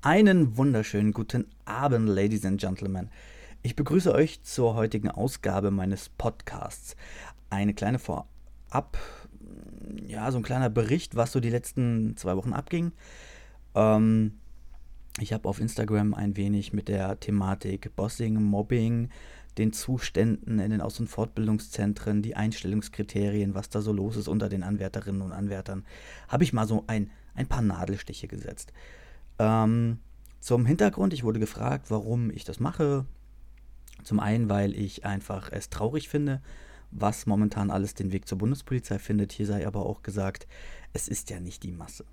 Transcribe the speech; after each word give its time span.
Einen 0.00 0.56
wunderschönen 0.56 1.12
guten 1.12 1.48
Abend, 1.64 2.08
Ladies 2.08 2.44
and 2.44 2.60
Gentlemen. 2.60 3.10
Ich 3.62 3.74
begrüße 3.74 4.14
euch 4.14 4.40
zur 4.44 4.76
heutigen 4.76 5.10
Ausgabe 5.10 5.72
meines 5.72 6.08
Podcasts. 6.08 6.94
Eine 7.50 7.74
kleine 7.74 7.98
Vorab, 7.98 8.96
ja, 10.06 10.30
so 10.30 10.38
ein 10.38 10.44
kleiner 10.44 10.70
Bericht, 10.70 11.16
was 11.16 11.32
so 11.32 11.40
die 11.40 11.50
letzten 11.50 12.16
zwei 12.16 12.36
Wochen 12.36 12.52
abging. 12.52 12.92
Ähm, 13.74 14.38
ich 15.18 15.32
habe 15.32 15.48
auf 15.48 15.58
Instagram 15.58 16.14
ein 16.14 16.36
wenig 16.36 16.72
mit 16.72 16.86
der 16.86 17.18
Thematik 17.18 17.96
Bossing, 17.96 18.40
Mobbing, 18.40 19.08
den 19.58 19.72
Zuständen 19.72 20.60
in 20.60 20.70
den 20.70 20.80
Aus- 20.80 21.00
und 21.00 21.08
Fortbildungszentren, 21.08 22.22
die 22.22 22.36
Einstellungskriterien, 22.36 23.56
was 23.56 23.68
da 23.68 23.80
so 23.80 23.92
los 23.92 24.16
ist 24.16 24.28
unter 24.28 24.48
den 24.48 24.62
Anwärterinnen 24.62 25.22
und 25.22 25.32
Anwärtern, 25.32 25.84
habe 26.28 26.44
ich 26.44 26.52
mal 26.52 26.68
so 26.68 26.84
ein, 26.86 27.10
ein 27.34 27.48
paar 27.48 27.62
Nadelstiche 27.62 28.28
gesetzt. 28.28 28.72
Ähm, 29.38 29.98
zum 30.40 30.66
Hintergrund, 30.66 31.12
ich 31.12 31.24
wurde 31.24 31.40
gefragt, 31.40 31.90
warum 31.90 32.30
ich 32.30 32.44
das 32.44 32.60
mache. 32.60 33.06
Zum 34.04 34.20
einen, 34.20 34.48
weil 34.48 34.74
ich 34.74 35.04
einfach 35.04 35.50
es 35.52 35.70
traurig 35.70 36.08
finde, 36.08 36.40
was 36.90 37.26
momentan 37.26 37.70
alles 37.70 37.94
den 37.94 38.12
Weg 38.12 38.28
zur 38.28 38.38
Bundespolizei 38.38 38.98
findet. 38.98 39.32
Hier 39.32 39.46
sei 39.46 39.66
aber 39.66 39.84
auch 39.84 40.02
gesagt, 40.02 40.46
es 40.92 41.08
ist 41.08 41.30
ja 41.30 41.40
nicht 41.40 41.62
die 41.62 41.72
Masse. 41.72 42.04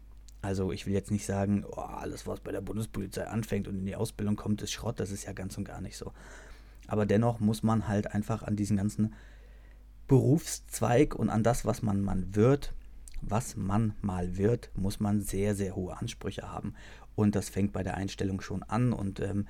Also 0.42 0.72
ich 0.72 0.86
will 0.86 0.94
jetzt 0.94 1.12
nicht 1.12 1.26
sagen, 1.26 1.64
oh, 1.68 1.80
alles, 1.80 2.28
was 2.28 2.40
bei 2.40 2.52
der 2.52 2.62
Bundespolizei 2.62 3.28
anfängt 3.28 3.68
und 3.68 3.78
in 3.78 3.86
die 3.86 3.96
Ausbildung 3.96 4.36
kommt, 4.36 4.62
ist 4.62 4.72
Schrott. 4.72 5.00
Das 5.00 5.12
ist 5.12 5.26
ja 5.26 5.34
ganz 5.34 5.58
und 5.58 5.66
gar 5.66 5.82
nicht 5.82 5.98
so. 5.98 6.12
Aber 6.88 7.06
dennoch 7.06 7.40
muss 7.40 7.64
man 7.64 7.88
halt 7.88 8.14
einfach 8.14 8.44
an 8.44 8.56
diesen 8.56 8.78
ganzen 8.78 9.14
Berufszweig 10.08 11.16
und 11.16 11.30
an 11.30 11.42
das, 11.42 11.66
was 11.66 11.82
man, 11.82 12.02
man 12.02 12.36
wird, 12.36 12.74
was 13.22 13.56
man 13.56 13.96
mal 14.02 14.38
wird, 14.38 14.70
muss 14.76 15.00
man 15.00 15.22
sehr, 15.22 15.56
sehr 15.56 15.76
hohe 15.76 15.98
Ansprüche 15.98 16.52
haben. 16.52 16.76
Und 17.16 17.36
das 17.36 17.50
fängt 17.50 17.74
bei 17.74 17.84
der 17.84 17.96
Einstellung 17.96 18.42
schon 18.42 18.64
an. 18.64 18.94
Und 18.94 19.20
ähm, 19.20 19.48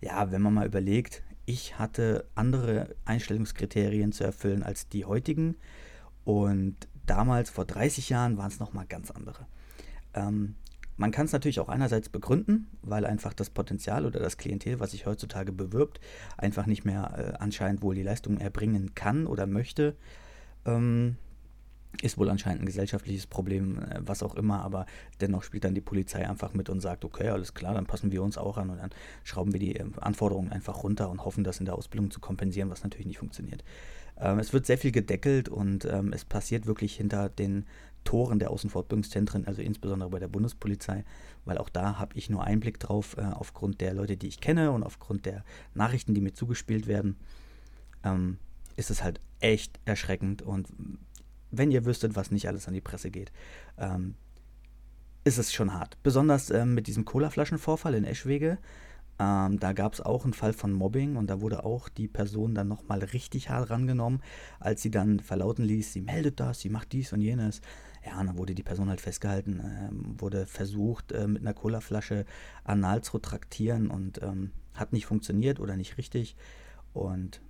ja, 0.00 0.30
wenn 0.30 0.42
man 0.42 0.54
mal 0.54 0.66
überlegt, 0.66 1.22
ich 1.44 1.78
hatte 1.78 2.24
andere 2.34 2.94
Einstellungskriterien 3.04 4.12
zu 4.12 4.24
erfüllen 4.24 4.62
als 4.62 4.88
die 4.88 5.04
heutigen. 5.04 5.56
Und 6.24 6.76
damals, 7.06 7.50
vor 7.50 7.64
30 7.64 8.08
Jahren, 8.08 8.38
waren 8.38 8.48
es 8.48 8.60
nochmal 8.60 8.86
ganz 8.86 9.10
andere. 9.10 9.46
Ähm, 10.14 10.54
man 10.96 11.10
kann 11.10 11.26
es 11.26 11.32
natürlich 11.32 11.58
auch 11.58 11.68
einerseits 11.68 12.08
begründen, 12.08 12.68
weil 12.82 13.06
einfach 13.06 13.32
das 13.32 13.50
Potenzial 13.50 14.06
oder 14.06 14.20
das 14.20 14.36
Klientel, 14.36 14.78
was 14.78 14.92
sich 14.92 15.06
heutzutage 15.06 15.50
bewirbt, 15.50 16.00
einfach 16.36 16.66
nicht 16.66 16.84
mehr 16.84 17.14
äh, 17.16 17.42
anscheinend 17.42 17.82
wohl 17.82 17.94
die 17.94 18.02
Leistung 18.02 18.38
erbringen 18.38 18.94
kann 18.94 19.26
oder 19.26 19.46
möchte. 19.46 19.96
Ähm, 20.64 21.16
ist 22.00 22.16
wohl 22.16 22.30
anscheinend 22.30 22.62
ein 22.62 22.66
gesellschaftliches 22.66 23.26
Problem, 23.26 23.78
äh, 23.78 24.00
was 24.00 24.22
auch 24.22 24.34
immer, 24.34 24.62
aber 24.62 24.86
dennoch 25.20 25.42
spielt 25.42 25.64
dann 25.64 25.74
die 25.74 25.80
Polizei 25.80 26.26
einfach 26.26 26.54
mit 26.54 26.70
und 26.70 26.80
sagt, 26.80 27.04
okay, 27.04 27.28
alles 27.28 27.54
klar, 27.54 27.74
dann 27.74 27.86
passen 27.86 28.12
wir 28.12 28.22
uns 28.22 28.38
auch 28.38 28.56
an 28.56 28.70
und 28.70 28.78
dann 28.78 28.90
schrauben 29.24 29.52
wir 29.52 29.60
die 29.60 29.76
äh, 29.76 29.84
Anforderungen 30.00 30.50
einfach 30.52 30.82
runter 30.82 31.10
und 31.10 31.24
hoffen, 31.24 31.44
das 31.44 31.58
in 31.58 31.66
der 31.66 31.74
Ausbildung 31.74 32.10
zu 32.10 32.20
kompensieren, 32.20 32.70
was 32.70 32.82
natürlich 32.82 33.06
nicht 33.06 33.18
funktioniert. 33.18 33.62
Ähm, 34.18 34.38
es 34.38 34.52
wird 34.52 34.66
sehr 34.66 34.78
viel 34.78 34.92
gedeckelt 34.92 35.48
und 35.48 35.84
ähm, 35.84 36.12
es 36.12 36.24
passiert 36.24 36.66
wirklich 36.66 36.96
hinter 36.96 37.28
den 37.28 37.66
Toren 38.04 38.38
der 38.38 38.50
Außenfortbildungszentren, 38.50 39.46
also 39.46 39.62
insbesondere 39.62 40.10
bei 40.10 40.18
der 40.18 40.28
Bundespolizei, 40.28 41.04
weil 41.44 41.58
auch 41.58 41.68
da 41.68 41.98
habe 41.98 42.16
ich 42.16 42.30
nur 42.30 42.42
Einblick 42.42 42.80
drauf, 42.80 43.16
äh, 43.16 43.22
aufgrund 43.22 43.80
der 43.80 43.94
Leute, 43.94 44.16
die 44.16 44.28
ich 44.28 44.40
kenne 44.40 44.72
und 44.72 44.82
aufgrund 44.82 45.26
der 45.26 45.44
Nachrichten, 45.74 46.14
die 46.14 46.20
mir 46.20 46.32
zugespielt 46.32 46.86
werden, 46.86 47.16
ähm, 48.02 48.38
ist 48.76 48.90
es 48.90 49.02
halt 49.02 49.20
echt 49.40 49.78
erschreckend 49.84 50.42
und 50.42 50.68
wenn 51.52 51.70
ihr 51.70 51.84
wüsstet, 51.84 52.16
was 52.16 52.30
nicht 52.30 52.48
alles 52.48 52.66
an 52.66 52.74
die 52.74 52.80
Presse 52.80 53.10
geht, 53.10 53.30
ähm, 53.78 54.14
ist 55.24 55.38
es 55.38 55.52
schon 55.52 55.72
hart. 55.72 55.96
Besonders 56.02 56.50
ähm, 56.50 56.74
mit 56.74 56.88
diesem 56.88 57.04
Colaflaschenvorfall 57.04 57.94
in 57.94 58.04
Eschwege. 58.04 58.58
Ähm, 59.18 59.60
da 59.60 59.72
gab 59.72 59.92
es 59.92 60.00
auch 60.00 60.24
einen 60.24 60.32
Fall 60.32 60.52
von 60.52 60.72
Mobbing 60.72 61.16
und 61.16 61.28
da 61.28 61.40
wurde 61.40 61.64
auch 61.64 61.88
die 61.88 62.08
Person 62.08 62.54
dann 62.54 62.66
nochmal 62.66 63.04
richtig 63.04 63.50
hart 63.50 63.70
rangenommen, 63.70 64.22
als 64.58 64.82
sie 64.82 64.90
dann 64.90 65.20
verlauten 65.20 65.64
ließ, 65.64 65.92
sie 65.92 66.00
meldet 66.00 66.40
das, 66.40 66.60
sie 66.60 66.70
macht 66.70 66.92
dies 66.92 67.12
und 67.12 67.20
jenes. 67.20 67.60
Ja, 68.04 68.18
und 68.18 68.26
dann 68.26 68.38
wurde 68.38 68.54
die 68.54 68.64
Person 68.64 68.88
halt 68.88 69.00
festgehalten, 69.00 69.60
ähm, 69.62 70.20
wurde 70.20 70.46
versucht, 70.46 71.12
äh, 71.12 71.28
mit 71.28 71.42
einer 71.42 71.54
Colaflasche 71.54 72.24
anal 72.64 73.02
zu 73.02 73.18
traktieren 73.18 73.90
und 73.90 74.20
ähm, 74.22 74.50
hat 74.74 74.92
nicht 74.92 75.06
funktioniert 75.06 75.60
oder 75.60 75.76
nicht 75.76 75.98
richtig. 75.98 76.34
Und 76.94 77.40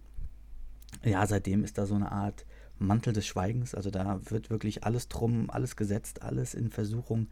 ja, 1.05 1.27
seitdem 1.27 1.65
ist 1.65 1.79
da 1.79 1.87
so 1.87 1.95
eine 1.95 2.13
Art 2.13 2.45
Mantel 2.87 3.13
des 3.13 3.27
Schweigens. 3.27 3.75
Also 3.75 3.91
da 3.91 4.21
wird 4.31 4.51
wirklich 4.51 4.85
alles 4.85 5.09
drum, 5.09 5.51
alles 5.51 5.77
gesetzt, 5.77 6.23
alles 6.23 6.55
in 6.55 6.71
Versuchung 6.71 7.29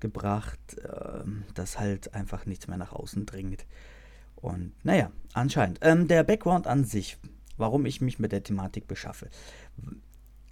gebracht, 0.00 0.78
äh, 0.78 1.24
dass 1.54 1.78
halt 1.78 2.14
einfach 2.14 2.46
nichts 2.46 2.68
mehr 2.68 2.78
nach 2.78 2.92
außen 2.92 3.26
dringt. 3.26 3.66
Und 4.36 4.72
naja, 4.84 5.10
anscheinend. 5.32 5.80
Ähm, 5.82 6.06
der 6.08 6.22
Background 6.24 6.66
an 6.66 6.84
sich, 6.84 7.18
warum 7.56 7.86
ich 7.86 8.00
mich 8.00 8.18
mit 8.18 8.32
der 8.32 8.42
Thematik 8.42 8.86
beschaffe. 8.86 9.28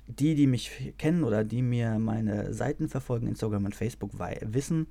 Die, 0.08 0.34
die 0.34 0.46
mich 0.46 0.94
kennen 0.98 1.24
oder 1.24 1.44
die 1.44 1.62
mir 1.62 1.98
meine 1.98 2.54
Seiten 2.54 2.88
verfolgen, 2.88 3.26
Instagram 3.26 3.64
und 3.64 3.74
Facebook, 3.74 4.12
wissen, 4.40 4.86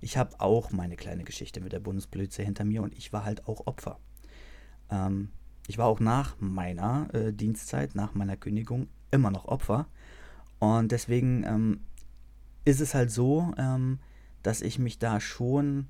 ich 0.00 0.16
habe 0.16 0.40
auch 0.40 0.70
meine 0.70 0.96
kleine 0.96 1.24
Geschichte 1.24 1.60
mit 1.60 1.72
der 1.72 1.80
Bundespolizei 1.80 2.44
hinter 2.44 2.64
mir 2.64 2.82
und 2.82 2.96
ich 2.96 3.12
war 3.12 3.24
halt 3.24 3.46
auch 3.46 3.66
Opfer. 3.66 3.98
Ähm, 4.90 5.30
ich 5.66 5.78
war 5.78 5.86
auch 5.86 6.00
nach 6.00 6.36
meiner 6.40 7.08
äh, 7.12 7.32
Dienstzeit, 7.32 7.94
nach 7.94 8.14
meiner 8.14 8.36
Kündigung 8.36 8.88
immer 9.10 9.30
noch 9.30 9.46
Opfer. 9.46 9.86
Und 10.58 10.92
deswegen 10.92 11.44
ähm, 11.44 11.80
ist 12.64 12.80
es 12.80 12.94
halt 12.94 13.10
so, 13.10 13.52
ähm, 13.56 13.98
dass 14.42 14.62
ich 14.62 14.78
mich 14.78 14.98
da 14.98 15.20
schon 15.20 15.86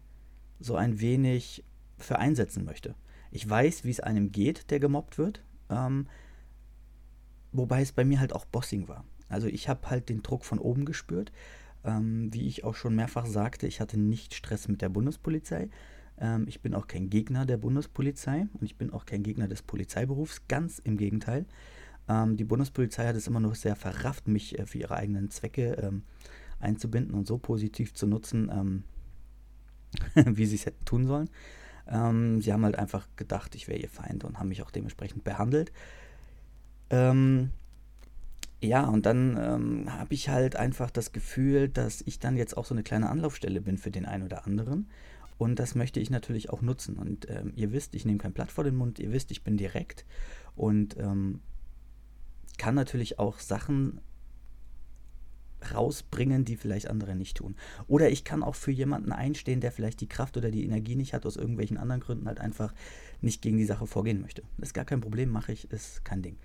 so 0.59 0.77
ein 0.77 1.01
wenig 1.01 1.65
für 1.99 2.19
einsetzen 2.19 2.65
möchte. 2.65 2.95
Ich 3.31 3.49
weiß, 3.49 3.85
wie 3.85 3.91
es 3.91 4.01
einem 4.01 4.33
geht, 4.33 4.71
der 4.71 4.81
gemobbt 4.81 5.19
wird. 5.19 5.43
Ähm, 5.69 6.07
wobei 7.53 7.83
es 7.83 7.93
bei 7.93 8.05
mir 8.05 8.21
halt 8.21 8.33
auch 8.33 8.45
Bossing 8.45 8.89
war. 8.89 9.05
Also 9.29 9.47
ich 9.47 9.69
habe 9.69 9.91
halt 9.91 10.09
den 10.09 10.23
Druck 10.23 10.45
von 10.45 10.59
oben 10.59 10.85
gespürt. 10.85 11.33
Ähm, 11.83 12.33
wie 12.35 12.47
ich 12.47 12.65
auch 12.65 12.75
schon 12.75 12.95
mehrfach 12.95 13.27
sagte, 13.27 13.67
ich 13.67 13.81
hatte 13.81 13.99
nicht 13.99 14.35
Stress 14.35 14.69
mit 14.69 14.83
der 14.83 14.91
Bundespolizei. 14.91 15.71
Ähm, 16.19 16.47
ich 16.47 16.61
bin 16.61 16.75
auch 16.75 16.87
kein 16.87 17.09
Gegner 17.09 17.47
der 17.47 17.57
Bundespolizei 17.57 18.47
und 18.53 18.63
ich 18.63 18.77
bin 18.77 18.93
auch 18.93 19.07
kein 19.07 19.23
Gegner 19.23 19.49
des 19.49 19.63
Polizeiberufs. 19.63 20.47
Ganz 20.49 20.79
im 20.79 20.97
Gegenteil. 20.97 21.47
Ähm, 22.11 22.37
die 22.37 22.45
Bundespolizei 22.45 23.07
hat 23.07 23.17
es 23.17 23.29
immer 23.29 23.41
noch 23.41 23.55
sehr 23.55 23.77
verrafft, 23.77 24.27
mich 24.27 24.59
äh, 24.59 24.67
für 24.67 24.79
ihre 24.79 24.97
eigenen 24.97 25.31
Zwecke 25.31 25.75
ähm, 25.75 26.03
einzubinden 26.59 27.15
und 27.15 27.27
so 27.27 27.39
positiv 27.39 27.95
zu 27.95 28.07
nutzen, 28.07 28.51
ähm, 28.53 28.85
wie 30.37 30.47
sie 30.47 30.57
es 30.57 30.67
hätten 30.67 30.85
tun 30.85 31.07
sollen. 31.07 31.31
Ähm, 31.87 32.43
sie 32.43 32.53
haben 32.53 32.65
halt 32.65 32.77
einfach 32.77 33.07
gedacht, 33.17 33.55
ich 33.55 33.69
wäre 33.69 33.79
ihr 33.79 33.89
Feind 33.89 34.25
und 34.25 34.39
haben 34.39 34.49
mich 34.49 34.63
auch 34.63 34.71
dementsprechend 34.71 35.23
behandelt. 35.23 35.73
Ähm, 36.91 37.51
ja, 38.61 38.85
und 38.85 39.07
dann 39.07 39.39
ähm, 39.41 39.93
habe 39.93 40.13
ich 40.13 40.29
halt 40.29 40.57
einfach 40.57 40.91
das 40.91 41.13
Gefühl, 41.13 41.69
dass 41.69 42.03
ich 42.03 42.19
dann 42.19 42.37
jetzt 42.37 42.57
auch 42.57 42.67
so 42.67 42.75
eine 42.75 42.83
kleine 42.83 43.09
Anlaufstelle 43.09 43.61
bin 43.61 43.79
für 43.79 43.91
den 43.91 44.05
einen 44.05 44.25
oder 44.25 44.47
anderen. 44.47 44.89
Und 45.39 45.59
das 45.59 45.75
möchte 45.75 46.01
ich 46.01 46.11
natürlich 46.11 46.51
auch 46.51 46.61
nutzen. 46.61 46.97
Und 46.97 47.31
ähm, 47.31 47.53
ihr 47.57 47.73
wisst, 47.73 47.95
ich 47.95 48.05
nehme 48.05 48.19
kein 48.19 48.33
Blatt 48.33 48.51
vor 48.51 48.65
den 48.65 48.77
Mund, 48.77 48.99
ihr 48.99 49.13
wisst, 49.13 49.31
ich 49.31 49.43
bin 49.43 49.57
direkt. 49.57 50.05
Und 50.57 50.99
ähm, 50.99 51.41
kann 52.61 52.75
natürlich 52.75 53.19
auch 53.19 53.39
Sachen 53.39 54.03
rausbringen, 55.73 56.45
die 56.45 56.57
vielleicht 56.57 56.89
andere 56.89 57.17
nicht 57.17 57.39
tun. 57.39 57.57
Oder 57.89 58.11
ich 58.11 58.23
kann 58.23 58.43
auch 58.43 58.55
für 58.55 58.71
jemanden 58.71 59.13
einstehen, 59.13 59.63
der 59.63 59.73
vielleicht 59.73 60.03
die 60.03 60.11
Kraft 60.11 60.37
oder 60.37 60.51
die 60.51 60.67
Energie 60.67 60.95
nicht 60.95 61.15
hat, 61.15 61.25
aus 61.25 61.37
irgendwelchen 61.37 61.79
anderen 61.79 62.03
Gründen 62.03 62.27
halt 62.27 62.39
einfach 62.39 62.75
nicht 63.23 63.41
gegen 63.41 63.57
die 63.57 63.65
Sache 63.65 63.87
vorgehen 63.87 64.21
möchte. 64.21 64.43
Ist 64.59 64.75
gar 64.75 64.85
kein 64.85 65.01
Problem, 65.01 65.31
mache 65.31 65.53
ich, 65.53 65.71
ist 65.71 66.05
kein 66.05 66.21
Ding. 66.21 66.37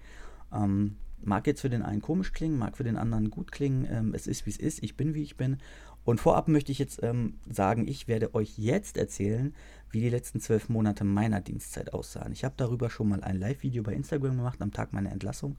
Ähm, 0.54 0.96
mag 1.22 1.48
jetzt 1.48 1.60
für 1.60 1.70
den 1.70 1.82
einen 1.82 2.02
komisch 2.02 2.32
klingen, 2.32 2.58
mag 2.58 2.78
für 2.78 2.86
den 2.86 2.96
anderen 2.96 3.30
gut 3.30 3.52
klingen. 3.52 3.86
Ähm, 3.90 4.14
es 4.14 4.26
ist, 4.26 4.46
wie 4.46 4.52
es 4.52 4.58
ist. 4.58 4.84
Ich 4.84 4.96
bin, 4.96 5.16
wie 5.16 5.24
ich 5.24 5.36
bin. 5.36 5.58
Und 6.06 6.22
vorab 6.22 6.48
möchte 6.48 6.72
ich 6.72 6.80
jetzt 6.80 7.04
ähm, 7.04 7.40
sagen, 7.50 7.90
ich 7.90 8.08
werde 8.08 8.34
euch 8.36 8.58
jetzt 8.58 8.96
erzählen, 8.96 9.54
wie 9.90 10.00
die 10.00 10.10
letzten 10.10 10.40
zwölf 10.40 10.70
Monate 10.70 11.04
meiner 11.04 11.42
Dienstzeit 11.42 11.92
aussahen. 11.92 12.32
Ich 12.32 12.46
habe 12.46 12.56
darüber 12.56 12.90
schon 12.90 13.10
mal 13.10 13.22
ein 13.22 13.38
Live-Video 13.38 13.84
bei 13.84 13.94
Instagram 13.94 14.38
gemacht 14.38 14.62
am 14.62 14.72
Tag 14.72 14.94
meiner 14.94 15.12
Entlassung 15.12 15.58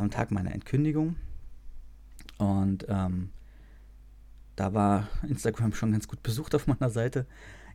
am 0.00 0.10
Tag 0.10 0.30
meiner 0.30 0.52
Entkündigung. 0.52 1.16
Und 2.38 2.86
ähm, 2.88 3.30
da 4.56 4.74
war 4.74 5.08
Instagram 5.28 5.72
schon 5.74 5.92
ganz 5.92 6.08
gut 6.08 6.22
besucht 6.22 6.54
auf 6.54 6.66
meiner 6.66 6.90
Seite. 6.90 7.26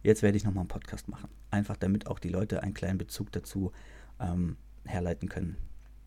Jetzt 0.03 0.21
werde 0.21 0.37
ich 0.37 0.43
nochmal 0.43 0.61
einen 0.61 0.67
Podcast 0.67 1.07
machen. 1.07 1.29
Einfach 1.49 1.77
damit 1.77 2.07
auch 2.07 2.19
die 2.19 2.29
Leute 2.29 2.61
einen 2.61 2.73
kleinen 2.73 2.97
Bezug 2.97 3.31
dazu 3.31 3.71
ähm, 4.19 4.57
herleiten 4.85 5.29
können, 5.29 5.57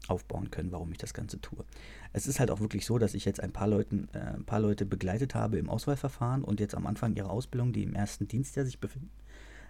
aufbauen 0.07 0.51
können, 0.51 0.71
warum 0.71 0.93
ich 0.93 0.99
das 0.99 1.15
Ganze 1.15 1.41
tue. 1.41 1.65
Es 2.13 2.27
ist 2.27 2.39
halt 2.39 2.51
auch 2.51 2.61
wirklich 2.61 2.87
so, 2.87 2.99
dass 2.99 3.15
ich 3.15 3.25
jetzt 3.25 3.41
ein 3.41 3.53
paar, 3.53 3.67
Leuten, 3.67 4.09
äh, 4.13 4.19
ein 4.19 4.45
paar 4.45 4.61
Leute 4.61 4.87
begleitet 4.87 5.35
habe 5.35 5.59
im 5.59 5.69
Auswahlverfahren 5.69 6.45
und 6.45 6.61
jetzt 6.61 6.75
am 6.75 6.87
Anfang 6.87 7.17
ihrer 7.17 7.31
Ausbildung, 7.31 7.73
die 7.73 7.83
im 7.83 7.95
ersten 7.95 8.29
Dienstjahr 8.29 8.65
sich 8.65 8.79
befinden, 8.79 9.11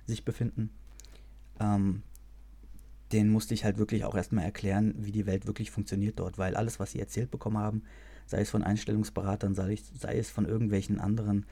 sich 0.06 0.24
befinden 0.24 0.70
ähm, 1.60 2.02
den 3.12 3.30
musste 3.30 3.54
ich 3.54 3.64
halt 3.64 3.78
wirklich 3.78 4.04
auch 4.04 4.14
erstmal 4.14 4.44
erklären, 4.44 4.94
wie 4.98 5.12
die 5.12 5.26
Welt 5.26 5.46
wirklich 5.46 5.70
funktioniert 5.70 6.18
dort, 6.18 6.38
weil 6.38 6.56
alles, 6.56 6.78
was 6.78 6.92
sie 6.92 7.00
erzählt 7.00 7.30
bekommen 7.30 7.58
haben, 7.58 7.82
sei 8.26 8.40
es 8.40 8.50
von 8.50 8.62
Einstellungsberatern, 8.62 9.54
sei, 9.54 9.78
sei 9.98 10.18
es 10.18 10.30
von 10.30 10.44
irgendwelchen 10.44 11.00
anderen 11.00 11.46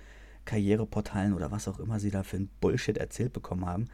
Karriereportalen 0.45 1.33
oder 1.33 1.51
was 1.51 1.69
auch 1.69 1.81
immer 1.81 1.99
sie 1.99 2.11
da 2.11 2.23
für 2.23 2.37
ein 2.37 2.51
Bullshit 2.61 2.99
erzählt 2.99 3.33
bekommen 3.33 3.67
haben, 3.67 3.87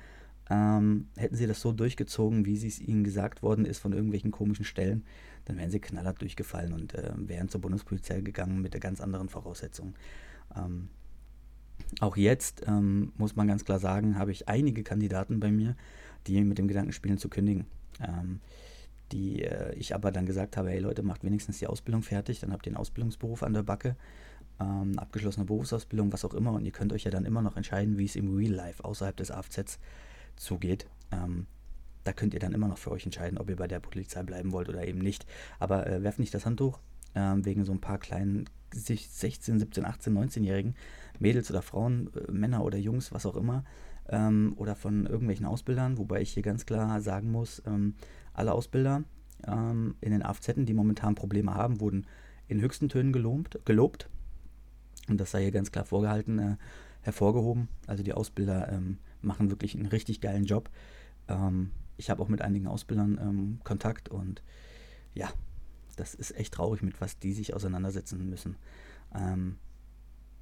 ähm, 0.51 1.09
hätten 1.17 1.37
sie 1.37 1.47
das 1.47 1.61
so 1.61 1.73
durchgezogen, 1.73 2.45
wie 2.45 2.55
es 2.55 2.81
ihnen 2.81 3.05
gesagt 3.05 3.43
worden 3.43 3.65
ist 3.65 3.79
von 3.79 3.93
irgendwelchen 3.93 4.33
komischen 4.33 4.65
Stellen, 4.65 5.05
dann 5.45 5.57
wären 5.57 5.71
sie 5.71 5.81
knallhart 5.81 6.21
durchgefallen 6.21 6.73
und 6.73 6.95
äh, 6.95 7.13
wären 7.17 7.49
zur 7.49 7.61
Bundespolizei 7.61 8.21
gegangen 8.21 8.61
mit 8.61 8.75
der 8.75 8.81
ganz 8.81 9.01
anderen 9.01 9.29
Voraussetzungen. 9.29 9.95
Ähm, 10.57 10.89
auch 12.01 12.17
jetzt 12.17 12.63
ähm, 12.67 13.13
muss 13.17 13.37
man 13.37 13.49
ganz 13.49 13.65
klar 13.65 13.79
sagen, 13.79 14.19
habe 14.19 14.33
ich 14.33 14.49
einige 14.49 14.83
Kandidaten 14.83 15.41
bei 15.41 15.51
mir, 15.51 15.77
die 16.27 16.43
mit 16.43 16.59
dem 16.59 16.69
Gedanken 16.69 16.93
spielen 16.93 17.19
zu 17.19 17.29
kündigen. 17.29 17.67
Ähm, 18.01 18.41
die 19.13 19.43
äh, 19.43 19.75
ich 19.75 19.95
aber 19.95 20.11
dann 20.11 20.27
gesagt 20.27 20.57
habe, 20.57 20.71
hey 20.71 20.79
Leute, 20.79 21.03
macht 21.03 21.25
wenigstens 21.25 21.59
die 21.59 21.67
Ausbildung 21.67 22.03
fertig, 22.03 22.41
dann 22.41 22.53
habt 22.53 22.67
ihr 22.67 22.71
einen 22.71 22.79
Ausbildungsberuf 22.79 23.43
an 23.43 23.53
der 23.53 23.63
Backe, 23.63 23.97
ähm, 24.61 24.99
abgeschlossene 24.99 25.45
Berufsausbildung, 25.47 26.13
was 26.13 26.25
auch 26.25 26.35
immer, 26.35 26.53
und 26.53 26.65
ihr 26.65 26.73
könnt 26.73 26.93
euch 26.93 27.05
ja 27.05 27.11
dann 27.11 27.25
immer 27.25 27.43
noch 27.43 27.57
entscheiden, 27.57 27.99
wie 27.99 28.07
es 28.07 28.17
im 28.17 28.35
Real 28.35 28.53
Life 28.53 28.85
außerhalb 28.85 29.17
des 29.17 29.31
AFZs 29.31 29.79
zugeht. 30.37 30.87
Ähm, 31.11 31.47
da 32.05 32.13
könnt 32.13 32.35
ihr 32.35 32.41
dann 32.41 32.53
immer 32.53 32.69
noch 32.69 32.79
für 32.79 32.91
euch 32.91 33.05
entscheiden, 33.05 33.39
ob 33.39 33.49
ihr 33.49 33.57
bei 33.57 33.69
der 33.69 33.81
Polizei 33.81 34.23
bleiben 34.23 34.53
wollt 34.53 34.69
oder 34.69 34.87
eben 34.87 34.99
nicht. 34.99 35.27
Aber 35.59 35.87
äh, 35.87 36.03
werft 36.03 36.19
nicht 36.19 36.35
das 36.35 36.47
Handtuch 36.47 36.81
ähm, 37.15 37.45
wegen 37.45 37.65
so 37.65 37.73
ein 37.73 37.81
paar 37.81 37.99
kleinen 37.99 38.49
16, 38.75 39.61
17, 39.61 39.85
18, 39.85 40.19
19-Jährigen, 40.19 40.75
Mädels 41.19 41.51
oder 41.51 41.63
Frauen, 41.63 42.11
äh, 42.15 42.33
Männer 42.33 42.65
oder 42.65 42.79
Jungs, 42.79 43.13
was 43.13 43.27
auch 43.27 43.37
immer, 43.37 43.65
ähm, 44.13 44.53
oder 44.57 44.77
von 44.77 45.07
irgendwelchen 45.07 45.47
Ausbildern, 45.47 45.99
wobei 45.99 46.21
ich 46.21 46.33
hier 46.33 46.43
ganz 46.43 46.67
klar 46.67 47.01
sagen 47.01 47.33
muss, 47.33 47.61
ähm, 47.67 47.95
alle 48.35 48.53
Ausbilder 48.53 49.03
ähm, 49.47 49.97
in 50.01 50.13
den 50.13 50.23
AFZ, 50.23 50.53
die 50.59 50.75
momentan 50.75 51.17
Probleme 51.17 51.55
haben, 51.55 51.81
wurden 51.81 52.07
in 52.47 52.61
höchsten 52.61 52.89
Tönen 52.89 53.13
gelobt. 53.13 53.59
gelobt. 53.65 54.09
Und 55.09 55.19
das 55.19 55.33
sei 55.33 55.43
hier 55.43 55.51
ganz 55.51 55.73
klar 55.73 55.85
vorgehalten, 55.85 56.39
äh, 56.39 56.57
hervorgehoben. 57.01 57.69
Also 57.87 58.05
die 58.05 58.13
Ausbilder 58.13 58.71
ähm, 58.71 58.99
machen 59.23 59.51
wirklich 59.51 59.75
einen 59.75 59.87
richtig 59.87 60.21
geilen 60.21 60.45
Job. 60.45 60.71
Ähm, 61.29 61.73
ich 61.97 62.11
habe 62.11 62.23
auch 62.23 62.29
mit 62.29 62.43
einigen 62.43 62.67
Ausbildern 62.67 63.19
ähm, 63.21 63.59
Kontakt 63.65 64.09
und 64.09 64.43
ja, 65.15 65.29
das 65.97 66.15
ist 66.15 66.37
echt 66.37 66.55
traurig, 66.55 66.83
mit 66.83 67.01
was 67.01 67.19
die 67.19 67.33
sich 67.33 67.55
auseinandersetzen 67.55 68.29
müssen. 68.29 68.57
Ähm, 69.15 69.57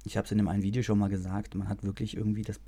ich 0.05 0.17
habe 0.17 0.25
es 0.25 0.31
in 0.31 0.37
dem 0.37 0.47
einen 0.47 0.63
Video 0.63 0.83
schon 0.83 0.99
mal 0.99 1.09
gesagt, 1.09 1.55
man 1.55 1.69
hat 1.69 1.83
wirklich 1.83 2.15
irgendwie 2.17 2.43
das 2.43 2.59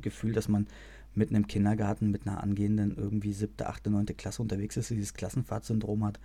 Gefühl, 0.00 0.32
dass 0.32 0.48
man 0.48 0.66
mit 1.14 1.30
einem 1.30 1.46
Kindergarten, 1.46 2.10
mit 2.10 2.26
einer 2.26 2.42
angehenden 2.42 2.96
irgendwie 2.96 3.32
siebte, 3.32 3.68
achte, 3.68 3.90
neunte 3.90 4.14
Klasse 4.14 4.42
unterwegs 4.42 4.76
ist, 4.76 4.90
dieses 4.90 5.14
Klassenfahrtsyndrom 5.14 6.04
hat, 6.04 6.20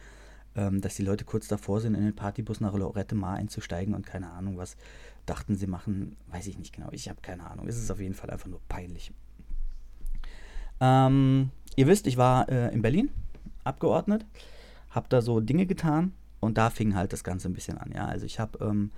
ähm, 0.55 0.81
dass 0.81 0.95
die 0.95 1.03
Leute 1.03 1.25
kurz 1.25 1.47
davor 1.47 1.81
sind, 1.81 1.95
in 1.95 2.03
den 2.03 2.15
Partybus 2.15 2.59
nach 2.61 2.73
Lorette 2.73 3.15
Mar 3.15 3.35
einzusteigen 3.35 3.93
und 3.93 4.05
keine 4.05 4.31
Ahnung 4.31 4.57
was 4.57 4.77
dachten 5.25 5.55
sie 5.55 5.67
machen, 5.67 6.15
weiß 6.27 6.47
ich 6.47 6.57
nicht 6.57 6.73
genau, 6.73 6.89
ich 6.91 7.09
habe 7.09 7.19
keine 7.21 7.49
Ahnung. 7.49 7.67
Es 7.67 7.77
ist 7.77 7.91
auf 7.91 7.99
jeden 7.99 8.13
Fall 8.13 8.29
einfach 8.29 8.47
nur 8.47 8.61
peinlich. 8.69 9.11
Ähm, 10.79 11.49
ihr 11.75 11.87
wisst, 11.87 12.07
ich 12.07 12.17
war 12.17 12.49
äh, 12.49 12.73
in 12.73 12.81
Berlin, 12.81 13.09
abgeordnet, 13.63 14.25
habe 14.89 15.07
da 15.09 15.21
so 15.21 15.39
Dinge 15.39 15.65
getan 15.65 16.13
und 16.39 16.57
da 16.57 16.69
fing 16.69 16.95
halt 16.95 17.13
das 17.13 17.23
Ganze 17.23 17.49
ein 17.49 17.53
bisschen 17.53 17.77
an. 17.77 17.91
Ja, 17.93 18.05
also 18.05 18.25
ich 18.25 18.39
habe 18.39 18.63
ähm, 18.63 18.91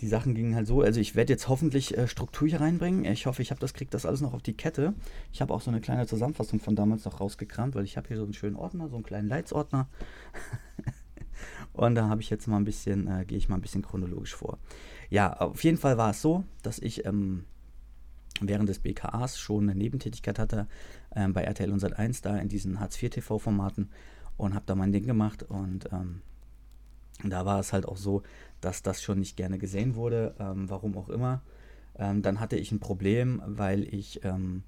die 0.00 0.06
Sachen 0.06 0.34
gingen 0.34 0.54
halt 0.54 0.66
so, 0.66 0.80
also 0.80 1.00
ich 1.00 1.16
werde 1.16 1.32
jetzt 1.32 1.48
hoffentlich 1.48 1.96
äh, 1.96 2.06
Struktur 2.06 2.46
hier 2.46 2.60
reinbringen. 2.60 3.04
Ich 3.04 3.26
hoffe, 3.26 3.42
ich 3.42 3.50
habe 3.50 3.60
das, 3.60 3.74
kriege 3.74 3.90
das 3.90 4.06
alles 4.06 4.20
noch 4.20 4.32
auf 4.32 4.42
die 4.42 4.56
Kette. 4.56 4.94
Ich 5.32 5.40
habe 5.40 5.52
auch 5.52 5.60
so 5.60 5.70
eine 5.70 5.80
kleine 5.80 6.06
Zusammenfassung 6.06 6.60
von 6.60 6.76
damals 6.76 7.04
noch 7.04 7.20
rausgekramt, 7.20 7.74
weil 7.74 7.84
ich 7.84 7.96
habe 7.96 8.08
hier 8.08 8.16
so 8.16 8.22
einen 8.22 8.32
schönen 8.32 8.56
Ordner, 8.56 8.88
so 8.88 8.96
einen 8.96 9.04
kleinen 9.04 9.28
Leitsordner. 9.28 9.88
und 11.72 11.96
da 11.96 12.08
habe 12.08 12.20
ich 12.20 12.30
jetzt 12.30 12.46
mal 12.46 12.58
ein 12.58 12.64
bisschen, 12.64 13.08
äh, 13.08 13.24
gehe 13.24 13.38
ich 13.38 13.48
mal 13.48 13.56
ein 13.56 13.62
bisschen 13.62 13.82
chronologisch 13.82 14.36
vor. 14.36 14.58
Ja, 15.10 15.32
auf 15.32 15.64
jeden 15.64 15.78
Fall 15.78 15.98
war 15.98 16.10
es 16.10 16.22
so, 16.22 16.44
dass 16.62 16.78
ich 16.78 17.04
ähm, 17.04 17.44
während 18.40 18.68
des 18.68 18.78
BKAs 18.78 19.38
schon 19.38 19.64
eine 19.64 19.74
Nebentätigkeit 19.74 20.38
hatte 20.38 20.68
ähm, 21.16 21.32
bei 21.32 21.42
RTL 21.42 21.72
und 21.72 21.82
Sat1 21.82 22.22
da 22.22 22.36
in 22.36 22.48
diesen 22.48 22.78
Hartz-IV-TV-Formaten 22.78 23.90
und 24.36 24.54
habe 24.54 24.66
da 24.66 24.76
mein 24.76 24.92
Ding 24.92 25.06
gemacht 25.06 25.42
und 25.42 25.88
ähm, 25.92 26.22
da 27.24 27.44
war 27.44 27.58
es 27.58 27.72
halt 27.72 27.86
auch 27.86 27.96
so, 27.96 28.22
dass 28.60 28.82
das 28.82 29.02
schon 29.02 29.18
nicht 29.18 29.36
gerne 29.36 29.58
gesehen 29.58 29.94
wurde, 29.94 30.34
ähm, 30.38 30.68
warum 30.68 30.96
auch 30.96 31.08
immer. 31.08 31.42
Ähm, 31.96 32.22
dann 32.22 32.40
hatte 32.40 32.56
ich 32.56 32.72
ein 32.72 32.80
Problem, 32.80 33.42
weil 33.44 33.82
ich 33.92 34.24
ähm, 34.24 34.62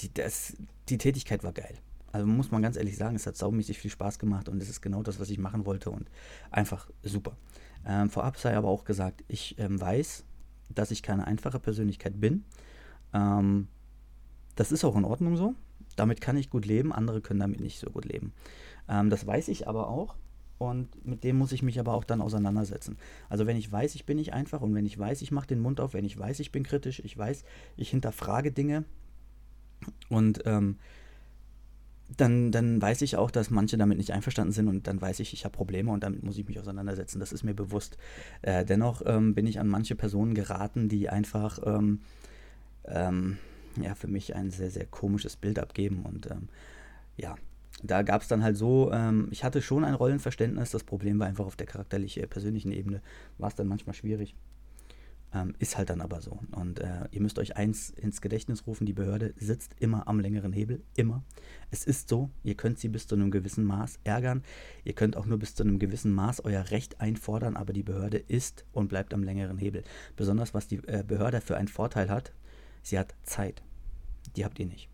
die, 0.00 0.12
das, 0.12 0.56
die 0.88 0.98
Tätigkeit 0.98 1.44
war 1.44 1.52
geil. 1.52 1.74
Also 2.10 2.26
muss 2.26 2.50
man 2.50 2.62
ganz 2.62 2.76
ehrlich 2.76 2.96
sagen, 2.96 3.16
es 3.16 3.26
hat 3.26 3.36
saumäßig 3.36 3.78
viel 3.78 3.90
Spaß 3.90 4.18
gemacht 4.18 4.48
und 4.48 4.62
es 4.62 4.68
ist 4.68 4.82
genau 4.82 5.02
das, 5.02 5.18
was 5.18 5.30
ich 5.30 5.38
machen 5.38 5.64
wollte 5.64 5.90
und 5.90 6.10
einfach 6.50 6.90
super. 7.02 7.36
Ähm, 7.86 8.10
vorab 8.10 8.36
sei 8.36 8.56
aber 8.56 8.68
auch 8.68 8.84
gesagt, 8.84 9.24
ich 9.28 9.58
ähm, 9.58 9.80
weiß, 9.80 10.24
dass 10.68 10.90
ich 10.90 11.02
keine 11.02 11.26
einfache 11.26 11.58
Persönlichkeit 11.58 12.20
bin. 12.20 12.44
Ähm, 13.14 13.68
das 14.56 14.72
ist 14.72 14.84
auch 14.84 14.96
in 14.96 15.04
Ordnung 15.04 15.36
so. 15.36 15.54
Damit 15.96 16.20
kann 16.20 16.36
ich 16.36 16.50
gut 16.50 16.66
leben, 16.66 16.92
andere 16.92 17.20
können 17.20 17.40
damit 17.40 17.60
nicht 17.60 17.78
so 17.78 17.90
gut 17.90 18.06
leben. 18.06 18.32
das 18.86 19.26
weiß 19.26 19.48
ich 19.48 19.68
aber 19.68 19.88
auch 19.88 20.16
und 20.70 21.04
mit 21.06 21.24
dem 21.24 21.36
muss 21.36 21.52
ich 21.52 21.62
mich 21.62 21.78
aber 21.78 21.94
auch 21.94 22.04
dann 22.04 22.20
auseinandersetzen. 22.20 22.96
Also 23.28 23.46
wenn 23.46 23.56
ich 23.56 23.70
weiß, 23.70 23.94
ich 23.94 24.06
bin 24.06 24.16
nicht 24.16 24.32
einfach 24.32 24.60
und 24.60 24.74
wenn 24.74 24.86
ich 24.86 24.98
weiß, 24.98 25.22
ich 25.22 25.32
mache 25.32 25.46
den 25.46 25.60
Mund 25.60 25.80
auf, 25.80 25.94
wenn 25.94 26.04
ich 26.04 26.18
weiß, 26.18 26.40
ich 26.40 26.52
bin 26.52 26.62
kritisch, 26.62 27.00
ich 27.04 27.16
weiß, 27.16 27.44
ich 27.76 27.90
hinterfrage 27.90 28.52
Dinge 28.52 28.84
und 30.08 30.42
ähm, 30.46 30.76
dann, 32.16 32.52
dann 32.52 32.80
weiß 32.80 33.02
ich 33.02 33.16
auch, 33.16 33.30
dass 33.30 33.50
manche 33.50 33.78
damit 33.78 33.98
nicht 33.98 34.12
einverstanden 34.12 34.52
sind 34.52 34.68
und 34.68 34.86
dann 34.86 35.00
weiß 35.00 35.20
ich, 35.20 35.32
ich 35.32 35.44
habe 35.44 35.56
Probleme 35.56 35.90
und 35.90 36.02
damit 36.02 36.22
muss 36.22 36.36
ich 36.36 36.46
mich 36.46 36.58
auseinandersetzen. 36.58 37.20
Das 37.20 37.32
ist 37.32 37.42
mir 37.42 37.54
bewusst. 37.54 37.96
Äh, 38.42 38.64
dennoch 38.64 39.02
ähm, 39.06 39.34
bin 39.34 39.46
ich 39.46 39.58
an 39.58 39.68
manche 39.68 39.94
Personen 39.94 40.34
geraten, 40.34 40.88
die 40.88 41.08
einfach 41.08 41.58
ähm, 41.64 42.00
ähm, 42.84 43.38
ja, 43.80 43.94
für 43.94 44.08
mich 44.08 44.34
ein 44.34 44.50
sehr, 44.50 44.70
sehr 44.70 44.86
komisches 44.86 45.36
Bild 45.36 45.58
abgeben 45.58 46.02
und 46.04 46.30
ähm, 46.30 46.48
ja, 47.16 47.36
da 47.82 48.02
gab 48.02 48.22
es 48.22 48.28
dann 48.28 48.42
halt 48.42 48.56
so, 48.56 48.92
ähm, 48.92 49.28
ich 49.30 49.44
hatte 49.44 49.62
schon 49.62 49.84
ein 49.84 49.94
Rollenverständnis, 49.94 50.70
das 50.70 50.84
Problem 50.84 51.18
war 51.18 51.26
einfach 51.26 51.46
auf 51.46 51.56
der 51.56 51.66
charakterlichen, 51.66 52.28
persönlichen 52.28 52.72
Ebene, 52.72 53.02
war 53.38 53.48
es 53.48 53.54
dann 53.54 53.68
manchmal 53.68 53.94
schwierig. 53.94 54.34
Ähm, 55.34 55.54
ist 55.58 55.78
halt 55.78 55.88
dann 55.88 56.02
aber 56.02 56.20
so. 56.20 56.38
Und 56.50 56.80
äh, 56.80 57.08
ihr 57.10 57.22
müsst 57.22 57.38
euch 57.38 57.56
eins 57.56 57.88
ins 57.88 58.20
Gedächtnis 58.20 58.66
rufen, 58.66 58.84
die 58.84 58.92
Behörde 58.92 59.32
sitzt 59.36 59.74
immer 59.80 60.06
am 60.06 60.20
längeren 60.20 60.52
Hebel, 60.52 60.82
immer. 60.94 61.24
Es 61.70 61.84
ist 61.84 62.10
so, 62.10 62.28
ihr 62.44 62.54
könnt 62.54 62.78
sie 62.78 62.88
bis 62.88 63.06
zu 63.06 63.14
einem 63.14 63.30
gewissen 63.30 63.64
Maß 63.64 63.98
ärgern, 64.04 64.42
ihr 64.84 64.92
könnt 64.92 65.16
auch 65.16 65.24
nur 65.24 65.38
bis 65.38 65.54
zu 65.54 65.62
einem 65.62 65.78
gewissen 65.78 66.12
Maß 66.12 66.44
euer 66.44 66.70
Recht 66.70 67.00
einfordern, 67.00 67.56
aber 67.56 67.72
die 67.72 67.82
Behörde 67.82 68.18
ist 68.18 68.66
und 68.72 68.88
bleibt 68.88 69.14
am 69.14 69.22
längeren 69.22 69.56
Hebel. 69.56 69.84
Besonders 70.16 70.52
was 70.52 70.68
die 70.68 70.86
äh, 70.86 71.02
Behörde 71.06 71.40
für 71.40 71.56
einen 71.56 71.68
Vorteil 71.68 72.10
hat, 72.10 72.32
sie 72.82 72.98
hat 72.98 73.14
Zeit. 73.22 73.62
Die 74.36 74.44
habt 74.44 74.58
ihr 74.58 74.66
nicht. 74.66 74.91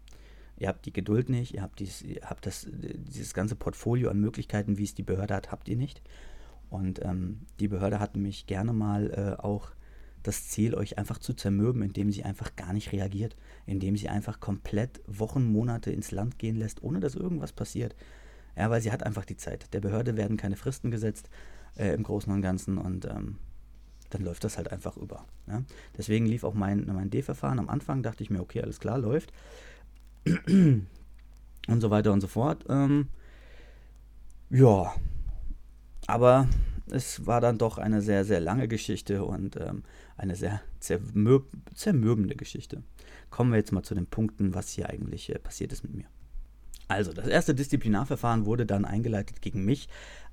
Ihr 0.58 0.68
habt 0.68 0.86
die 0.86 0.92
Geduld 0.92 1.28
nicht, 1.28 1.54
ihr 1.54 1.62
habt, 1.62 1.78
dies, 1.78 2.02
ihr 2.02 2.22
habt 2.22 2.46
das, 2.46 2.66
dieses 2.70 3.32
ganze 3.32 3.54
Portfolio 3.54 4.10
an 4.10 4.18
Möglichkeiten, 4.18 4.76
wie 4.76 4.84
es 4.84 4.94
die 4.94 5.04
Behörde 5.04 5.34
hat, 5.34 5.52
habt 5.52 5.68
ihr 5.68 5.76
nicht. 5.76 6.02
Und 6.68 7.02
ähm, 7.04 7.40
die 7.60 7.68
Behörde 7.68 8.00
hat 8.00 8.14
nämlich 8.14 8.46
gerne 8.46 8.72
mal 8.72 9.10
äh, 9.10 9.42
auch 9.42 9.70
das 10.22 10.48
Ziel, 10.48 10.74
euch 10.74 10.98
einfach 10.98 11.18
zu 11.18 11.32
zermürben, 11.32 11.82
indem 11.82 12.10
sie 12.10 12.24
einfach 12.24 12.56
gar 12.56 12.72
nicht 12.72 12.92
reagiert, 12.92 13.36
indem 13.66 13.96
sie 13.96 14.08
einfach 14.08 14.40
komplett 14.40 15.00
Wochen, 15.06 15.50
Monate 15.50 15.92
ins 15.92 16.10
Land 16.10 16.38
gehen 16.38 16.56
lässt, 16.56 16.82
ohne 16.82 17.00
dass 17.00 17.14
irgendwas 17.14 17.52
passiert. 17.52 17.94
Ja, 18.56 18.68
weil 18.68 18.80
sie 18.80 18.90
hat 18.90 19.04
einfach 19.04 19.24
die 19.24 19.36
Zeit. 19.36 19.72
Der 19.72 19.80
Behörde 19.80 20.16
werden 20.16 20.36
keine 20.36 20.56
Fristen 20.56 20.90
gesetzt 20.90 21.30
äh, 21.76 21.94
im 21.94 22.02
Großen 22.02 22.32
und 22.32 22.42
Ganzen 22.42 22.78
und 22.78 23.04
ähm, 23.04 23.38
dann 24.10 24.22
läuft 24.22 24.42
das 24.44 24.56
halt 24.56 24.72
einfach 24.72 24.96
über. 24.96 25.24
Ja? 25.46 25.62
Deswegen 25.96 26.26
lief 26.26 26.42
auch 26.44 26.54
mein, 26.54 26.86
mein 26.86 27.10
D-Verfahren. 27.10 27.58
Am 27.58 27.68
Anfang 27.68 28.02
dachte 28.02 28.22
ich 28.22 28.30
mir, 28.30 28.40
okay, 28.40 28.60
alles 28.62 28.80
klar, 28.80 28.98
läuft. 28.98 29.32
und 31.68 31.80
so 31.80 31.90
weiter 31.90 32.12
und 32.12 32.20
so 32.20 32.26
fort. 32.26 32.64
Ähm, 32.68 33.08
ja, 34.50 34.94
aber 36.06 36.48
es 36.90 37.26
war 37.26 37.40
dann 37.40 37.58
doch 37.58 37.78
eine 37.78 38.00
sehr, 38.02 38.24
sehr 38.24 38.40
lange 38.40 38.68
Geschichte 38.68 39.24
und 39.24 39.56
ähm, 39.56 39.82
eine 40.16 40.36
sehr 40.36 40.60
zermürb 40.80 41.46
zermürbende 41.74 42.34
Geschichte. 42.34 42.82
Kommen 43.30 43.50
wir 43.50 43.58
jetzt 43.58 43.72
mal 43.72 43.82
zu 43.82 43.94
den 43.94 44.06
Punkten, 44.06 44.54
was 44.54 44.70
hier 44.70 44.88
eigentlich 44.88 45.30
äh, 45.30 45.38
passiert 45.38 45.72
ist 45.72 45.82
mit 45.82 45.94
mir. 45.94 46.06
Also, 46.88 47.12
das 47.12 47.26
erste 47.26 47.54
Disziplinarverfahren 47.54 48.46
wurde 48.46 48.64
dann 48.64 48.86
eingeleitet 48.86 49.42
gegen 49.42 49.64
mich, 49.64 49.88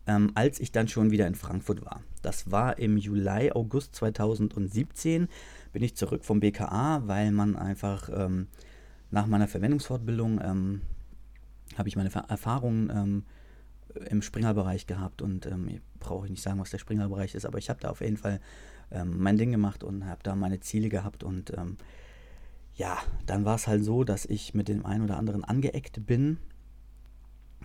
ähm, 0.08 0.32
als 0.36 0.62
ich 0.62 0.72
dann 0.72 0.88
schon 0.88 1.12
wieder 1.12 1.28
in 1.28 1.36
Frankfurt 1.36 1.84
war. 1.84 2.02
Das 2.22 2.50
war 2.50 2.80
im 2.80 2.96
Juli, 2.96 3.52
August 3.52 3.96
2017. 3.96 5.28
Bin 5.74 5.84
ich 5.84 5.96
zurück 5.96 6.24
vom 6.24 6.40
BKA, 6.40 7.04
weil 7.08 7.32
man 7.32 7.58
einfach 7.58 8.10
ähm, 8.14 8.48
nach 9.12 9.28
meiner 9.28 9.48
Verwendungsfortbildung 9.48 10.42
ähm, 10.44 10.82
habe 11.78 11.90
ich 11.90 11.96
meine 11.96 12.12
Erfahrungen 12.28 12.90
ähm, 12.90 13.24
im 14.10 14.22
Springerbereich 14.22 14.88
gehabt 14.88 15.22
und 15.22 15.46
ähm, 15.46 15.80
brauche 16.00 16.26
ich 16.26 16.32
nicht 16.32 16.44
sagen, 16.44 16.60
was 16.60 16.70
der 16.70 16.80
Springerbereich 16.80 17.36
ist, 17.36 17.46
aber 17.46 17.58
ich 17.58 17.70
habe 17.70 17.80
da 17.80 17.90
auf 17.90 18.02
jeden 18.02 18.18
Fall 18.18 18.40
ähm, 18.92 19.16
mein 19.18 19.38
Ding 19.38 19.52
gemacht 19.52 19.84
und 19.84 20.06
habe 20.06 20.22
da 20.24 20.36
meine 20.36 20.60
Ziele 20.60 20.90
gehabt 20.90 21.24
und 21.24 21.52
ähm, 21.58 21.78
ja, 22.76 22.98
dann 23.26 23.46
war 23.46 23.56
es 23.56 23.68
halt 23.68 23.84
so, 23.84 24.04
dass 24.04 24.26
ich 24.26 24.54
mit 24.54 24.68
dem 24.68 24.86
einen 24.86 25.06
oder 25.06 25.18
anderen 25.18 25.44
angeeckt 25.44 26.06
bin 26.06 26.38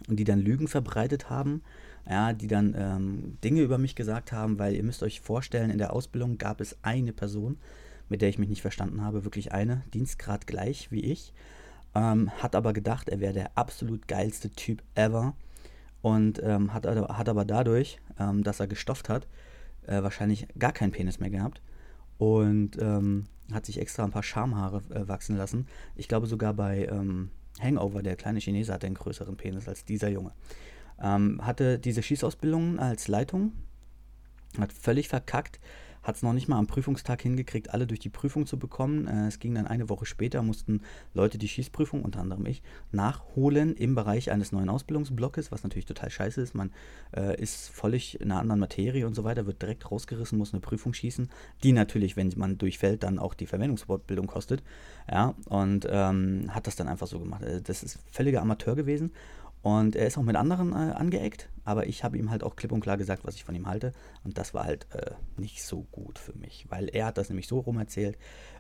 und 0.09 0.17
die 0.17 0.25
dann 0.25 0.39
Lügen 0.39 0.69
verbreitet 0.69 1.31
haben, 1.31 1.63
ja, 2.09 2.33
die 2.33 2.47
dann 2.47 2.75
ähm, 2.77 3.39
Dinge 3.43 3.63
über 3.63 3.79
mich 3.79 3.97
gesagt 3.97 4.33
haben, 4.33 4.59
weil 4.59 4.75
ihr 4.75 4.85
müsst 4.85 5.03
euch 5.03 5.21
vorstellen, 5.21 5.71
in 5.71 5.79
der 5.79 5.93
Ausbildung 5.93 6.39
gab 6.39 6.61
es 6.61 6.77
eine 6.83 7.13
Person, 7.13 7.59
mit 8.11 8.21
der 8.21 8.29
ich 8.29 8.39
mich 8.39 8.51
nicht 8.51 8.61
verstanden 8.61 9.03
habe, 9.03 9.25
wirklich 9.25 9.53
eine, 9.53 9.83
Dienstgrad 9.95 10.47
gleich 10.47 10.91
wie 10.91 11.01
ich, 11.01 11.33
ähm, 11.95 12.31
hat 12.43 12.55
aber 12.55 12.73
gedacht, 12.73 13.09
er 13.09 13.21
wäre 13.21 13.33
der 13.33 13.57
absolut 13.57 14.07
geilste 14.07 14.51
Typ 14.51 14.83
ever 14.95 15.35
und 16.03 16.43
ähm, 16.43 16.75
hat, 16.75 16.87
hat 16.87 17.29
aber 17.29 17.45
dadurch, 17.45 17.99
ähm, 18.19 18.43
dass 18.43 18.61
er 18.61 18.67
gestofft 18.67 19.09
hat, 19.09 19.27
äh, 19.87 20.03
wahrscheinlich 20.03 20.47
gar 20.59 20.73
keinen 20.73 20.93
Penis 20.93 21.21
mehr 21.21 21.31
gehabt 21.31 21.63
und 22.19 22.77
ähm, 22.81 23.27
hat 23.53 23.67
sich 23.67 23.81
extra 23.81 24.05
ein 24.05 24.11
paar 24.11 24.23
Schamhaare 24.23 24.83
äh, 24.91 25.09
wachsen 25.09 25.37
lassen. 25.37 25.67
Ich 25.97 26.09
glaube 26.09 26.27
sogar 26.27 26.55
bei 26.55 26.87
ähm, 26.87 27.31
Hangover, 27.61 28.03
der 28.03 28.17
kleine 28.17 28.41
Chinese, 28.41 28.73
hatte 28.73 28.87
einen 28.87 28.95
größeren 28.95 29.37
Penis 29.37 29.69
als 29.69 29.85
dieser 29.85 30.09
Junge. 30.09 30.33
Ähm, 31.01 31.45
hatte 31.45 31.79
diese 31.79 32.03
Schießausbildung 32.03 32.79
als 32.79 33.09
Leitung, 33.09 33.53
hat 34.59 34.73
völlig 34.73 35.09
verkackt, 35.09 35.61
hat 36.03 36.17
es 36.17 36.23
noch 36.23 36.33
nicht 36.33 36.49
mal 36.49 36.59
am 36.59 36.67
Prüfungstag 36.67 37.23
hingekriegt, 37.23 37.71
alle 37.71 37.87
durch 37.87 38.01
die 38.01 38.09
Prüfung 38.09 38.47
zu 38.47 38.59
bekommen. 38.59 39.07
Äh, 39.07 39.27
es 39.29 39.39
ging 39.39 39.55
dann 39.55 39.67
eine 39.67 39.89
Woche 39.89 40.07
später, 40.07 40.43
mussten 40.43 40.83
Leute 41.15 41.39
die 41.39 41.49
Schießprüfung, 41.49 42.03
unter 42.03 42.21
anderem 42.21 42.47
ich, 42.47 42.63
nachholen 42.93 43.75
im 43.77 43.95
Bereich 43.95 44.31
eines 44.31 44.53
neuen 44.53 44.69
Ausbildungsblocks, 44.69 45.53
was 45.53 45.63
natürlich 45.63 45.87
total 45.87 46.11
scheiße 46.11 46.41
ist. 46.41 46.55
Man 46.55 46.71
äh, 47.17 47.41
ist 47.41 47.69
völlig 47.69 48.21
in 48.21 48.31
einer 48.31 48.41
anderen 48.41 48.61
Materie 48.61 49.07
und 49.07 49.15
so 49.15 49.25
weiter, 49.25 49.47
wird 49.47 49.63
direkt 49.63 49.91
rausgerissen, 49.91 50.39
muss 50.39 50.53
eine 50.53 50.61
Prüfung 50.61 50.95
schießen, 50.95 51.29
die 51.63 51.73
natürlich, 51.73 52.17
wenn 52.17 52.33
man 52.37 52.59
durchfällt, 52.59 53.03
dann 53.03 53.19
auch 53.19 53.35
die 53.35 53.47
Verwendungsfortbildung 53.47 54.27
kostet. 54.27 54.63
Ja, 55.11 55.35
und 55.47 55.87
ähm, 55.91 56.47
hat 56.51 56.67
das 56.67 56.77
dann 56.77 56.89
einfach 56.89 57.07
so 57.07 57.19
gemacht. 57.19 57.43
Äh, 57.43 57.61
das 57.61 57.83
ist 57.83 57.99
völliger 58.11 58.41
Amateur 58.43 58.75
gewesen 58.75 59.13
und 59.63 59.95
er 59.95 60.07
ist 60.07 60.17
auch 60.17 60.23
mit 60.23 60.37
anderen 60.37 60.73
äh, 60.73 60.93
angeeckt, 60.93 61.51
aber 61.65 61.87
ich 61.87 62.03
habe 62.03 62.17
ihm 62.17 62.31
halt 62.31 62.43
auch 62.43 62.57
klipp 62.57 62.73
und 62.73 62.81
klar 62.81 62.97
gesagt, 62.97 63.25
was 63.25 63.35
ich 63.35 63.45
von 63.45 63.55
ihm 63.55 63.67
halte. 63.67 63.93
Und 64.25 64.39
das 64.39 64.55
war 64.55 64.65
halt 64.65 64.87
äh, 64.93 65.13
nicht 65.37 65.63
so 65.63 65.87
gut 65.93 66.19
für 66.19 66.33
mich, 66.33 66.67
weil 66.71 66.89
er 66.89 67.07
hat 67.07 67.19
das 67.19 67.29
nämlich 67.29 67.47
so 67.47 67.61
rum 67.61 67.79
erzählt. 67.79 68.17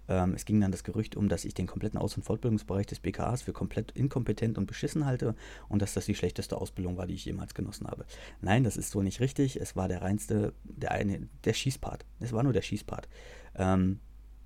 Ähm, 0.08 0.34
es 0.34 0.44
ging 0.44 0.60
dann 0.60 0.72
das 0.72 0.84
Gerücht 0.84 1.16
um, 1.16 1.28
dass 1.28 1.46
ich 1.46 1.54
den 1.54 1.66
kompletten 1.66 1.98
Aus- 1.98 2.16
und 2.16 2.22
Fortbildungsbereich 2.24 2.86
des 2.86 3.00
BKAs 3.00 3.42
für 3.42 3.54
komplett 3.54 3.92
inkompetent 3.92 4.58
und 4.58 4.66
beschissen 4.66 5.06
halte 5.06 5.34
und 5.68 5.80
dass 5.80 5.94
das 5.94 6.04
die 6.04 6.14
schlechteste 6.14 6.56
Ausbildung 6.56 6.98
war, 6.98 7.06
die 7.06 7.14
ich 7.14 7.24
jemals 7.24 7.54
genossen 7.54 7.86
habe. 7.86 8.04
Nein, 8.42 8.64
das 8.64 8.76
ist 8.76 8.90
so 8.90 9.02
nicht 9.02 9.20
richtig. 9.20 9.56
Es 9.56 9.76
war 9.76 9.88
der 9.88 10.02
reinste, 10.02 10.52
der 10.64 10.90
eine, 10.90 11.28
der 11.44 11.54
Schießpart. 11.54 12.04
Es 12.20 12.32
war 12.32 12.42
nur 12.42 12.52
der 12.52 12.62
Schießpart. 12.62 13.08
Ähm, 13.56 14.00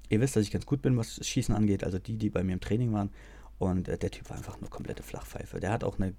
ihr 0.09 0.21
wisst, 0.21 0.37
dass 0.37 0.45
ich 0.45 0.53
ganz 0.53 0.67
gut 0.67 0.83
bin, 0.83 0.97
was 0.97 1.27
Schießen 1.27 1.55
angeht. 1.55 1.83
Also 1.83 1.99
die, 1.99 2.17
die 2.17 2.31
bei 2.31 2.45
mir 2.45 2.53
im 2.53 2.61
Training 2.61 2.93
waren, 2.93 3.11
und 3.59 3.89
äh, 3.89 3.97
der 3.97 4.11
Typ 4.11 4.29
war 4.31 4.37
einfach 4.37 4.61
nur 4.61 4.71
komplette 4.71 5.03
Flachpfeife. 5.03 5.61
Der 5.61 5.71
hat 5.71 5.85
auch 5.85 5.99
eine 5.99 6.15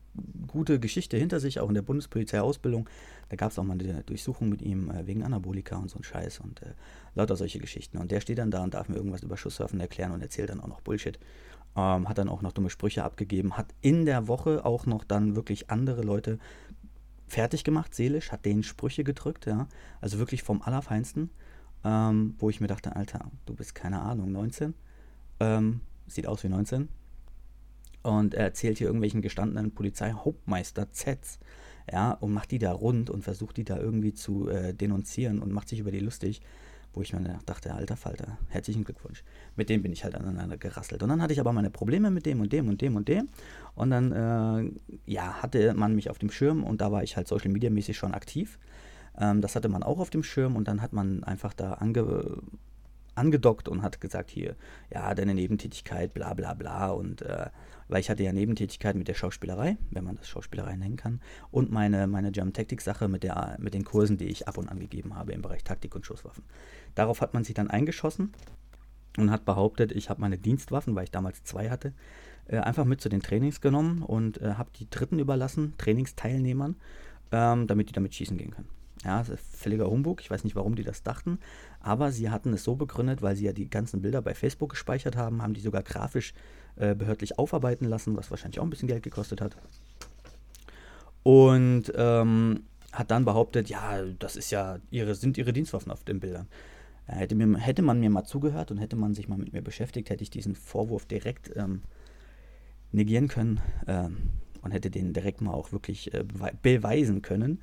gute 0.47 0.79
Geschichte 0.79 1.17
hinter 1.17 1.39
sich, 1.39 1.59
auch 1.59 1.67
in 1.67 1.75
der 1.75 1.81
Bundespolizeiausbildung. 1.81 2.89
Da 3.29 3.35
gab 3.35 3.51
es 3.51 3.59
auch 3.59 3.63
mal 3.63 3.73
eine 3.73 4.03
Durchsuchung 4.03 4.49
mit 4.49 4.61
ihm 4.61 4.89
äh, 4.89 5.05
wegen 5.05 5.23
Anabolika 5.23 5.75
und 5.75 5.89
so 5.89 5.99
ein 5.99 6.03
Scheiß 6.03 6.39
und 6.39 6.61
äh, 6.61 6.73
lauter 7.13 7.35
solche 7.35 7.59
Geschichten. 7.59 7.97
Und 7.97 8.11
der 8.11 8.21
steht 8.21 8.37
dann 8.37 8.51
da 8.51 8.63
und 8.63 8.73
darf 8.73 8.89
mir 8.89 8.95
irgendwas 8.95 9.23
über 9.23 9.37
Schusswaffen 9.37 9.79
erklären 9.79 10.11
und 10.11 10.21
erzählt 10.21 10.49
dann 10.49 10.61
auch 10.61 10.67
noch 10.67 10.81
Bullshit. 10.81 11.19
Ähm, 11.75 12.07
hat 12.07 12.17
dann 12.17 12.29
auch 12.29 12.41
noch 12.41 12.53
dumme 12.53 12.69
Sprüche 12.69 13.03
abgegeben, 13.03 13.57
hat 13.57 13.67
in 13.81 14.05
der 14.05 14.27
Woche 14.29 14.63
auch 14.63 14.85
noch 14.85 15.03
dann 15.03 15.35
wirklich 15.35 15.69
andere 15.69 16.03
Leute 16.03 16.39
fertig 17.27 17.63
gemacht, 17.63 17.93
seelisch, 17.93 18.31
hat 18.31 18.45
denen 18.45 18.63
Sprüche 18.63 19.03
gedrückt, 19.03 19.45
ja. 19.45 19.67
Also 19.99 20.19
wirklich 20.19 20.43
vom 20.43 20.61
Allerfeinsten, 20.61 21.31
ähm, 21.83 22.35
wo 22.37 22.49
ich 22.49 22.61
mir 22.61 22.67
dachte, 22.67 22.95
Alter, 22.95 23.29
du 23.45 23.55
bist 23.55 23.75
keine 23.75 24.01
Ahnung, 24.01 24.31
19. 24.31 24.73
Ähm, 25.41 25.81
sieht 26.07 26.27
aus 26.27 26.43
wie 26.43 26.49
19, 26.49 26.87
und 28.05 28.35
er 28.35 28.43
erzählt 28.45 28.77
hier 28.77 28.87
irgendwelchen 28.87 29.21
gestandenen 29.21 29.71
Polizeihauptmeister 29.71 30.91
Zs, 30.91 31.39
ja, 31.91 32.11
und 32.11 32.33
macht 32.33 32.51
die 32.51 32.59
da 32.59 32.71
rund 32.71 33.09
und 33.09 33.23
versucht 33.23 33.57
die 33.57 33.63
da 33.63 33.77
irgendwie 33.77 34.13
zu 34.13 34.47
äh, 34.49 34.73
denunzieren 34.73 35.39
und 35.39 35.51
macht 35.51 35.69
sich 35.69 35.79
über 35.79 35.91
die 35.91 35.99
lustig, 35.99 36.41
wo 36.93 37.01
ich 37.01 37.13
mir 37.13 37.39
dachte, 37.45 37.73
alter 37.73 37.97
Falter, 37.97 38.37
herzlichen 38.49 38.83
Glückwunsch. 38.83 39.23
Mit 39.55 39.69
dem 39.69 39.81
bin 39.81 39.91
ich 39.91 40.03
halt 40.03 40.15
aneinander 40.15 40.57
gerasselt. 40.57 41.03
Und 41.03 41.09
dann 41.09 41.21
hatte 41.21 41.33
ich 41.33 41.39
aber 41.39 41.51
meine 41.51 41.69
Probleme 41.69 42.09
mit 42.09 42.25
dem 42.25 42.39
und 42.39 42.53
dem 42.53 42.69
und 42.69 42.81
dem 42.81 42.95
und 42.95 43.07
dem. 43.07 43.27
Und 43.75 43.89
dann, 43.89 44.11
äh, 44.11 44.71
ja, 45.05 45.41
hatte 45.41 45.73
man 45.73 45.93
mich 45.93 46.09
auf 46.09 46.19
dem 46.19 46.31
Schirm 46.31 46.63
und 46.63 46.81
da 46.81 46.91
war 46.91 47.03
ich 47.03 47.17
halt 47.17 47.27
Social 47.27 47.51
Media 47.51 47.69
mäßig 47.69 47.97
schon 47.97 48.13
aktiv. 48.13 48.57
Ähm, 49.17 49.41
das 49.41 49.55
hatte 49.55 49.67
man 49.67 49.83
auch 49.83 49.99
auf 49.99 50.09
dem 50.09 50.23
Schirm 50.23 50.55
und 50.55 50.67
dann 50.67 50.81
hat 50.81 50.93
man 50.93 51.23
einfach 51.23 51.53
da 51.53 51.73
ange 51.73 52.41
angedockt 53.15 53.67
und 53.67 53.81
hat 53.81 54.01
gesagt, 54.01 54.29
hier, 54.29 54.55
ja, 54.93 55.13
deine 55.13 55.33
Nebentätigkeit, 55.33 56.13
bla 56.13 56.33
bla 56.33 56.53
bla. 56.53 56.89
Und 56.89 57.21
äh, 57.21 57.47
weil 57.87 57.99
ich 57.99 58.09
hatte 58.09 58.23
ja 58.23 58.33
Nebentätigkeit 58.33 58.95
mit 58.95 59.07
der 59.07 59.13
Schauspielerei, 59.13 59.77
wenn 59.91 60.03
man 60.03 60.15
das 60.15 60.27
Schauspielerei 60.27 60.75
nennen 60.75 60.97
kann, 60.97 61.21
und 61.51 61.71
meine, 61.71 62.07
meine 62.07 62.31
German 62.31 62.53
Tactics 62.53 62.83
Sache 62.83 63.07
mit, 63.07 63.27
mit 63.59 63.73
den 63.73 63.85
Kursen, 63.85 64.17
die 64.17 64.25
ich 64.25 64.47
ab 64.47 64.57
und 64.57 64.69
an 64.69 64.79
gegeben 64.79 65.15
habe 65.15 65.33
im 65.33 65.41
Bereich 65.41 65.63
Taktik 65.63 65.95
und 65.95 66.05
Schusswaffen. 66.05 66.43
Darauf 66.95 67.21
hat 67.21 67.33
man 67.33 67.43
sich 67.43 67.53
dann 67.53 67.69
eingeschossen 67.69 68.33
und 69.17 69.31
hat 69.31 69.45
behauptet, 69.45 69.91
ich 69.91 70.09
habe 70.09 70.21
meine 70.21 70.37
Dienstwaffen, 70.37 70.95
weil 70.95 71.05
ich 71.05 71.11
damals 71.11 71.43
zwei 71.43 71.69
hatte, 71.69 71.93
äh, 72.47 72.57
einfach 72.57 72.85
mit 72.85 73.01
zu 73.01 73.09
den 73.09 73.21
Trainings 73.21 73.61
genommen 73.61 74.01
und 74.01 74.41
äh, 74.41 74.53
habe 74.55 74.69
die 74.77 74.89
Dritten 74.89 75.19
überlassen, 75.19 75.73
Trainingsteilnehmern, 75.77 76.75
ähm, 77.31 77.67
damit 77.67 77.89
die 77.89 77.93
damit 77.93 78.13
schießen 78.15 78.37
gehen 78.37 78.51
können. 78.51 78.69
Ja, 79.05 79.23
völliger 79.23 79.87
Humbug. 79.87 80.19
Ich 80.21 80.31
weiß 80.31 80.43
nicht, 80.43 80.55
warum 80.55 80.75
die 80.75 80.83
das 80.83 81.03
dachten. 81.03 81.37
Aber 81.79 82.11
sie 82.11 82.31
hatten 82.31 82.51
es 82.53 82.63
so 82.63 82.75
begründet, 82.75 83.21
weil 83.21 83.35
sie 83.35 83.45
ja 83.45 83.53
die 83.53 83.69
ganzen 83.69 84.01
Bilder 84.01 84.23
bei 84.23 84.33
Facebook 84.33 84.71
gespeichert 84.71 85.15
haben, 85.15 85.43
haben 85.43 85.53
die 85.53 85.61
sogar 85.61 85.83
grafisch 85.83 86.33
äh, 86.75 86.95
behördlich 86.95 87.37
aufarbeiten 87.37 87.85
lassen, 87.85 88.17
was 88.17 88.31
wahrscheinlich 88.31 88.59
auch 88.59 88.63
ein 88.63 88.71
bisschen 88.71 88.87
Geld 88.87 89.03
gekostet 89.03 89.41
hat. 89.41 89.55
Und 91.21 91.93
ähm, 91.95 92.63
hat 92.91 93.11
dann 93.11 93.25
behauptet, 93.25 93.69
ja, 93.69 94.01
das 94.17 94.35
ist 94.35 94.49
ja 94.49 94.79
ihre, 94.89 95.13
sind 95.13 95.37
ihre 95.37 95.53
Dienstwaffen 95.53 95.91
auf 95.91 96.03
den 96.03 96.19
Bildern. 96.19 96.47
Ja, 97.07 97.15
hätte, 97.15 97.35
mir, 97.35 97.59
hätte 97.59 97.83
man 97.83 97.99
mir 97.99 98.09
mal 98.09 98.23
zugehört 98.23 98.71
und 98.71 98.79
hätte 98.79 98.95
man 98.95 99.13
sich 99.13 99.27
mal 99.27 99.37
mit 99.37 99.53
mir 99.53 99.61
beschäftigt, 99.61 100.09
hätte 100.09 100.23
ich 100.23 100.31
diesen 100.31 100.55
Vorwurf 100.55 101.05
direkt 101.05 101.55
ähm, 101.55 101.83
negieren 102.91 103.27
können 103.27 103.61
ähm, 103.85 104.17
und 104.63 104.71
hätte 104.71 104.89
den 104.89 105.13
direkt 105.13 105.41
mal 105.41 105.53
auch 105.53 105.71
wirklich 105.71 106.11
äh, 106.11 106.23
beweisen 106.63 107.21
können. 107.21 107.61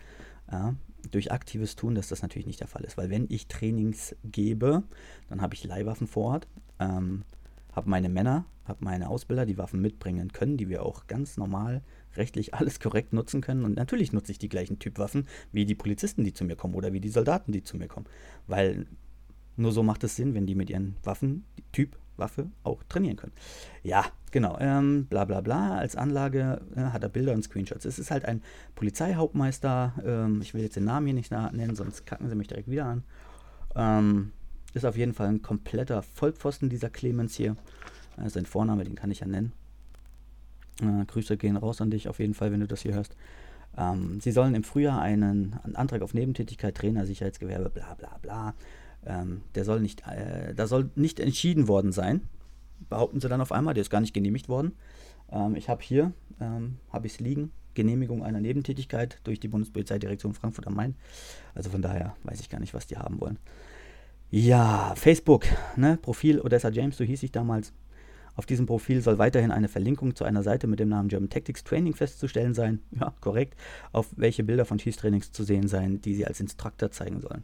Ja, 0.51 0.75
durch 1.11 1.33
aktives 1.33 1.77
Tun, 1.77 1.95
dass 1.95 2.09
das 2.09 2.23
natürlich 2.23 2.47
nicht 2.47 2.61
der 2.61 2.69
Fall 2.69 2.85
ist. 2.85 2.97
Weil 2.97 3.11
wenn 3.11 3.27
ich 3.29 3.49
Trainings 3.49 4.15
gebe, 4.25 4.83
dann 5.29 5.41
habe 5.43 5.55
ich 5.55 5.65
Leihwaffen 5.65 6.07
vor 6.07 6.33
Ort, 6.33 6.49
ähm, 6.79 7.23
habe 7.73 7.91
meine 7.91 8.09
Männer, 8.09 8.45
habe 8.65 8.85
meine 8.85 9.09
Ausbilder, 9.09 9.47
die 9.47 9.59
Waffen 9.59 9.81
mitbringen 9.81 10.33
können, 10.33 10.57
die 10.57 10.69
wir 10.69 10.85
auch 10.85 11.07
ganz 11.07 11.37
normal 11.37 11.83
rechtlich 12.17 12.55
alles 12.55 12.81
korrekt 12.81 13.13
nutzen 13.13 13.41
können. 13.41 13.65
Und 13.65 13.77
natürlich 13.77 14.13
nutze 14.13 14.33
ich 14.33 14.39
die 14.39 14.49
gleichen 14.49 14.79
Typwaffen 14.79 15.27
wie 15.53 15.65
die 15.65 15.75
Polizisten, 15.75 16.25
die 16.25 16.33
zu 16.33 16.45
mir 16.45 16.57
kommen 16.57 16.75
oder 16.75 16.93
wie 16.93 17.01
die 17.01 17.09
Soldaten, 17.09 17.53
die 17.53 17.63
zu 17.63 17.77
mir 17.77 17.89
kommen. 17.89 18.07
Weil 18.47 18.87
nur 19.57 19.73
so 19.73 19.83
macht 19.83 20.05
es 20.05 20.17
Sinn, 20.17 20.35
wenn 20.35 20.47
die 20.47 20.55
mit 20.55 20.71
ihren 20.71 20.97
Waffen, 21.03 21.45
Typ, 21.73 21.99
Waffe 22.17 22.51
auch 22.63 22.83
trainieren 22.85 23.17
können. 23.17 23.33
Ja, 23.83 24.05
genau. 24.31 24.57
Ähm, 24.61 25.07
bla 25.07 25.25
bla 25.25 25.41
bla. 25.41 25.77
Als 25.77 25.97
Anlage 25.97 26.61
äh, 26.77 26.81
hat 26.81 27.03
er 27.03 27.09
Bilder 27.09 27.33
und 27.33 27.43
Screenshots. 27.43 27.85
Es 27.85 27.99
ist 27.99 28.11
halt 28.11 28.25
ein 28.25 28.43
Polizeihauptmeister. 28.75 29.95
Ähm, 30.05 30.41
ich 30.43 30.55
will 30.55 30.63
jetzt 30.63 30.77
den 30.77 30.85
Namen 30.85 31.07
hier 31.07 31.15
nicht 31.15 31.31
nennen, 31.31 31.77
sonst 31.77 32.07
kacken 32.07 32.29
sie 32.29 32.35
mich 32.35 32.49
direkt 32.49 32.71
wieder 32.71 32.87
an. 32.87 33.05
Ähm, 33.75 34.33
ist 34.75 34.85
auf 34.85 34.97
jeden 34.97 35.15
Fall 35.15 35.29
ein 35.29 35.43
kompletter 35.43 36.03
Vollpfosten, 36.03 36.69
dieser 36.69 36.91
Clemens 36.91 37.35
hier. 37.35 37.57
Äh, 38.17 38.29
sein 38.29 38.47
Vorname, 38.47 38.85
den 38.85 38.95
kann 38.95 39.11
ich 39.11 39.21
ja 39.21 39.27
nennen. 39.27 39.53
Äh, 40.81 41.05
Grüße 41.07 41.37
gehen 41.37 41.57
raus 41.57 41.81
an 41.81 41.91
dich 41.91 42.09
auf 42.09 42.19
jeden 42.19 42.35
Fall, 42.35 42.53
wenn 42.53 42.61
du 42.61 42.67
das 42.67 42.83
hier 42.83 42.95
hörst. 42.95 43.17
Ähm, 43.77 44.21
sie 44.21 44.33
sollen 44.33 44.55
im 44.55 44.65
Frühjahr 44.65 45.01
einen, 45.01 45.55
einen 45.63 45.77
Antrag 45.77 46.03
auf 46.03 46.15
Nebentätigkeit, 46.15 46.77
Trainer, 46.77 47.07
Sicherheitsgewerbe, 47.07 47.71
bla 47.71 47.95
bla 47.95 48.19
bla 48.21 48.55
ähm, 49.07 49.43
der 49.55 49.65
soll 49.65 49.81
nicht, 49.81 50.07
äh, 50.07 50.55
da 50.55 50.67
soll 50.67 50.91
nicht 50.95 51.21
entschieden 51.21 51.69
worden 51.69 51.93
sein, 51.93 52.23
behaupten 52.89 53.21
sie 53.21 53.29
dann 53.29 53.41
auf 53.41 53.53
einmal, 53.53 53.75
der 53.75 53.83
ist 53.83 53.91
gar 53.91 54.01
nicht 54.01 54.15
genehmigt 54.15 54.49
worden. 54.49 54.73
Ähm, 55.31 55.57
ich 55.57 55.69
habe 55.69 55.83
hier, 55.83 56.13
ähm, 56.41 56.79
habe 56.93 57.07
ich 57.07 57.15
es 57.15 57.21
liegen, 57.21 57.53
Genehmigung 57.75 58.23
einer 58.23 58.41
Nebentätigkeit 58.41 59.19
durch 59.25 59.41
die 59.41 59.49
Bundespolizeidirektion 59.49 60.35
Frankfurt 60.35 60.67
am 60.67 60.75
Main. 60.75 60.95
Also 61.55 61.71
von 61.71 61.83
daher 61.83 62.17
weiß 62.25 62.41
ich 62.41 62.51
gar 62.51 62.61
nicht, 62.61 62.75
was 62.75 62.87
die 62.87 62.99
haben 62.99 63.21
wollen. 63.21 63.39
Ja, 64.31 64.95
Facebook, 64.97 65.47
ne, 65.77 65.99
Profil 66.01 66.41
Odessa 66.41 66.71
James, 66.71 66.97
so 66.97 67.05
hieß 67.05 67.23
ich 67.23 67.33
damals. 67.33 67.73
Auf 68.35 68.47
diesem 68.47 68.65
Profil 68.65 69.03
soll 69.03 69.19
weiterhin 69.19 69.51
eine 69.51 69.69
Verlinkung 69.69 70.17
zu 70.17 70.25
einer 70.25 70.43
Seite 70.43 70.67
mit 70.67 70.81
dem 70.81 70.89
Namen 70.89 71.09
German 71.09 71.29
Tactics 71.29 71.65
Training 71.65 71.95
festzustellen 71.95 72.55
sein. 72.55 72.81
Ja, 72.99 73.13
korrekt. 73.21 73.59
Auf 73.93 74.09
welche 74.17 74.43
Bilder 74.43 74.65
von 74.65 74.79
Schießtrainings 74.79 75.33
zu 75.33 75.45
sehen 75.45 75.69
sein, 75.69 76.01
die 76.01 76.15
sie 76.15 76.27
als 76.27 76.41
Instruktor 76.41 76.91
zeigen 76.91 77.21
sollen. 77.21 77.43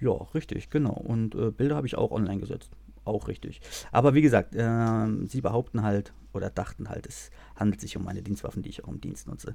Ja, 0.00 0.12
richtig, 0.34 0.70
genau. 0.70 0.92
Und 0.92 1.34
äh, 1.34 1.50
Bilder 1.50 1.76
habe 1.76 1.86
ich 1.86 1.96
auch 1.96 2.10
online 2.10 2.40
gesetzt. 2.40 2.70
Auch 3.04 3.28
richtig. 3.28 3.60
Aber 3.92 4.14
wie 4.14 4.22
gesagt, 4.22 4.54
äh, 4.54 5.26
sie 5.26 5.40
behaupten 5.40 5.82
halt 5.82 6.12
oder 6.32 6.50
dachten 6.50 6.88
halt, 6.88 7.06
es 7.06 7.30
handelt 7.54 7.80
sich 7.80 7.96
um 7.96 8.04
meine 8.04 8.20
Dienstwaffen, 8.20 8.62
die 8.62 8.68
ich 8.68 8.84
auch 8.84 8.88
im 8.88 9.00
Dienst 9.00 9.26
nutze. 9.28 9.54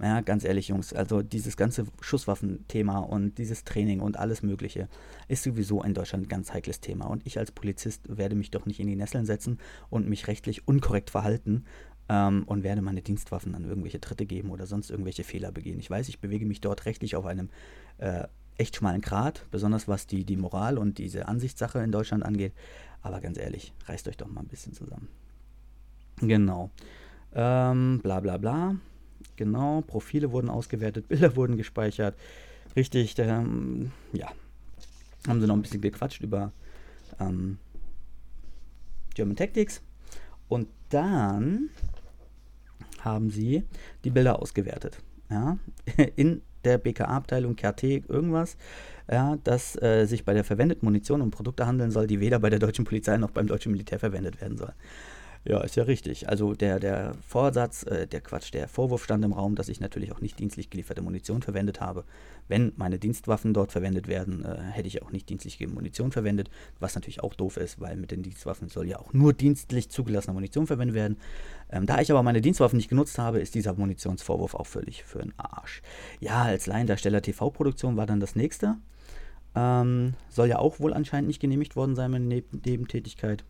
Ja, 0.00 0.20
ganz 0.20 0.44
ehrlich, 0.44 0.68
Jungs, 0.68 0.94
also 0.94 1.20
dieses 1.20 1.56
ganze 1.56 1.84
Schusswaffenthema 2.00 3.00
und 3.00 3.36
dieses 3.38 3.64
Training 3.64 4.00
und 4.00 4.18
alles 4.18 4.42
Mögliche 4.42 4.88
ist 5.28 5.42
sowieso 5.42 5.82
in 5.82 5.94
Deutschland 5.94 6.24
ein 6.26 6.28
ganz 6.28 6.54
heikles 6.54 6.80
Thema. 6.80 7.06
Und 7.06 7.26
ich 7.26 7.38
als 7.38 7.50
Polizist 7.50 8.16
werde 8.16 8.36
mich 8.36 8.50
doch 8.50 8.66
nicht 8.66 8.80
in 8.80 8.86
die 8.86 8.96
Nesseln 8.96 9.26
setzen 9.26 9.58
und 9.90 10.08
mich 10.08 10.28
rechtlich 10.28 10.66
unkorrekt 10.66 11.10
verhalten, 11.10 11.64
ähm, 12.08 12.44
und 12.46 12.62
werde 12.62 12.82
meine 12.82 13.02
Dienstwaffen 13.02 13.54
an 13.54 13.64
irgendwelche 13.64 13.98
Dritte 13.98 14.26
geben 14.26 14.50
oder 14.50 14.66
sonst 14.66 14.90
irgendwelche 14.90 15.24
Fehler 15.24 15.52
begehen. 15.52 15.78
Ich 15.78 15.90
weiß, 15.90 16.08
ich 16.08 16.20
bewege 16.20 16.46
mich 16.46 16.60
dort 16.60 16.84
rechtlich 16.84 17.16
auf 17.16 17.26
einem 17.26 17.48
äh, 17.98 18.24
echt 18.62 18.76
schmalen 18.76 19.00
Grat, 19.00 19.44
besonders 19.50 19.88
was 19.88 20.06
die, 20.06 20.24
die 20.24 20.36
Moral 20.36 20.78
und 20.78 20.98
diese 20.98 21.28
Ansichtssache 21.28 21.80
in 21.80 21.92
Deutschland 21.92 22.24
angeht. 22.24 22.52
Aber 23.02 23.20
ganz 23.20 23.36
ehrlich, 23.36 23.72
reißt 23.86 24.06
euch 24.08 24.16
doch 24.16 24.28
mal 24.28 24.40
ein 24.40 24.48
bisschen 24.48 24.72
zusammen. 24.72 25.08
Genau. 26.20 26.70
Ähm, 27.34 28.00
bla 28.02 28.20
bla 28.20 28.38
bla. 28.38 28.76
Genau, 29.36 29.80
Profile 29.82 30.30
wurden 30.30 30.48
ausgewertet, 30.48 31.08
Bilder 31.08 31.34
wurden 31.36 31.56
gespeichert. 31.56 32.16
Richtig, 32.76 33.18
ähm, 33.18 33.90
ja. 34.12 34.28
Haben 35.26 35.40
sie 35.40 35.46
noch 35.46 35.56
ein 35.56 35.62
bisschen 35.62 35.80
gequatscht 35.80 36.22
über 36.22 36.52
ähm, 37.20 37.58
German 39.14 39.36
Tactics. 39.36 39.82
Und 40.48 40.68
dann 40.88 41.70
haben 43.00 43.30
sie 43.30 43.64
die 44.04 44.10
Bilder 44.10 44.40
ausgewertet. 44.40 44.98
Ja, 45.30 45.58
in 46.16 46.42
der 46.64 46.78
BKA-Abteilung 46.78 47.56
KT 47.56 47.84
irgendwas, 48.08 48.56
ja, 49.10 49.36
dass 49.44 49.80
äh, 49.82 50.06
sich 50.06 50.24
bei 50.24 50.34
der 50.34 50.44
verwendeten 50.44 50.86
Munition 50.86 51.20
um 51.20 51.30
Produkte 51.30 51.66
handeln 51.66 51.90
soll, 51.90 52.06
die 52.06 52.20
weder 52.20 52.38
bei 52.38 52.50
der 52.50 52.58
deutschen 52.58 52.84
Polizei 52.84 53.16
noch 53.16 53.30
beim 53.30 53.46
deutschen 53.46 53.72
Militär 53.72 53.98
verwendet 53.98 54.40
werden 54.40 54.56
sollen. 54.56 54.74
Ja, 55.44 55.60
ist 55.62 55.74
ja 55.74 55.82
richtig. 55.82 56.28
Also 56.28 56.54
der, 56.54 56.78
der 56.78 57.14
Vorsatz, 57.26 57.82
äh, 57.82 58.06
der 58.06 58.20
Quatsch, 58.20 58.54
der 58.54 58.68
Vorwurf 58.68 59.02
stand 59.02 59.24
im 59.24 59.32
Raum, 59.32 59.56
dass 59.56 59.68
ich 59.68 59.80
natürlich 59.80 60.12
auch 60.12 60.20
nicht 60.20 60.38
dienstlich 60.38 60.70
gelieferte 60.70 61.02
Munition 61.02 61.42
verwendet 61.42 61.80
habe. 61.80 62.04
Wenn 62.46 62.72
meine 62.76 63.00
Dienstwaffen 63.00 63.52
dort 63.52 63.72
verwendet 63.72 64.06
werden, 64.06 64.44
äh, 64.44 64.56
hätte 64.70 64.86
ich 64.86 65.02
auch 65.02 65.10
nicht 65.10 65.28
dienstlich 65.28 65.58
Munition 65.66 66.12
verwendet, 66.12 66.48
was 66.78 66.94
natürlich 66.94 67.24
auch 67.24 67.34
doof 67.34 67.56
ist, 67.56 67.80
weil 67.80 67.96
mit 67.96 68.12
den 68.12 68.22
Dienstwaffen 68.22 68.68
soll 68.68 68.86
ja 68.86 69.00
auch 69.00 69.12
nur 69.12 69.32
dienstlich 69.32 69.90
zugelassene 69.90 70.34
Munition 70.34 70.68
verwendet 70.68 70.94
werden. 70.94 71.16
Ähm, 71.70 71.86
da 71.86 72.00
ich 72.00 72.12
aber 72.12 72.22
meine 72.22 72.40
Dienstwaffen 72.40 72.76
nicht 72.76 72.88
genutzt 72.88 73.18
habe, 73.18 73.40
ist 73.40 73.56
dieser 73.56 73.74
Munitionsvorwurf 73.74 74.54
auch 74.54 74.66
völlig 74.66 75.02
für 75.02 75.18
den 75.18 75.34
Arsch. 75.38 75.82
Ja, 76.20 76.42
als 76.42 76.66
Laiendarsteller 76.66 77.20
TV-Produktion 77.20 77.96
war 77.96 78.06
dann 78.06 78.20
das 78.20 78.36
nächste. 78.36 78.76
Ähm, 79.56 80.14
soll 80.28 80.48
ja 80.48 80.60
auch 80.60 80.78
wohl 80.78 80.94
anscheinend 80.94 81.26
nicht 81.26 81.40
genehmigt 81.40 81.74
worden 81.74 81.96
sein, 81.96 82.12
meine 82.12 82.26
Neb 82.26 82.46
Nebentätigkeit. 82.64 83.44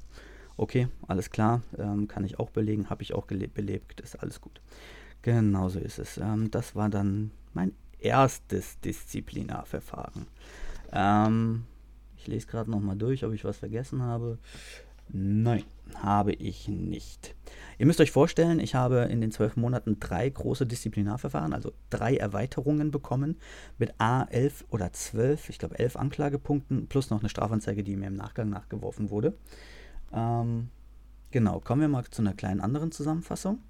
Okay, 0.56 0.88
alles 1.06 1.30
klar, 1.30 1.62
ähm, 1.78 2.08
kann 2.08 2.24
ich 2.24 2.38
auch 2.38 2.50
belegen, 2.50 2.90
habe 2.90 3.02
ich 3.02 3.14
auch 3.14 3.26
belebt, 3.26 4.00
ist 4.00 4.16
alles 4.16 4.40
gut. 4.40 4.60
Genau 5.22 5.68
so 5.68 5.78
ist 5.78 5.98
es. 5.98 6.18
Ähm, 6.18 6.50
das 6.50 6.74
war 6.74 6.88
dann 6.88 7.30
mein 7.54 7.72
erstes 7.98 8.80
Disziplinarverfahren. 8.80 10.26
Ähm, 10.92 11.64
ich 12.16 12.26
lese 12.26 12.46
gerade 12.46 12.70
nochmal 12.70 12.96
durch, 12.96 13.24
ob 13.24 13.32
ich 13.32 13.44
was 13.44 13.58
vergessen 13.58 14.02
habe. 14.02 14.38
Nein, 15.08 15.64
habe 15.96 16.32
ich 16.32 16.68
nicht. 16.68 17.34
Ihr 17.78 17.86
müsst 17.86 18.00
euch 18.00 18.10
vorstellen, 18.10 18.60
ich 18.60 18.74
habe 18.74 19.00
in 19.10 19.20
den 19.20 19.30
zwölf 19.30 19.56
Monaten 19.56 19.98
drei 20.00 20.28
große 20.28 20.66
Disziplinarverfahren, 20.66 21.52
also 21.52 21.72
drei 21.90 22.16
Erweiterungen 22.16 22.90
bekommen 22.90 23.36
mit 23.78 23.94
A11 23.96 24.64
oder 24.70 24.92
12, 24.92 25.50
ich 25.50 25.58
glaube 25.58 25.78
11 25.78 25.96
Anklagepunkten 25.96 26.86
plus 26.86 27.10
noch 27.10 27.20
eine 27.20 27.28
Strafanzeige, 27.28 27.82
die 27.82 27.96
mir 27.96 28.06
im 28.06 28.16
Nachgang 28.16 28.48
nachgeworfen 28.48 29.10
wurde. 29.10 29.34
Ähm, 30.12 30.68
genau, 31.30 31.60
kommen 31.60 31.80
wir 31.80 31.88
mal 31.88 32.04
zu 32.04 32.22
einer 32.22 32.34
kleinen 32.34 32.60
anderen 32.60 32.92
Zusammenfassung. 32.92 33.60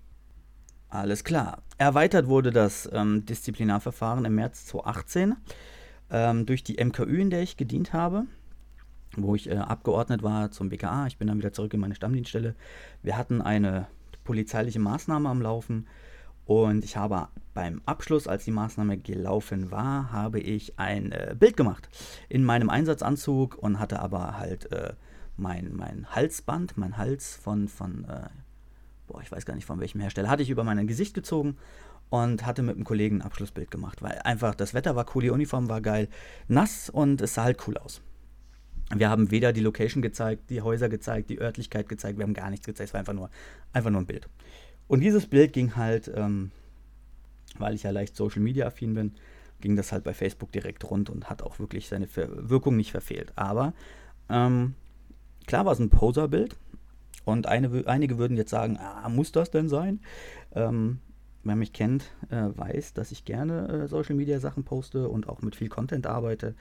Alles 0.88 1.24
klar. 1.24 1.62
Erweitert 1.78 2.26
wurde 2.26 2.50
das 2.50 2.88
ähm, 2.92 3.24
Disziplinarverfahren 3.24 4.24
im 4.24 4.34
März 4.34 4.66
2018 4.66 5.36
ähm, 6.10 6.46
durch 6.46 6.62
die 6.62 6.82
MKÜ, 6.84 7.20
in 7.20 7.30
der 7.30 7.42
ich 7.42 7.56
gedient 7.56 7.94
habe, 7.94 8.26
wo 9.16 9.34
ich 9.34 9.48
äh, 9.48 9.56
abgeordnet 9.56 10.22
war 10.22 10.50
zum 10.50 10.68
BKA. 10.68 11.06
Ich 11.06 11.16
bin 11.16 11.28
dann 11.28 11.38
wieder 11.38 11.52
zurück 11.52 11.72
in 11.72 11.80
meine 11.80 11.94
Stammdienststelle. 11.94 12.54
Wir 13.02 13.16
hatten 13.16 13.40
eine 13.40 13.86
polizeiliche 14.24 14.80
Maßnahme 14.80 15.28
am 15.28 15.40
Laufen 15.40 15.86
und 16.44 16.84
ich 16.84 16.96
habe 16.96 17.28
beim 17.54 17.80
Abschluss, 17.86 18.26
als 18.26 18.44
die 18.44 18.50
Maßnahme 18.50 18.98
gelaufen 18.98 19.70
war, 19.70 20.12
habe 20.12 20.40
ich 20.40 20.78
ein 20.78 21.12
äh, 21.12 21.34
Bild 21.38 21.56
gemacht 21.56 21.88
in 22.28 22.44
meinem 22.44 22.68
Einsatzanzug 22.68 23.56
und 23.56 23.78
hatte 23.78 24.00
aber 24.00 24.38
halt 24.38 24.70
äh, 24.72 24.92
mein, 25.42 25.74
mein 25.74 26.06
Halsband, 26.10 26.78
mein 26.78 26.96
Hals 26.96 27.34
von, 27.34 27.68
von 27.68 28.04
äh, 28.04 28.28
boah, 29.06 29.20
ich 29.20 29.30
weiß 29.30 29.44
gar 29.44 29.54
nicht 29.54 29.66
von 29.66 29.80
welchem 29.80 30.00
Hersteller, 30.00 30.30
hatte 30.30 30.42
ich 30.42 30.50
über 30.50 30.64
mein 30.64 30.86
Gesicht 30.86 31.14
gezogen 31.14 31.56
und 32.08 32.46
hatte 32.46 32.62
mit 32.62 32.76
einem 32.76 32.84
Kollegen 32.84 33.16
ein 33.16 33.22
Abschlussbild 33.22 33.70
gemacht, 33.70 34.02
weil 34.02 34.18
einfach 34.20 34.54
das 34.54 34.74
Wetter 34.74 34.96
war 34.96 35.06
cool, 35.14 35.22
die 35.22 35.30
Uniform 35.30 35.68
war 35.68 35.80
geil, 35.80 36.08
nass 36.48 36.88
und 36.88 37.20
es 37.20 37.34
sah 37.34 37.44
halt 37.44 37.66
cool 37.66 37.76
aus. 37.76 38.00
Wir 38.94 39.08
haben 39.08 39.30
weder 39.30 39.52
die 39.52 39.60
Location 39.60 40.02
gezeigt, 40.02 40.50
die 40.50 40.60
Häuser 40.60 40.88
gezeigt, 40.88 41.30
die 41.30 41.40
Örtlichkeit 41.40 41.88
gezeigt, 41.88 42.18
wir 42.18 42.24
haben 42.24 42.34
gar 42.34 42.50
nichts 42.50 42.66
gezeigt, 42.66 42.88
es 42.88 42.94
war 42.94 43.00
einfach 43.00 43.14
nur, 43.14 43.30
einfach 43.72 43.90
nur 43.90 44.00
ein 44.02 44.06
Bild. 44.06 44.28
Und 44.88 45.00
dieses 45.00 45.26
Bild 45.26 45.52
ging 45.52 45.76
halt, 45.76 46.10
ähm, 46.14 46.50
weil 47.58 47.74
ich 47.74 47.82
ja 47.82 47.90
leicht 47.90 48.16
Social 48.16 48.42
Media 48.42 48.66
affin 48.66 48.94
bin, 48.94 49.14
ging 49.60 49.76
das 49.76 49.92
halt 49.92 50.04
bei 50.04 50.12
Facebook 50.12 50.52
direkt 50.52 50.84
rund 50.90 51.08
und 51.08 51.30
hat 51.30 51.42
auch 51.42 51.58
wirklich 51.58 51.88
seine 51.88 52.08
Wirkung 52.14 52.76
nicht 52.76 52.90
verfehlt. 52.90 53.32
Aber 53.36 53.72
ähm, 54.28 54.74
Klar 55.46 55.64
war 55.64 55.72
es 55.72 55.78
ein 55.78 55.90
Poserbild 55.90 56.56
und 57.24 57.46
eine, 57.46 57.86
einige 57.86 58.18
würden 58.18 58.36
jetzt 58.36 58.50
sagen, 58.50 58.78
ah, 58.78 59.08
muss 59.08 59.32
das 59.32 59.50
denn 59.50 59.68
sein? 59.68 60.00
Ähm, 60.54 60.98
wer 61.44 61.56
mich 61.56 61.72
kennt, 61.72 62.04
äh, 62.30 62.48
weiß, 62.54 62.94
dass 62.94 63.12
ich 63.12 63.24
gerne 63.24 63.68
äh, 63.68 63.88
Social 63.88 64.14
Media 64.14 64.40
Sachen 64.40 64.64
poste 64.64 65.08
und 65.08 65.28
auch 65.28 65.42
mit 65.42 65.56
viel 65.56 65.68
Content 65.68 66.06
arbeite. 66.06 66.54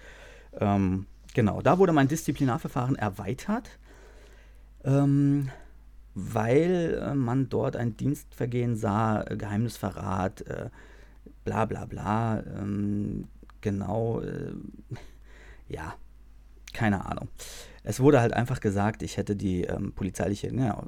Ähm, 0.60 1.06
genau, 1.34 1.62
da 1.62 1.78
wurde 1.78 1.94
mein 1.94 2.08
Disziplinarverfahren 2.08 2.96
erweitert, 2.96 3.80
ähm, 4.84 5.50
weil 6.14 7.02
äh, 7.02 7.16
man 7.16 7.50
dort 7.50 7.76
ein 7.76 7.96
Dienstvergehen 7.96 8.76
sah, 8.76 9.24
äh, 9.24 9.38
Geheimnisverrat, 9.38 10.42
äh, 10.42 10.70
bla 11.46 11.66
bla 11.66 11.86
bla. 11.86 12.40
Ähm, 12.40 13.28
genau, 13.62 14.22
äh, 14.22 14.52
ja, 15.70 15.94
keine 16.74 17.06
Ahnung. 17.06 17.30
Es 17.84 18.00
wurde 18.00 18.22
halt 18.22 18.34
einfach 18.34 18.60
gesagt, 18.60 19.04
ich 19.04 19.18
hätte 19.18 19.36
die 19.36 19.64
ähm, 19.64 19.94
polizeiliche, 19.94 20.54
ja, 20.54 20.86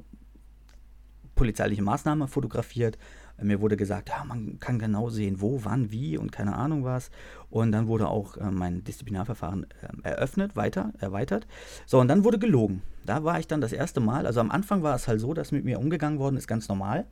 polizeiliche 1.34 1.82
Maßnahme 1.82 2.28
fotografiert. 2.28 2.98
Mir 3.42 3.60
wurde 3.60 3.76
gesagt, 3.76 4.10
ja, 4.10 4.22
man 4.24 4.60
kann 4.60 4.78
genau 4.78 5.08
sehen, 5.10 5.40
wo, 5.40 5.64
wann, 5.64 5.90
wie 5.90 6.16
und 6.16 6.30
keine 6.30 6.54
Ahnung 6.54 6.84
was. 6.84 7.10
Und 7.50 7.72
dann 7.72 7.88
wurde 7.88 8.08
auch 8.08 8.36
äh, 8.36 8.50
mein 8.50 8.84
Disziplinarverfahren 8.84 9.66
äh, 10.04 10.08
eröffnet, 10.08 10.54
weiter, 10.54 10.92
erweitert. 10.98 11.46
So, 11.84 11.98
und 11.98 12.06
dann 12.06 12.22
wurde 12.22 12.38
gelogen. 12.38 12.82
Da 13.04 13.24
war 13.24 13.40
ich 13.40 13.48
dann 13.48 13.60
das 13.60 13.72
erste 13.72 13.98
Mal. 13.98 14.26
Also 14.26 14.38
am 14.38 14.52
Anfang 14.52 14.84
war 14.84 14.94
es 14.94 15.08
halt 15.08 15.20
so, 15.20 15.34
dass 15.34 15.50
mit 15.50 15.64
mir 15.64 15.80
umgegangen 15.80 16.20
worden 16.20 16.36
ist, 16.36 16.46
ganz 16.46 16.68
normal. 16.68 17.06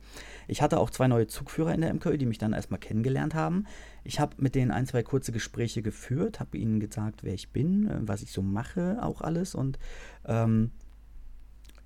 Ich 0.47 0.61
hatte 0.61 0.79
auch 0.79 0.89
zwei 0.89 1.07
neue 1.07 1.27
Zugführer 1.27 1.73
in 1.73 1.81
der 1.81 1.93
MKÖ, 1.93 2.17
die 2.17 2.25
mich 2.25 2.37
dann 2.37 2.53
erstmal 2.53 2.79
kennengelernt 2.79 3.35
haben. 3.35 3.65
Ich 4.05 4.21
habe 4.21 4.35
mit 4.37 4.55
denen 4.55 4.71
ein, 4.71 4.85
zwei 4.85 5.03
kurze 5.03 5.33
Gespräche 5.33 5.81
geführt, 5.81 6.39
habe 6.39 6.57
ihnen 6.57 6.79
gesagt, 6.79 7.23
wer 7.23 7.33
ich 7.33 7.51
bin, 7.51 7.89
äh, 7.89 7.97
was 8.01 8.21
ich 8.21 8.31
so 8.31 8.41
mache, 8.41 8.97
auch 9.01 9.19
alles. 9.21 9.55
Und 9.55 9.77
ähm, 10.25 10.71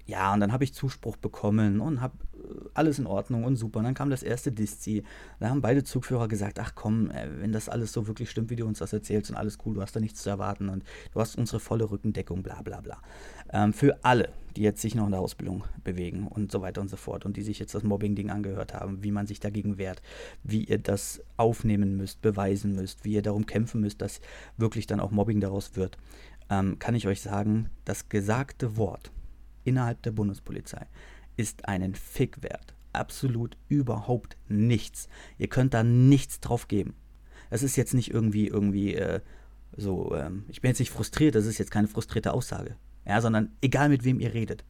ja, 0.08 0.34
und 0.34 0.40
dann 0.40 0.54
habe 0.54 0.64
ich 0.64 0.74
Zuspruch 0.74 1.18
bekommen 1.18 1.82
und 1.82 2.00
habe 2.00 2.16
äh, 2.34 2.70
alles 2.74 2.98
in 2.98 3.06
Ordnung 3.06 3.44
und 3.44 3.58
super. 3.58 3.80
Und 3.80 3.86
dann 3.86 3.94
kam 3.94 4.10
das 4.10 4.24
erste 4.24 4.54
Diszi. 4.54 5.04
Da 5.42 5.50
haben 5.50 5.62
beide 5.62 5.84
Zugführer 5.84 6.30
gesagt, 6.30 6.60
ach 6.60 6.72
komm, 6.76 7.12
äh, 7.12 7.28
wenn 7.42 7.52
das 7.52 7.68
alles 7.68 7.92
so 7.92 8.08
wirklich 8.08 8.30
stimmt, 8.30 8.50
wie 8.50 8.56
du 8.56 8.66
uns 8.66 8.80
das 8.80 8.94
erzählst 8.94 9.30
und 9.30 9.36
alles 9.36 9.58
cool, 9.66 9.76
du 9.76 9.82
hast 9.82 9.98
da 9.98 10.00
nichts 10.00 10.24
zu 10.24 10.30
erwarten 10.30 10.70
und 10.70 10.86
du 11.14 11.20
hast 11.20 11.38
unsere 11.38 11.60
volle 11.60 11.92
Rückendeckung, 11.92 12.42
bla 12.42 12.62
bla 12.62 12.80
bla. 12.80 13.02
Ähm, 13.52 13.74
für 13.74 14.00
alle, 14.06 14.30
die 14.56 14.62
jetzt 14.62 14.82
sich 14.82 14.96
noch 14.96 15.06
in 15.06 15.12
der 15.12 15.20
Ausbildung 15.20 15.66
bewegen 15.84 16.26
und 16.26 16.54
so 16.54 16.62
weiter 16.62 16.80
und 16.80 16.90
so 16.90 16.96
fort 16.96 17.26
und 17.26 17.36
die 17.36 17.44
sich 17.44 17.60
jetzt 17.60 17.76
das 17.76 17.84
Mobbing-Ding 17.84 18.30
angehört 18.30 18.74
haben, 18.74 19.04
wie 19.04 19.12
man 19.12 19.28
sich 19.28 19.42
dagegen 19.42 19.78
wehrt, 19.78 20.02
wie 20.42 20.64
ihr 20.64 20.78
das 20.78 21.22
aufnehmen 21.36 21.98
müsst, 21.98 22.22
beweisen 22.22 22.76
müsst, 22.76 23.04
wie 23.04 23.14
ihr 23.14 23.22
darum 23.22 23.46
kämpfen 23.46 23.82
müsst, 23.82 24.02
dass 24.02 24.22
wirklich 24.56 24.88
dann 24.88 25.02
auch 25.02 25.12
Mobbing 25.12 25.42
daraus 25.42 25.76
wird, 25.76 25.98
ähm, 26.50 26.80
kann 26.80 26.96
ich 26.96 27.08
euch 27.08 27.20
sagen, 27.20 27.70
das 27.84 28.08
gesagte 28.08 28.78
Wort 28.78 29.12
innerhalb 29.68 30.02
der 30.04 30.12
Bundespolizei 30.12 30.88
ist 31.36 31.68
einen 31.68 31.94
Fick 31.94 32.42
wert. 32.42 32.74
Absolut 32.94 33.58
überhaupt 33.70 34.38
nichts. 34.48 35.08
Ihr 35.38 35.48
könnt 35.48 35.74
da 35.74 35.84
nichts 35.84 36.40
drauf 36.40 36.68
geben. 36.68 36.96
Es 37.50 37.64
ist 37.64 37.76
jetzt 37.76 37.94
nicht 37.94 38.12
irgendwie, 38.12 38.48
irgendwie 38.48 38.96
äh, 38.96 39.20
so, 39.76 40.16
ähm, 40.16 40.46
ich 40.48 40.62
bin 40.62 40.70
jetzt 40.70 40.80
nicht 40.80 40.90
frustriert, 40.90 41.36
das 41.36 41.46
ist 41.46 41.60
jetzt 41.60 41.72
keine 41.72 41.88
frustrierte 41.88 42.34
Aussage. 42.34 42.76
Ja, 43.06 43.22
sondern 43.22 43.52
egal 43.62 43.90
mit 43.90 44.04
wem 44.04 44.20
ihr 44.20 44.34
redet. 44.34 44.66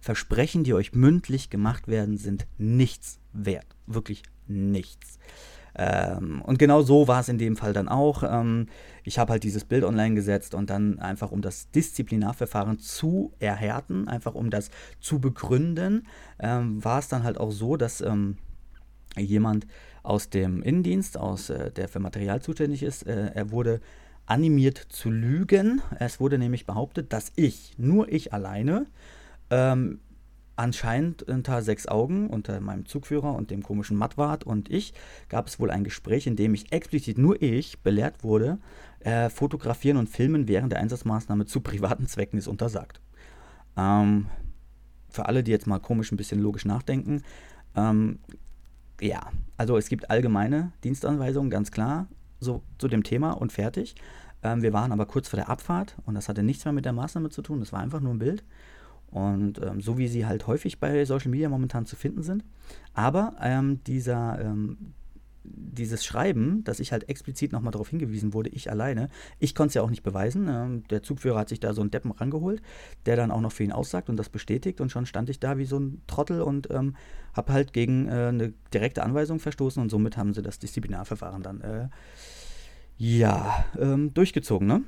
Versprechen, 0.00 0.64
die 0.64 0.74
euch 0.74 0.92
mündlich 0.92 1.50
gemacht 1.50 1.88
werden, 1.88 2.16
sind 2.16 2.46
nichts 2.58 3.18
wert. 3.32 3.76
Wirklich 3.86 4.22
nichts. 4.46 5.18
Ähm, 5.78 6.42
und 6.42 6.58
genau 6.58 6.82
so 6.82 7.06
war 7.06 7.20
es 7.20 7.28
in 7.28 7.38
dem 7.38 7.56
Fall 7.56 7.72
dann 7.72 7.88
auch. 7.88 8.22
Ähm, 8.22 8.68
ich 9.04 9.18
habe 9.18 9.32
halt 9.32 9.44
dieses 9.44 9.64
Bild 9.64 9.84
online 9.84 10.14
gesetzt 10.14 10.54
und 10.54 10.70
dann 10.70 10.98
einfach, 10.98 11.30
um 11.30 11.42
das 11.42 11.70
Disziplinarverfahren 11.70 12.78
zu 12.78 13.32
erhärten, 13.38 14.08
einfach 14.08 14.34
um 14.34 14.50
das 14.50 14.70
zu 15.00 15.20
begründen, 15.20 16.06
ähm, 16.38 16.82
war 16.84 16.98
es 16.98 17.08
dann 17.08 17.24
halt 17.24 17.38
auch 17.38 17.50
so, 17.50 17.76
dass 17.76 18.00
ähm, 18.00 18.38
jemand 19.16 19.66
aus 20.02 20.30
dem 20.30 20.62
Innendienst, 20.62 21.18
aus 21.18 21.50
äh, 21.50 21.70
der 21.70 21.88
für 21.88 22.00
Material 22.00 22.40
zuständig 22.40 22.82
ist, 22.82 23.06
äh, 23.06 23.32
er 23.34 23.50
wurde 23.50 23.80
animiert 24.24 24.78
zu 24.78 25.10
lügen. 25.10 25.82
Es 25.98 26.20
wurde 26.20 26.38
nämlich 26.38 26.66
behauptet, 26.66 27.12
dass 27.12 27.32
ich, 27.36 27.74
nur 27.78 28.10
ich 28.10 28.32
alleine, 28.32 28.86
ähm, 29.50 30.00
anscheinend 30.56 31.22
unter 31.22 31.62
sechs 31.62 31.86
Augen, 31.86 32.28
unter 32.28 32.60
meinem 32.60 32.86
Zugführer 32.86 33.34
und 33.34 33.50
dem 33.50 33.62
komischen 33.62 33.96
Mattwart 33.96 34.44
und 34.44 34.70
ich, 34.70 34.94
gab 35.28 35.46
es 35.46 35.60
wohl 35.60 35.70
ein 35.70 35.84
Gespräch, 35.84 36.26
in 36.26 36.36
dem 36.36 36.54
ich 36.54 36.72
explizit 36.72 37.18
nur 37.18 37.40
ich 37.40 37.78
belehrt 37.80 38.24
wurde, 38.24 38.58
äh, 39.00 39.28
fotografieren 39.28 39.98
und 39.98 40.08
filmen 40.08 40.48
während 40.48 40.72
der 40.72 40.80
Einsatzmaßnahme 40.80 41.46
zu 41.46 41.60
privaten 41.60 42.06
Zwecken 42.06 42.38
ist 42.38 42.48
untersagt. 42.48 43.00
Ähm, 43.76 44.26
für 45.10 45.26
alle, 45.26 45.42
die 45.42 45.50
jetzt 45.50 45.66
mal 45.66 45.78
komisch 45.78 46.10
ein 46.10 46.16
bisschen 46.16 46.40
logisch 46.40 46.64
nachdenken, 46.64 47.22
ähm, 47.74 48.18
ja, 49.00 49.30
also 49.58 49.76
es 49.76 49.88
gibt 49.88 50.10
allgemeine 50.10 50.72
Dienstanweisungen, 50.82 51.50
ganz 51.50 51.70
klar, 51.70 52.08
so 52.40 52.62
zu 52.78 52.88
dem 52.88 53.02
Thema 53.02 53.32
und 53.32 53.52
fertig. 53.52 53.94
Ähm, 54.42 54.62
wir 54.62 54.72
waren 54.72 54.92
aber 54.92 55.06
kurz 55.06 55.28
vor 55.28 55.36
der 55.36 55.50
Abfahrt 55.50 55.96
und 56.06 56.14
das 56.14 56.28
hatte 56.28 56.42
nichts 56.42 56.64
mehr 56.64 56.72
mit 56.72 56.86
der 56.86 56.92
Maßnahme 56.94 57.28
zu 57.28 57.42
tun, 57.42 57.60
das 57.60 57.72
war 57.72 57.80
einfach 57.80 58.00
nur 58.00 58.14
ein 58.14 58.18
Bild. 58.18 58.42
Und 59.10 59.60
ähm, 59.62 59.80
so 59.80 59.98
wie 59.98 60.08
sie 60.08 60.26
halt 60.26 60.46
häufig 60.46 60.78
bei 60.78 61.04
Social 61.04 61.30
Media 61.30 61.48
momentan 61.48 61.86
zu 61.86 61.96
finden 61.96 62.22
sind. 62.22 62.44
Aber 62.92 63.34
ähm, 63.40 63.80
dieser, 63.84 64.40
ähm, 64.40 64.94
dieses 65.44 66.04
Schreiben, 66.04 66.64
dass 66.64 66.80
ich 66.80 66.92
halt 66.92 67.08
explizit 67.08 67.52
nochmal 67.52 67.70
darauf 67.70 67.88
hingewiesen 67.88 68.34
wurde, 68.34 68.50
ich 68.50 68.70
alleine, 68.70 69.08
ich 69.38 69.54
konnte 69.54 69.68
es 69.68 69.74
ja 69.74 69.82
auch 69.82 69.90
nicht 69.90 70.02
beweisen. 70.02 70.48
Ähm, 70.48 70.84
der 70.88 71.02
Zugführer 71.02 71.38
hat 71.38 71.48
sich 71.48 71.60
da 71.60 71.72
so 71.72 71.80
einen 71.80 71.90
Deppen 71.90 72.10
rangeholt, 72.10 72.62
der 73.06 73.16
dann 73.16 73.30
auch 73.30 73.40
noch 73.40 73.52
für 73.52 73.64
ihn 73.64 73.72
aussagt 73.72 74.08
und 74.08 74.16
das 74.16 74.28
bestätigt. 74.28 74.80
Und 74.80 74.90
schon 74.90 75.06
stand 75.06 75.30
ich 75.30 75.40
da 75.40 75.58
wie 75.58 75.66
so 75.66 75.78
ein 75.78 76.02
Trottel 76.06 76.42
und 76.42 76.70
ähm, 76.70 76.96
habe 77.32 77.52
halt 77.52 77.72
gegen 77.72 78.08
äh, 78.08 78.28
eine 78.28 78.52
direkte 78.72 79.02
Anweisung 79.02 79.38
verstoßen 79.38 79.82
und 79.82 79.90
somit 79.90 80.16
haben 80.16 80.34
sie 80.34 80.42
das 80.42 80.58
Disziplinarverfahren 80.58 81.42
dann 81.42 81.60
äh, 81.60 81.88
ja 82.98 83.64
ähm, 83.78 84.12
durchgezogen. 84.14 84.66
Ne? 84.66 84.82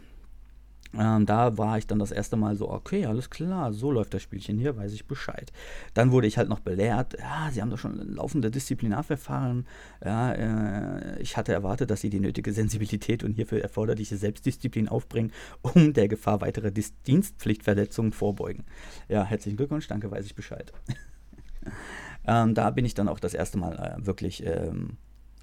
Ähm, 0.97 1.27
da 1.27 1.59
war 1.59 1.77
ich 1.77 1.87
dann 1.87 1.99
das 1.99 2.11
erste 2.11 2.37
Mal 2.37 2.57
so, 2.57 2.71
okay, 2.71 3.05
alles 3.05 3.29
klar, 3.29 3.73
so 3.73 3.93
läuft 3.93 4.15
das 4.15 4.23
Spielchen 4.23 4.59
hier, 4.59 4.77
weiß 4.77 4.93
ich 4.95 5.07
Bescheid. 5.07 5.53
Dann 5.93 6.13
wurde 6.13 6.27
ich 6.27 6.39
halt 6.39 6.49
noch 6.49 6.61
belehrt, 6.61 7.17
ja, 7.19 7.51
Sie 7.53 7.61
haben 7.61 7.71
doch 7.71 7.79
schon 7.79 7.97
laufende 8.15 8.51
Disziplinarverfahren. 8.51 9.67
Ja, 10.03 10.33
äh, 10.33 11.21
ich 11.21 11.37
hatte 11.37 11.53
erwartet, 11.53 11.91
dass 11.91 12.01
Sie 12.01 12.11
die 12.11 12.21
nötige 12.21 12.53
Sensibilität 12.53 13.23
und 13.23 13.33
hierfür 13.33 13.61
erforderliche 13.61 14.17
Selbstdisziplin 14.17 14.89
aufbringen, 14.89 15.33
um 15.61 15.93
der 15.93 16.09
Gefahr 16.09 16.41
weiterer 16.41 16.71
Dis 16.71 16.95
Dienstpflichtverletzungen 17.03 18.13
vorbeugen. 18.13 18.65
Ja, 19.09 19.25
herzlichen 19.25 19.59
Glückwunsch, 19.59 19.89
danke, 19.89 20.11
weiß 20.11 20.25
ich 20.25 20.35
Bescheid. 20.35 20.73
ähm, 22.27 22.55
da 22.55 22.71
bin 22.71 22.87
ich 22.87 22.95
dann 22.95 23.09
auch 23.09 23.21
das 23.21 23.35
erste 23.35 23.59
Mal 23.59 23.77
äh, 23.77 24.07
wirklich, 24.07 24.45
ähm, 24.47 24.97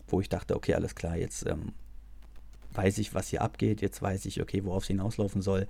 wo 0.08 0.22
ich 0.22 0.30
dachte, 0.30 0.56
okay, 0.56 0.74
alles 0.74 0.96
klar, 0.96 1.16
jetzt 1.18 1.46
ähm, 1.46 1.74
weiß 2.76 2.98
ich, 2.98 3.14
was 3.14 3.30
hier 3.30 3.42
abgeht, 3.42 3.82
jetzt 3.82 4.02
weiß 4.02 4.26
ich, 4.26 4.42
okay, 4.42 4.64
worauf 4.64 4.84
es 4.84 4.88
hinauslaufen 4.88 5.42
soll. 5.42 5.68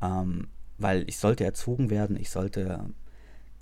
Ähm, 0.00 0.48
weil 0.78 1.04
ich 1.08 1.18
sollte 1.18 1.44
erzogen 1.44 1.90
werden, 1.90 2.16
ich 2.16 2.30
sollte 2.30 2.84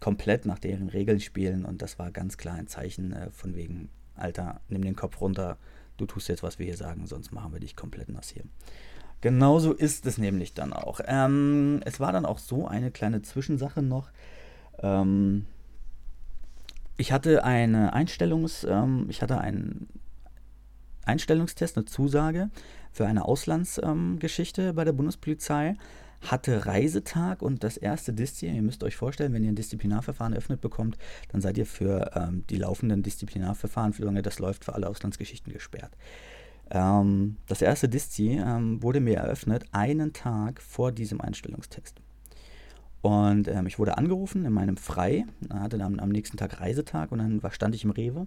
komplett 0.00 0.46
nach 0.46 0.58
deren 0.58 0.88
Regeln 0.88 1.20
spielen 1.20 1.64
und 1.64 1.82
das 1.82 1.98
war 1.98 2.10
ganz 2.10 2.38
klar 2.38 2.54
ein 2.54 2.66
Zeichen 2.66 3.12
äh, 3.12 3.30
von 3.30 3.54
wegen, 3.54 3.90
Alter, 4.16 4.60
nimm 4.68 4.82
den 4.82 4.96
Kopf 4.96 5.20
runter, 5.20 5.58
du 5.98 6.06
tust 6.06 6.28
jetzt, 6.28 6.42
was 6.42 6.58
wir 6.58 6.66
hier 6.66 6.76
sagen, 6.76 7.06
sonst 7.06 7.32
machen 7.32 7.52
wir 7.52 7.60
dich 7.60 7.76
komplett 7.76 8.08
nass 8.08 8.30
hier. 8.30 8.44
Genauso 9.20 9.74
ist 9.74 10.06
es 10.06 10.16
nämlich 10.16 10.54
dann 10.54 10.72
auch. 10.72 11.00
Ähm, 11.04 11.80
es 11.84 12.00
war 12.00 12.12
dann 12.12 12.24
auch 12.24 12.38
so 12.38 12.66
eine 12.66 12.90
kleine 12.90 13.20
Zwischensache 13.20 13.82
noch. 13.82 14.10
Ähm, 14.82 15.46
ich 16.96 17.12
hatte 17.12 17.44
eine 17.44 17.92
Einstellungs, 17.92 18.64
ähm, 18.64 19.06
ich 19.10 19.20
hatte 19.20 19.38
einen 19.38 19.88
Einstellungstest, 21.10 21.76
eine 21.76 21.84
Zusage 21.84 22.50
für 22.92 23.06
eine 23.06 23.24
Auslandsgeschichte 23.24 24.62
ähm, 24.62 24.74
bei 24.74 24.84
der 24.84 24.92
Bundespolizei, 24.92 25.74
hatte 26.20 26.66
Reisetag 26.66 27.42
und 27.42 27.64
das 27.64 27.76
erste 27.76 28.12
Diszi, 28.12 28.46
ihr 28.46 28.62
müsst 28.62 28.84
euch 28.84 28.96
vorstellen, 28.96 29.32
wenn 29.32 29.42
ihr 29.42 29.50
ein 29.50 29.56
Disziplinarverfahren 29.56 30.34
eröffnet 30.34 30.60
bekommt, 30.60 30.98
dann 31.32 31.40
seid 31.40 31.56
ihr 31.56 31.66
für 31.66 32.10
ähm, 32.14 32.44
die 32.50 32.56
laufenden 32.56 33.02
Disziplinarverfahren, 33.02 33.92
solange 33.92 34.22
das 34.22 34.38
läuft, 34.38 34.64
für 34.64 34.74
alle 34.74 34.88
Auslandsgeschichten 34.88 35.52
gesperrt. 35.52 35.92
Ähm, 36.70 37.36
das 37.46 37.62
erste 37.62 37.88
Diszi 37.88 38.40
ähm, 38.42 38.82
wurde 38.82 39.00
mir 39.00 39.16
eröffnet 39.16 39.64
einen 39.72 40.12
Tag 40.12 40.60
vor 40.60 40.92
diesem 40.92 41.20
Einstellungstext. 41.20 41.96
Und 43.02 43.48
ähm, 43.48 43.66
ich 43.66 43.78
wurde 43.78 43.96
angerufen 43.96 44.44
in 44.44 44.52
meinem 44.52 44.76
Frei, 44.76 45.24
hatte 45.50 45.78
dann 45.78 46.00
am 46.00 46.10
nächsten 46.10 46.36
Tag 46.36 46.60
Reisetag 46.60 47.12
und 47.12 47.18
dann 47.18 47.42
war, 47.42 47.50
stand 47.50 47.74
ich 47.74 47.84
im 47.84 47.90
Rewe 47.90 48.26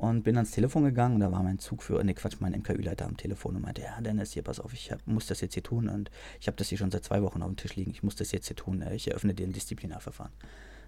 und 0.00 0.22
bin 0.22 0.36
ans 0.36 0.52
Telefon 0.52 0.84
gegangen 0.84 1.16
und 1.16 1.20
da 1.20 1.30
war 1.30 1.42
mein 1.42 1.58
Zugführer, 1.58 2.02
ne 2.02 2.14
Quatsch, 2.14 2.36
mein 2.40 2.52
MKÜ-Leiter 2.52 3.04
am 3.04 3.18
Telefon 3.18 3.56
und 3.56 3.62
meinte, 3.62 3.82
ja 3.82 4.00
Dennis, 4.00 4.32
hier, 4.32 4.42
pass 4.42 4.58
auf, 4.58 4.72
ich 4.72 4.90
hab, 4.90 5.06
muss 5.06 5.26
das 5.26 5.42
jetzt 5.42 5.52
hier 5.52 5.62
tun 5.62 5.90
und 5.90 6.10
ich 6.40 6.46
habe 6.46 6.56
das 6.56 6.70
hier 6.70 6.78
schon 6.78 6.90
seit 6.90 7.04
zwei 7.04 7.20
Wochen 7.22 7.42
auf 7.42 7.48
dem 7.48 7.56
Tisch 7.56 7.76
liegen, 7.76 7.90
ich 7.90 8.02
muss 8.02 8.16
das 8.16 8.32
jetzt 8.32 8.46
hier 8.46 8.56
tun, 8.56 8.82
ich 8.92 9.08
eröffne 9.08 9.34
dir 9.34 9.46
ein 9.46 9.52
Disziplinarverfahren. 9.52 10.32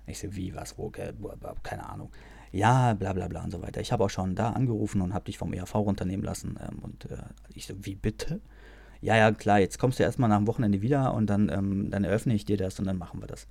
Ich 0.06 0.18
so, 0.18 0.34
wie, 0.34 0.54
was, 0.54 0.78
wo, 0.78 0.90
keine 0.90 1.88
Ahnung. 1.88 2.10
Ja, 2.52 2.94
bla 2.94 3.12
bla 3.12 3.28
bla 3.28 3.44
und 3.44 3.50
so 3.50 3.60
weiter. 3.60 3.82
Ich 3.82 3.92
habe 3.92 4.02
auch 4.02 4.10
schon 4.10 4.34
da 4.34 4.50
angerufen 4.50 5.02
und 5.02 5.12
habe 5.12 5.26
dich 5.26 5.36
vom 5.36 5.52
ERV 5.52 5.74
runternehmen 5.74 6.24
lassen 6.24 6.58
ähm, 6.66 6.78
und 6.78 7.04
äh, 7.10 7.18
ich 7.54 7.66
so, 7.66 7.74
wie 7.80 7.94
bitte? 7.94 8.40
Ja, 9.02 9.16
ja, 9.16 9.30
klar, 9.30 9.60
jetzt 9.60 9.78
kommst 9.78 9.98
du 9.98 10.04
erstmal 10.04 10.30
nach 10.30 10.38
dem 10.38 10.46
Wochenende 10.46 10.80
wieder 10.80 11.12
und 11.12 11.26
dann, 11.26 11.50
ähm, 11.50 11.90
dann 11.90 12.04
eröffne 12.04 12.34
ich 12.34 12.46
dir 12.46 12.56
das 12.56 12.78
und 12.78 12.86
dann 12.86 12.96
machen 12.96 13.20
wir 13.20 13.26
das. 13.26 13.46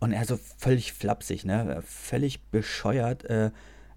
Und 0.00 0.12
er 0.12 0.24
so 0.24 0.38
völlig 0.38 0.94
flapsig, 0.94 1.44
ne, 1.44 1.82
völlig 1.84 2.42
bescheuert, 2.44 3.24
äh, 3.24 3.50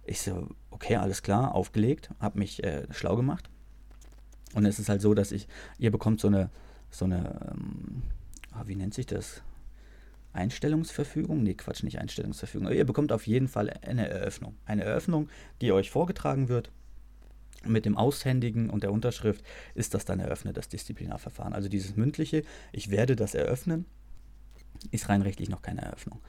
ich 0.05 0.21
so, 0.21 0.47
okay, 0.71 0.97
alles 0.97 1.21
klar, 1.21 1.55
aufgelegt, 1.55 2.09
habe 2.19 2.39
mich 2.39 2.63
äh, 2.63 2.85
schlau 2.91 3.15
gemacht. 3.15 3.49
Und 4.53 4.65
es 4.65 4.79
ist 4.79 4.89
halt 4.89 5.01
so, 5.01 5.13
dass 5.13 5.31
ich, 5.31 5.47
ihr 5.77 5.91
bekommt 5.91 6.19
so 6.19 6.27
eine, 6.27 6.49
so 6.91 7.05
eine, 7.05 7.51
ähm, 7.51 8.03
ah, 8.51 8.63
wie 8.65 8.75
nennt 8.75 8.93
sich 8.93 9.05
das? 9.05 9.41
Einstellungsverfügung? 10.33 11.43
Nee, 11.43 11.53
Quatsch, 11.53 11.83
nicht 11.83 11.99
Einstellungsverfügung. 11.99 12.71
Ihr 12.71 12.85
bekommt 12.85 13.11
auf 13.11 13.27
jeden 13.27 13.47
Fall 13.47 13.69
eine 13.81 14.09
Eröffnung. 14.09 14.55
Eine 14.65 14.83
Eröffnung, 14.83 15.29
die 15.61 15.71
euch 15.71 15.91
vorgetragen 15.91 16.49
wird. 16.49 16.71
Mit 17.65 17.85
dem 17.85 17.95
Aushändigen 17.95 18.69
und 18.69 18.83
der 18.83 18.91
Unterschrift 18.91 19.43
ist 19.73 19.93
das 19.93 20.05
dann 20.05 20.19
eröffnet, 20.19 20.57
das 20.57 20.67
Disziplinarverfahren. 20.69 21.53
Also 21.53 21.69
dieses 21.69 21.95
mündliche, 21.95 22.43
ich 22.71 22.89
werde 22.89 23.15
das 23.15 23.35
eröffnen, 23.35 23.85
ist 24.91 25.07
rein 25.07 25.21
rechtlich 25.21 25.49
noch 25.49 25.61
keine 25.61 25.81
Eröffnung. 25.81 26.19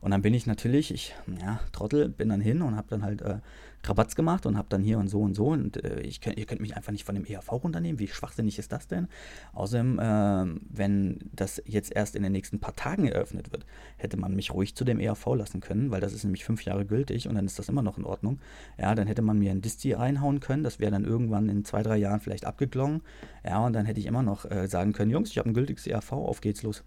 Und 0.00 0.10
dann 0.12 0.22
bin 0.22 0.34
ich 0.34 0.46
natürlich, 0.46 0.92
ich, 0.92 1.14
ja, 1.40 1.60
Trottel, 1.72 2.08
bin 2.08 2.28
dann 2.28 2.40
hin 2.40 2.62
und 2.62 2.76
habe 2.76 2.88
dann 2.88 3.02
halt 3.02 3.20
äh, 3.22 3.38
Rabatz 3.84 4.14
gemacht 4.14 4.46
und 4.46 4.56
habe 4.56 4.68
dann 4.68 4.82
hier 4.82 4.98
und 4.98 5.08
so 5.08 5.20
und 5.20 5.34
so. 5.34 5.48
Und 5.48 5.82
äh, 5.82 6.00
ich 6.00 6.20
könnt, 6.20 6.38
ihr 6.38 6.46
könnt 6.46 6.60
mich 6.60 6.76
einfach 6.76 6.92
nicht 6.92 7.04
von 7.04 7.14
dem 7.14 7.24
ERV 7.24 7.50
runternehmen. 7.52 7.98
Wie 7.98 8.06
schwachsinnig 8.06 8.58
ist 8.58 8.72
das 8.72 8.86
denn? 8.86 9.08
Außerdem, 9.52 9.98
äh, 9.98 10.60
wenn 10.70 11.18
das 11.32 11.62
jetzt 11.64 11.94
erst 11.94 12.16
in 12.16 12.22
den 12.22 12.32
nächsten 12.32 12.60
paar 12.60 12.76
Tagen 12.76 13.06
eröffnet 13.06 13.52
wird, 13.52 13.66
hätte 13.96 14.16
man 14.16 14.34
mich 14.34 14.52
ruhig 14.52 14.74
zu 14.74 14.84
dem 14.84 15.00
ERV 15.00 15.26
lassen 15.34 15.60
können, 15.60 15.90
weil 15.90 16.00
das 16.00 16.12
ist 16.12 16.24
nämlich 16.24 16.44
fünf 16.44 16.64
Jahre 16.64 16.84
gültig 16.84 17.28
und 17.28 17.34
dann 17.34 17.46
ist 17.46 17.58
das 17.58 17.68
immer 17.68 17.82
noch 17.82 17.98
in 17.98 18.04
Ordnung. 18.04 18.40
Ja, 18.78 18.94
dann 18.94 19.06
hätte 19.06 19.22
man 19.22 19.38
mir 19.38 19.50
ein 19.50 19.62
Disti 19.62 19.92
reinhauen 19.92 20.40
können. 20.40 20.64
Das 20.64 20.78
wäre 20.78 20.90
dann 20.90 21.04
irgendwann 21.04 21.48
in 21.48 21.64
zwei, 21.64 21.82
drei 21.82 21.96
Jahren 21.96 22.20
vielleicht 22.20 22.44
abgeklungen. 22.44 23.02
Ja, 23.44 23.64
und 23.64 23.72
dann 23.72 23.86
hätte 23.86 24.00
ich 24.00 24.06
immer 24.06 24.22
noch 24.22 24.44
äh, 24.50 24.68
sagen 24.68 24.92
können: 24.92 25.10
Jungs, 25.10 25.30
ich 25.30 25.38
habe 25.38 25.48
ein 25.48 25.54
gültiges 25.54 25.86
ERV, 25.86 26.12
auf 26.12 26.40
geht's 26.40 26.62
los. 26.62 26.84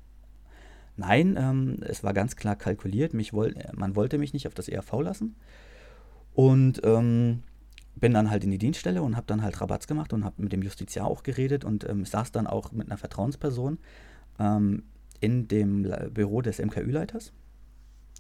Nein, 0.97 1.38
ähm, 1.38 1.77
es 1.82 2.04
war 2.04 2.13
ganz 2.13 2.36
klar 2.36 2.56
kalkuliert. 2.56 3.13
Mich 3.13 3.34
woll, 3.34 3.56
man 3.73 3.95
wollte 3.95 4.17
mich 4.17 4.34
nicht 4.34 4.47
auf 4.47 4.54
das 4.54 4.67
ERV 4.67 5.01
lassen. 5.01 5.36
Und 6.34 6.82
ähm, 6.84 7.43
bin 7.95 8.13
dann 8.13 8.30
halt 8.30 8.43
in 8.43 8.51
die 8.51 8.58
Dienststelle 8.58 9.01
und 9.01 9.15
habe 9.15 9.27
dann 9.27 9.41
halt 9.41 9.60
Rabatz 9.60 9.88
gemacht 9.88 10.13
und 10.13 10.23
habe 10.23 10.41
mit 10.41 10.54
dem 10.54 10.62
Justiziar 10.62 11.06
auch 11.06 11.23
geredet 11.23 11.65
und 11.65 11.88
ähm, 11.88 12.06
saß 12.06 12.32
dann 12.32 12.47
auch 12.47 12.71
mit 12.71 12.88
einer 12.88 12.97
Vertrauensperson 12.97 13.80
ähm, 14.39 14.84
in 15.19 15.47
dem 15.47 15.91
Büro 16.13 16.41
des 16.41 16.60
MKÜ-Leiters. 16.60 17.34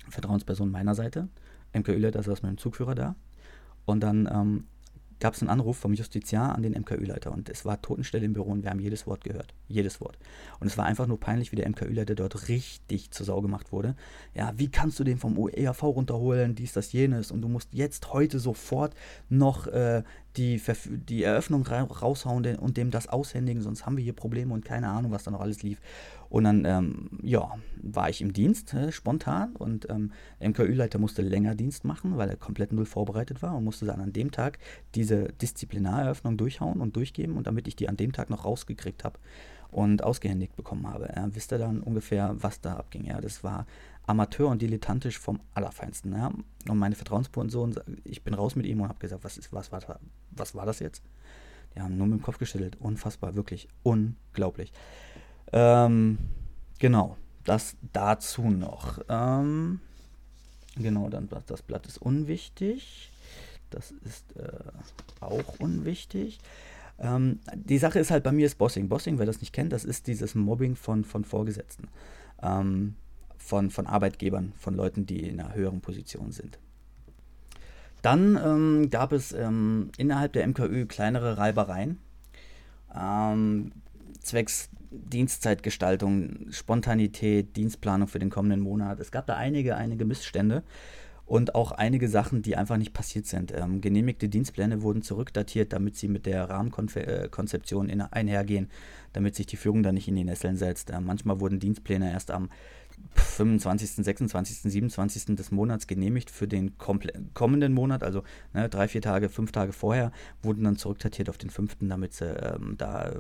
Vertrauensperson 0.09 0.69
meiner 0.69 0.95
Seite. 0.95 1.29
MKÜ-Leiter 1.73 2.21
saß 2.21 2.43
mit 2.43 2.51
dem 2.51 2.57
Zugführer 2.57 2.95
da. 2.95 3.15
Und 3.85 4.01
dann 4.01 4.29
ähm, 4.31 4.65
gab 5.21 5.35
es 5.35 5.41
einen 5.41 5.49
Anruf 5.49 5.77
vom 5.77 5.93
Justiziar 5.93 6.53
an 6.55 6.63
den 6.63 6.73
MKÜ-Leiter 6.73 7.31
und 7.31 7.47
es 7.47 7.63
war 7.63 7.81
Totenstelle 7.81 8.25
im 8.25 8.33
Büro 8.33 8.51
und 8.51 8.63
wir 8.63 8.71
haben 8.71 8.79
jedes 8.79 9.07
Wort 9.07 9.23
gehört. 9.23 9.53
Jedes 9.69 10.01
Wort. 10.01 10.17
Und 10.59 10.67
es 10.67 10.77
war 10.77 10.85
einfach 10.85 11.07
nur 11.07 11.19
peinlich, 11.19 11.51
wie 11.51 11.55
der 11.55 11.69
MKÜ-Leiter 11.69 12.15
dort 12.15 12.49
richtig 12.49 13.11
zur 13.11 13.25
Sau 13.25 13.41
gemacht 13.41 13.71
wurde. 13.71 13.95
Ja, 14.33 14.51
wie 14.57 14.69
kannst 14.69 14.99
du 14.99 15.03
den 15.03 15.17
vom 15.17 15.37
ERV 15.47 15.83
runterholen, 15.83 16.55
dies, 16.55 16.73
das, 16.73 16.91
jenes 16.91 17.31
und 17.31 17.41
du 17.41 17.47
musst 17.47 17.69
jetzt 17.71 18.11
heute 18.11 18.39
sofort 18.39 18.93
noch 19.29 19.67
äh, 19.67 20.03
die, 20.37 20.61
die 20.87 21.23
Eröffnung 21.23 21.65
raushauen 21.65 22.55
und 22.55 22.77
dem 22.77 22.91
das 22.91 23.07
aushändigen, 23.07 23.61
sonst 23.61 23.85
haben 23.85 23.97
wir 23.97 24.03
hier 24.03 24.13
Probleme 24.13 24.53
und 24.53 24.65
keine 24.65 24.89
Ahnung, 24.89 25.11
was 25.11 25.23
da 25.23 25.31
noch 25.31 25.41
alles 25.41 25.61
lief. 25.61 25.79
Und 26.31 26.45
dann, 26.45 26.63
ähm, 26.63 27.09
ja, 27.21 27.51
war 27.83 28.09
ich 28.09 28.21
im 28.21 28.31
Dienst 28.31 28.73
äh, 28.73 28.93
spontan 28.93 29.53
und 29.57 29.89
ähm, 29.89 30.13
MKÜ-Leiter 30.39 30.97
musste 30.97 31.21
länger 31.21 31.55
Dienst 31.55 31.83
machen, 31.83 32.15
weil 32.15 32.29
er 32.29 32.37
komplett 32.37 32.71
null 32.71 32.85
vorbereitet 32.85 33.41
war 33.41 33.53
und 33.53 33.65
musste 33.65 33.85
dann 33.85 33.99
an 33.99 34.13
dem 34.13 34.31
Tag 34.31 34.57
diese 34.95 35.33
Disziplinareröffnung 35.33 36.37
durchhauen 36.37 36.79
und 36.79 36.95
durchgeben 36.95 37.35
und 37.35 37.47
damit 37.47 37.67
ich 37.67 37.75
die 37.75 37.89
an 37.89 37.97
dem 37.97 38.13
Tag 38.13 38.29
noch 38.29 38.45
rausgekriegt 38.45 39.03
habe 39.03 39.19
und 39.71 40.05
ausgehändigt 40.05 40.55
bekommen 40.55 40.87
habe. 40.87 41.11
Ja, 41.13 41.27
wisst 41.35 41.51
ihr 41.51 41.57
dann 41.57 41.81
ungefähr, 41.81 42.33
was 42.37 42.61
da 42.61 42.77
abging? 42.77 43.03
Ja, 43.03 43.19
das 43.19 43.43
war 43.43 43.65
Amateur 44.07 44.47
und 44.47 44.61
dilettantisch 44.61 45.19
vom 45.19 45.41
Allerfeinsten. 45.53 46.13
Ja? 46.13 46.31
Und 46.69 46.77
meine 46.77 46.95
Vertrauensperson, 46.95 47.75
ich 48.05 48.23
bin 48.23 48.35
raus 48.35 48.55
mit 48.55 48.65
ihm 48.65 48.79
und 48.79 48.87
habe 48.87 48.99
gesagt, 48.99 49.25
was, 49.25 49.37
ist, 49.37 49.51
was, 49.51 49.73
war, 49.73 49.99
was 50.31 50.55
war 50.55 50.65
das 50.65 50.79
jetzt? 50.79 51.03
Die 51.75 51.81
haben 51.81 51.97
nur 51.97 52.07
mit 52.07 52.19
dem 52.19 52.23
Kopf 52.23 52.37
geschüttelt. 52.37 52.77
Unfassbar, 52.79 53.35
wirklich 53.35 53.67
unglaublich. 53.83 54.71
Ähm, 55.53 56.17
genau, 56.79 57.17
das 57.43 57.75
dazu 57.93 58.49
noch. 58.49 58.99
Ähm, 59.09 59.79
Genau, 60.77 61.09
dann 61.09 61.27
das 61.47 61.61
Blatt 61.61 61.85
ist 61.85 62.01
unwichtig. 62.01 63.11
Das 63.69 63.91
ist 63.91 64.35
äh, 64.37 64.49
auch 65.19 65.59
unwichtig. 65.59 66.39
Ähm, 66.99 67.39
die 67.55 67.77
Sache 67.77 67.99
ist 67.99 68.11
halt 68.11 68.23
bei 68.23 68.31
mir 68.31 68.45
ist 68.45 68.57
Bossing. 68.57 68.89
Bossing, 68.89 69.19
wer 69.19 69.25
das 69.25 69.41
nicht 69.41 69.53
kennt, 69.53 69.73
das 69.73 69.85
ist 69.85 70.07
dieses 70.07 70.35
Mobbing 70.35 70.75
von, 70.75 71.03
von 71.03 71.25
Vorgesetzten, 71.25 71.87
ähm, 72.41 72.95
von, 73.37 73.69
von 73.69 73.87
Arbeitgebern, 73.87 74.53
von 74.57 74.75
Leuten, 74.75 75.05
die 75.05 75.27
in 75.27 75.39
einer 75.39 75.53
höheren 75.53 75.81
Position 75.81 76.31
sind. 76.31 76.59
Dann 78.01 78.39
ähm, 78.43 78.89
gab 78.89 79.11
es 79.11 79.31
ähm, 79.31 79.91
innerhalb 79.97 80.33
der 80.33 80.47
MKÜ 80.47 80.85
kleinere 80.85 81.37
Reibereien. 81.37 81.99
Ähm, 84.21 84.25
zwecks 84.25 84.69
Dienstzeitgestaltung, 84.91 86.51
Spontanität, 86.51 87.55
Dienstplanung 87.55 88.07
für 88.07 88.19
den 88.19 88.29
kommenden 88.29 88.59
Monat. 88.59 88.99
Es 88.99 89.11
gab 89.11 89.25
da 89.25 89.35
einige, 89.35 89.75
einige 89.75 90.03
Missstände 90.03 90.63
und 91.25 91.55
auch 91.55 91.71
einige 91.71 92.09
Sachen, 92.09 92.41
die 92.41 92.57
einfach 92.57 92.75
nicht 92.75 92.91
passiert 92.91 93.25
sind. 93.25 93.53
Ähm, 93.55 93.79
genehmigte 93.79 94.27
Dienstpläne 94.27 94.81
wurden 94.81 95.01
zurückdatiert, 95.01 95.71
damit 95.71 95.95
sie 95.95 96.09
mit 96.09 96.25
der 96.25 96.49
Rahmenkonzeption 96.49 97.89
äh, 97.89 98.03
einhergehen, 98.11 98.69
damit 99.13 99.35
sich 99.35 99.45
die 99.45 99.55
Führung 99.55 99.81
da 99.81 99.93
nicht 99.93 100.09
in 100.09 100.15
die 100.17 100.25
Nesseln 100.25 100.57
setzt. 100.57 100.89
Äh, 100.89 100.99
manchmal 100.99 101.39
wurden 101.39 101.61
Dienstpläne 101.61 102.11
erst 102.11 102.31
am 102.31 102.49
25., 103.15 104.03
26., 104.03 104.71
27. 104.71 105.35
des 105.37 105.51
Monats 105.51 105.87
genehmigt 105.87 106.29
für 106.29 106.49
den 106.49 106.77
kommenden 106.77 107.73
Monat, 107.73 108.03
also 108.03 108.23
ne, 108.53 108.67
drei, 108.67 108.89
vier 108.89 109.01
Tage, 109.01 109.29
fünf 109.29 109.53
Tage 109.53 109.71
vorher, 109.71 110.11
wurden 110.43 110.65
dann 110.65 110.75
zurückdatiert 110.75 111.29
auf 111.29 111.37
den 111.37 111.49
fünften, 111.49 111.87
damit 111.87 112.13
sie 112.13 112.25
ähm, 112.25 112.75
da 112.77 113.13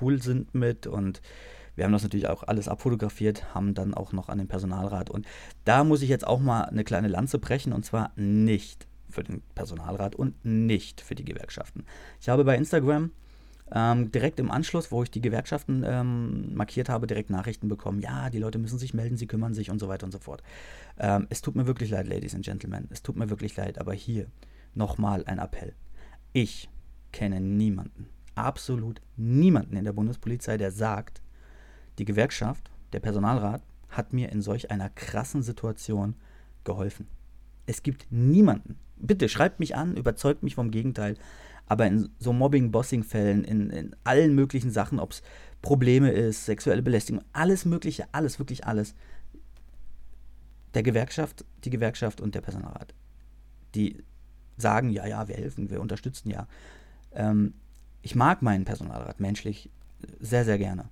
cool 0.00 0.22
sind 0.22 0.54
mit 0.54 0.86
und 0.86 1.20
wir 1.74 1.84
haben 1.84 1.92
das 1.92 2.02
natürlich 2.02 2.28
auch 2.28 2.42
alles 2.42 2.68
abfotografiert, 2.68 3.54
haben 3.54 3.74
dann 3.74 3.94
auch 3.94 4.12
noch 4.12 4.28
an 4.28 4.38
den 4.38 4.48
Personalrat. 4.48 5.10
Und 5.10 5.26
da 5.64 5.84
muss 5.84 6.02
ich 6.02 6.08
jetzt 6.08 6.26
auch 6.26 6.40
mal 6.40 6.62
eine 6.62 6.84
kleine 6.84 7.08
Lanze 7.08 7.38
brechen 7.38 7.72
und 7.72 7.84
zwar 7.84 8.12
nicht 8.16 8.86
für 9.10 9.22
den 9.22 9.42
Personalrat 9.54 10.14
und 10.14 10.42
nicht 10.44 11.00
für 11.00 11.14
die 11.14 11.24
Gewerkschaften. 11.24 11.84
Ich 12.20 12.28
habe 12.28 12.44
bei 12.44 12.56
Instagram 12.56 13.10
ähm, 13.72 14.12
direkt 14.12 14.38
im 14.40 14.50
Anschluss, 14.50 14.92
wo 14.92 15.02
ich 15.02 15.10
die 15.10 15.20
Gewerkschaften 15.20 15.84
ähm, 15.84 16.54
markiert 16.54 16.88
habe, 16.88 17.06
direkt 17.06 17.30
Nachrichten 17.30 17.68
bekommen. 17.68 18.00
Ja, 18.00 18.30
die 18.30 18.38
Leute 18.38 18.58
müssen 18.58 18.78
sich 18.78 18.94
melden, 18.94 19.16
sie 19.16 19.26
kümmern 19.26 19.54
sich 19.54 19.70
und 19.70 19.78
so 19.78 19.88
weiter 19.88 20.06
und 20.06 20.12
so 20.12 20.18
fort. 20.18 20.42
Ähm, 20.98 21.26
es 21.30 21.42
tut 21.42 21.56
mir 21.56 21.66
wirklich 21.66 21.90
leid, 21.90 22.06
Ladies 22.06 22.34
and 22.34 22.44
Gentlemen. 22.44 22.88
Es 22.90 23.02
tut 23.02 23.16
mir 23.16 23.28
wirklich 23.28 23.56
leid, 23.56 23.78
aber 23.78 23.92
hier 23.92 24.26
nochmal 24.74 25.24
ein 25.26 25.38
Appell. 25.38 25.74
Ich 26.32 26.68
kenne 27.12 27.40
niemanden, 27.40 28.08
absolut 28.36 29.00
niemanden 29.16 29.76
in 29.76 29.84
der 29.84 29.92
Bundespolizei, 29.92 30.56
der 30.56 30.70
sagt, 30.70 31.20
die 31.98 32.04
Gewerkschaft, 32.04 32.70
der 32.92 33.00
Personalrat, 33.00 33.62
hat 33.88 34.12
mir 34.12 34.30
in 34.30 34.42
solch 34.42 34.70
einer 34.70 34.90
krassen 34.90 35.42
Situation 35.42 36.14
geholfen. 36.64 37.06
Es 37.66 37.82
gibt 37.82 38.06
niemanden. 38.10 38.78
Bitte 38.96 39.28
schreibt 39.28 39.60
mich 39.60 39.74
an, 39.74 39.96
überzeugt 39.96 40.42
mich 40.42 40.54
vom 40.54 40.70
Gegenteil. 40.70 41.16
Aber 41.66 41.86
in 41.86 42.08
so 42.18 42.32
Mobbing-Bossing-Fällen, 42.32 43.44
in, 43.44 43.70
in 43.70 43.96
allen 44.04 44.34
möglichen 44.34 44.70
Sachen, 44.70 45.00
ob 45.00 45.12
es 45.12 45.22
Probleme 45.62 46.10
ist, 46.10 46.44
sexuelle 46.44 46.82
Belästigung, 46.82 47.24
alles 47.32 47.64
Mögliche, 47.64 48.06
alles, 48.12 48.38
wirklich 48.38 48.66
alles. 48.66 48.94
Der 50.74 50.82
Gewerkschaft, 50.82 51.44
die 51.64 51.70
Gewerkschaft 51.70 52.20
und 52.20 52.34
der 52.34 52.40
Personalrat, 52.40 52.94
die 53.74 54.04
sagen, 54.56 54.90
ja, 54.90 55.06
ja, 55.06 55.26
wir 55.26 55.36
helfen, 55.36 55.70
wir 55.70 55.80
unterstützen 55.80 56.30
ja. 56.30 56.46
Ähm, 57.12 57.54
ich 58.06 58.14
mag 58.14 58.40
meinen 58.40 58.64
Personalrat 58.64 59.18
menschlich 59.18 59.68
sehr, 60.20 60.44
sehr 60.44 60.58
gerne. 60.58 60.84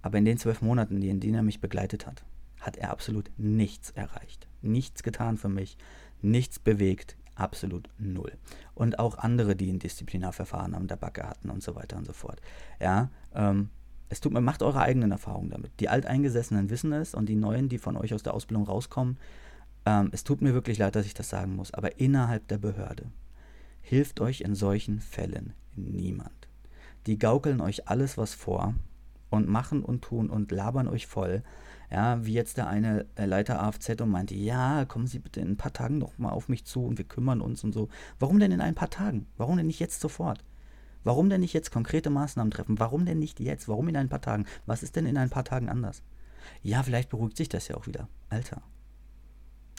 Aber 0.00 0.16
in 0.16 0.24
den 0.24 0.38
zwölf 0.38 0.62
Monaten, 0.62 1.02
in 1.02 1.20
denen 1.20 1.34
er 1.34 1.42
mich 1.42 1.60
begleitet 1.60 2.06
hat, 2.06 2.24
hat 2.58 2.78
er 2.78 2.90
absolut 2.90 3.30
nichts 3.36 3.90
erreicht. 3.90 4.48
Nichts 4.62 5.02
getan 5.02 5.36
für 5.36 5.50
mich, 5.50 5.76
nichts 6.22 6.58
bewegt, 6.58 7.18
absolut 7.34 7.90
null. 7.98 8.32
Und 8.74 8.98
auch 8.98 9.18
andere, 9.18 9.56
die 9.56 9.70
ein 9.70 9.78
Disziplinarverfahren 9.78 10.74
am 10.74 10.86
der 10.86 10.96
Backe 10.96 11.28
hatten 11.28 11.50
und 11.50 11.62
so 11.62 11.74
weiter 11.74 11.98
und 11.98 12.06
so 12.06 12.14
fort. 12.14 12.40
Ja, 12.80 13.10
ähm, 13.34 13.68
es 14.08 14.22
tut 14.22 14.32
mir, 14.32 14.40
macht 14.40 14.62
eure 14.62 14.80
eigenen 14.80 15.10
Erfahrungen 15.10 15.50
damit. 15.50 15.78
Die 15.80 15.90
Alteingesessenen 15.90 16.70
wissen 16.70 16.94
es 16.94 17.12
und 17.12 17.28
die 17.28 17.36
Neuen, 17.36 17.68
die 17.68 17.76
von 17.76 17.94
euch 17.98 18.14
aus 18.14 18.22
der 18.22 18.32
Ausbildung 18.32 18.64
rauskommen, 18.64 19.18
ähm, 19.84 20.08
es 20.12 20.24
tut 20.24 20.40
mir 20.40 20.54
wirklich 20.54 20.78
leid, 20.78 20.96
dass 20.96 21.04
ich 21.04 21.12
das 21.12 21.28
sagen 21.28 21.56
muss, 21.56 21.74
aber 21.74 22.00
innerhalb 22.00 22.48
der 22.48 22.56
Behörde 22.56 23.04
hilft 23.88 24.20
euch 24.20 24.42
in 24.42 24.54
solchen 24.54 25.00
Fällen 25.00 25.54
niemand. 25.74 26.48
Die 27.06 27.18
gaukeln 27.18 27.62
euch 27.62 27.88
alles 27.88 28.18
was 28.18 28.34
vor 28.34 28.74
und 29.30 29.48
machen 29.48 29.82
und 29.82 30.02
tun 30.02 30.28
und 30.28 30.50
labern 30.50 30.88
euch 30.88 31.06
voll. 31.06 31.42
Ja, 31.90 32.24
wie 32.26 32.34
jetzt 32.34 32.58
der 32.58 32.68
eine 32.68 33.06
äh, 33.14 33.24
Leiter 33.24 33.62
AFZ 33.62 34.02
und 34.02 34.10
meinte, 34.10 34.34
ja, 34.34 34.84
kommen 34.84 35.06
Sie 35.06 35.18
bitte 35.18 35.40
in 35.40 35.52
ein 35.52 35.56
paar 35.56 35.72
Tagen 35.72 35.96
noch 35.96 36.18
mal 36.18 36.30
auf 36.30 36.50
mich 36.50 36.66
zu 36.66 36.84
und 36.84 36.98
wir 36.98 37.06
kümmern 37.06 37.40
uns 37.40 37.64
und 37.64 37.72
so. 37.72 37.88
Warum 38.18 38.38
denn 38.38 38.52
in 38.52 38.60
ein 38.60 38.74
paar 38.74 38.90
Tagen? 38.90 39.26
Warum 39.38 39.56
denn 39.56 39.66
nicht 39.66 39.80
jetzt 39.80 40.00
sofort? 40.00 40.44
Warum 41.02 41.30
denn 41.30 41.40
nicht 41.40 41.54
jetzt 41.54 41.70
konkrete 41.70 42.10
Maßnahmen 42.10 42.50
treffen? 42.50 42.78
Warum 42.78 43.06
denn 43.06 43.18
nicht 43.18 43.40
jetzt? 43.40 43.68
Warum 43.68 43.88
in 43.88 43.96
ein 43.96 44.10
paar 44.10 44.20
Tagen? 44.20 44.44
Was 44.66 44.82
ist 44.82 44.96
denn 44.96 45.06
in 45.06 45.16
ein 45.16 45.30
paar 45.30 45.44
Tagen 45.44 45.70
anders? 45.70 46.02
Ja, 46.62 46.82
vielleicht 46.82 47.08
beruhigt 47.08 47.38
sich 47.38 47.48
das 47.48 47.68
ja 47.68 47.76
auch 47.76 47.86
wieder. 47.86 48.08
Alter. 48.28 48.60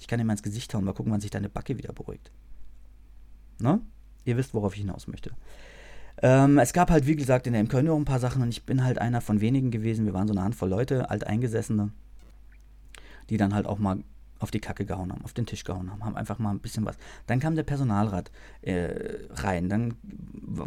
Ich 0.01 0.07
kann 0.07 0.17
dir 0.17 0.25
mal 0.25 0.33
ins 0.33 0.43
Gesicht 0.43 0.73
hauen, 0.73 0.83
mal 0.83 0.93
gucken, 0.93 1.11
wann 1.11 1.21
sich 1.21 1.29
deine 1.29 1.49
Backe 1.49 1.77
wieder 1.77 1.93
beruhigt. 1.93 2.31
Ne? 3.59 3.81
Ihr 4.25 4.37
wisst, 4.37 4.53
worauf 4.53 4.73
ich 4.75 4.81
hinaus 4.81 5.07
möchte. 5.07 5.31
Ähm, 6.21 6.57
es 6.59 6.73
gab 6.73 6.91
halt, 6.91 7.07
wie 7.07 7.15
gesagt, 7.15 7.47
in 7.47 7.53
der 7.53 7.65
Köln 7.65 7.87
auch 7.89 7.97
ein 7.97 8.05
paar 8.05 8.19
Sachen 8.19 8.41
und 8.41 8.49
ich 8.49 8.65
bin 8.65 8.83
halt 8.83 8.99
einer 8.99 9.21
von 9.21 9.41
wenigen 9.41 9.71
gewesen. 9.71 10.05
Wir 10.05 10.13
waren 10.13 10.27
so 10.27 10.33
eine 10.33 10.43
Handvoll 10.43 10.69
Leute, 10.69 11.09
Alteingesessene, 11.09 11.91
die 13.29 13.37
dann 13.37 13.53
halt 13.53 13.65
auch 13.65 13.79
mal 13.79 14.03
auf 14.39 14.51
die 14.51 14.59
Kacke 14.59 14.85
gehauen 14.85 15.11
haben, 15.11 15.23
auf 15.23 15.33
den 15.33 15.45
Tisch 15.45 15.63
gehauen 15.63 15.91
haben, 15.91 16.03
haben 16.03 16.15
einfach 16.15 16.39
mal 16.39 16.51
ein 16.51 16.59
bisschen 16.59 16.85
was. 16.85 16.97
Dann 17.27 17.39
kam 17.39 17.55
der 17.55 17.63
Personalrat 17.63 18.31
äh, 18.61 18.89
rein, 19.31 19.69
dann 19.69 19.95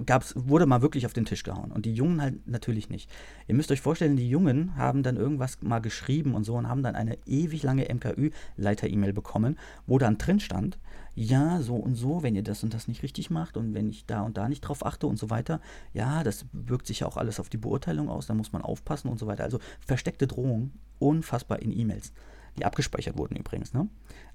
gab's, 0.05 0.35
wurde 0.37 0.67
mal 0.67 0.83
wirklich 0.83 1.07
auf 1.07 1.15
den 1.15 1.25
Tisch 1.25 1.43
gehauen 1.43 1.73
und 1.73 1.87
die 1.87 1.95
Jungen 1.95 2.21
halt 2.21 2.47
natürlich 2.47 2.91
nicht. 2.91 3.11
Ihr 3.49 3.55
müsst 3.55 3.73
euch 3.73 3.81
vorstellen, 3.81 4.17
die 4.17 4.29
Jungen 4.29 4.77
haben 4.77 5.03
dann 5.03 5.17
irgendwas 5.17 5.63
mal 5.63 5.81
geschrieben 5.81 6.35
und 6.35 6.45
so 6.45 6.55
und 6.55 6.69
haben 6.69 6.83
dann 6.83 6.95
eine 6.95 7.19
ewig 7.27 7.63
lange 7.63 7.89
MKÜ-Leiter-E-Mail 7.93 9.13
bekommen, 9.13 9.59
wo 9.87 9.99
dann 9.99 10.19
drin 10.19 10.41
stand, 10.41 10.79
ja, 11.15 11.61
so 11.61 11.77
und 11.77 11.95
so, 11.95 12.23
wenn 12.23 12.35
ihr 12.35 12.43
das 12.43 12.63
und 12.63 12.73
das 12.73 12.89
nicht 12.89 13.03
richtig 13.03 13.31
macht 13.31 13.57
und 13.57 13.75
wenn 13.75 13.89
ich 13.89 14.07
da 14.07 14.23
und 14.23 14.37
da 14.37 14.49
nicht 14.49 14.63
drauf 14.63 14.85
achte 14.85 15.07
und 15.07 15.19
so 15.19 15.31
weiter, 15.31 15.61
ja, 15.93 16.23
das 16.25 16.47
wirkt 16.53 16.87
sich 16.87 17.01
ja 17.01 17.07
auch 17.07 17.17
alles 17.17 17.39
auf 17.39 17.49
die 17.49 17.59
Beurteilung 17.59 18.09
aus, 18.09 18.27
da 18.27 18.35
muss 18.35 18.53
man 18.53 18.63
aufpassen 18.63 19.09
und 19.09 19.19
so 19.19 19.27
weiter. 19.27 19.45
Also 19.45 19.59
versteckte 19.87 20.27
Drohungen, 20.27 20.73
unfassbar 20.99 21.61
in 21.61 21.77
E-Mails, 21.77 22.13
die 22.59 22.65
abgespeichert 22.65 23.19
wurden 23.19 23.37
übrigens, 23.37 23.75
ne? 23.75 23.89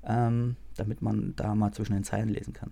Ähm, 0.04 0.56
damit 0.76 1.02
man 1.02 1.36
da 1.36 1.56
mal 1.56 1.72
zwischen 1.72 1.94
den 1.94 2.04
Zeilen 2.04 2.30
lesen 2.30 2.54
kann. 2.54 2.72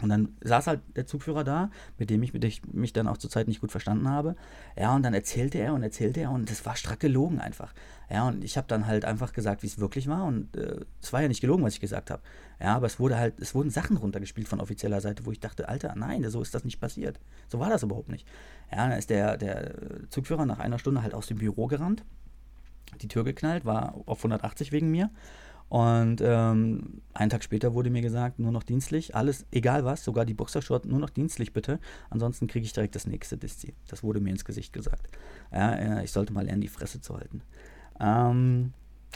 Und 0.00 0.10
dann 0.10 0.36
saß 0.42 0.68
halt 0.68 0.80
der 0.94 1.06
Zugführer 1.06 1.42
da, 1.42 1.70
mit 1.96 2.08
dem 2.08 2.22
ich, 2.22 2.32
mich 2.72 2.92
dann 2.92 3.08
auch 3.08 3.16
zur 3.16 3.30
Zeit 3.30 3.48
nicht 3.48 3.60
gut 3.60 3.72
verstanden 3.72 4.08
habe. 4.08 4.36
Ja, 4.76 4.94
und 4.94 5.02
dann 5.02 5.12
erzählte 5.12 5.58
er 5.58 5.74
und 5.74 5.82
erzählte 5.82 6.20
er 6.20 6.30
und 6.30 6.48
das 6.50 6.64
war 6.64 6.76
strack 6.76 7.00
gelogen 7.00 7.40
einfach. 7.40 7.74
Ja, 8.08 8.28
und 8.28 8.44
ich 8.44 8.56
habe 8.56 8.68
dann 8.68 8.86
halt 8.86 9.04
einfach 9.04 9.32
gesagt, 9.32 9.62
wie 9.62 9.66
es 9.66 9.78
wirklich 9.78 10.06
war 10.06 10.24
und 10.24 10.56
äh, 10.56 10.84
es 11.02 11.12
war 11.12 11.20
ja 11.20 11.28
nicht 11.28 11.40
gelogen, 11.40 11.64
was 11.64 11.74
ich 11.74 11.80
gesagt 11.80 12.10
habe. 12.10 12.22
Ja, 12.60 12.76
aber 12.76 12.86
es 12.86 13.00
wurde 13.00 13.18
halt, 13.18 13.40
es 13.40 13.54
wurden 13.54 13.70
Sachen 13.70 13.96
runtergespielt 13.96 14.48
von 14.48 14.60
offizieller 14.60 15.00
Seite, 15.00 15.26
wo 15.26 15.32
ich 15.32 15.40
dachte, 15.40 15.68
Alter, 15.68 15.94
nein, 15.96 16.28
so 16.30 16.40
ist 16.40 16.54
das 16.54 16.64
nicht 16.64 16.80
passiert. 16.80 17.18
So 17.48 17.58
war 17.58 17.68
das 17.68 17.82
überhaupt 17.82 18.08
nicht. 18.08 18.26
Ja, 18.70 18.88
dann 18.88 18.98
ist 18.98 19.10
der, 19.10 19.36
der 19.36 19.74
Zugführer 20.10 20.46
nach 20.46 20.60
einer 20.60 20.78
Stunde 20.78 21.02
halt 21.02 21.14
aus 21.14 21.26
dem 21.26 21.38
Büro 21.38 21.66
gerannt, 21.66 22.04
die 23.02 23.08
Tür 23.08 23.24
geknallt, 23.24 23.64
war 23.64 23.94
auf 24.06 24.18
180 24.18 24.70
wegen 24.70 24.90
mir 24.90 25.10
und 25.68 26.22
ähm, 26.22 27.02
einen 27.12 27.30
Tag 27.30 27.44
später 27.44 27.74
wurde 27.74 27.90
mir 27.90 28.00
gesagt, 28.00 28.38
nur 28.38 28.52
noch 28.52 28.62
dienstlich, 28.62 29.14
alles, 29.14 29.46
egal 29.50 29.84
was, 29.84 30.02
sogar 30.02 30.24
die 30.24 30.34
Boxershort, 30.34 30.86
nur 30.86 30.98
noch 30.98 31.10
dienstlich 31.10 31.52
bitte. 31.52 31.78
Ansonsten 32.08 32.46
kriege 32.46 32.64
ich 32.64 32.72
direkt 32.72 32.94
das 32.94 33.06
nächste 33.06 33.36
Diszi. 33.36 33.74
Das 33.86 34.02
wurde 34.02 34.20
mir 34.20 34.30
ins 34.30 34.46
Gesicht 34.46 34.72
gesagt. 34.72 35.08
Ja, 35.52 36.00
ich 36.00 36.12
sollte 36.12 36.32
mal 36.32 36.44
lernen, 36.44 36.62
die 36.62 36.68
Fresse 36.68 37.00
zu 37.00 37.16
halten. 37.16 37.42
Ähm, 38.00 38.72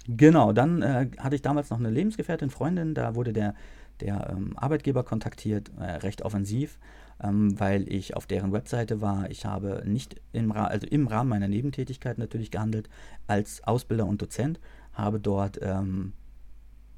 genau, 0.06 0.52
dann 0.52 0.82
äh, 0.82 1.10
hatte 1.18 1.36
ich 1.36 1.42
damals 1.42 1.70
noch 1.70 1.78
eine 1.78 1.90
Lebensgefährtin, 1.90 2.50
Freundin, 2.50 2.94
da 2.94 3.14
wurde 3.14 3.32
der, 3.32 3.54
der 4.00 4.28
ähm, 4.30 4.52
Arbeitgeber 4.56 5.04
kontaktiert, 5.04 5.70
äh, 5.78 5.84
recht 5.84 6.20
offensiv, 6.20 6.78
ähm, 7.22 7.58
weil 7.58 7.90
ich 7.90 8.14
auf 8.14 8.26
deren 8.26 8.52
Webseite 8.52 9.00
war. 9.00 9.30
Ich 9.30 9.46
habe 9.46 9.84
nicht 9.86 10.20
im, 10.32 10.52
also 10.52 10.86
im 10.86 11.06
Rahmen 11.06 11.30
meiner 11.30 11.48
Nebentätigkeit 11.48 12.18
natürlich 12.18 12.50
gehandelt 12.50 12.90
als 13.26 13.64
Ausbilder 13.64 14.04
und 14.04 14.20
Dozent, 14.20 14.60
habe 14.92 15.18
dort 15.18 15.58
ähm, 15.62 16.12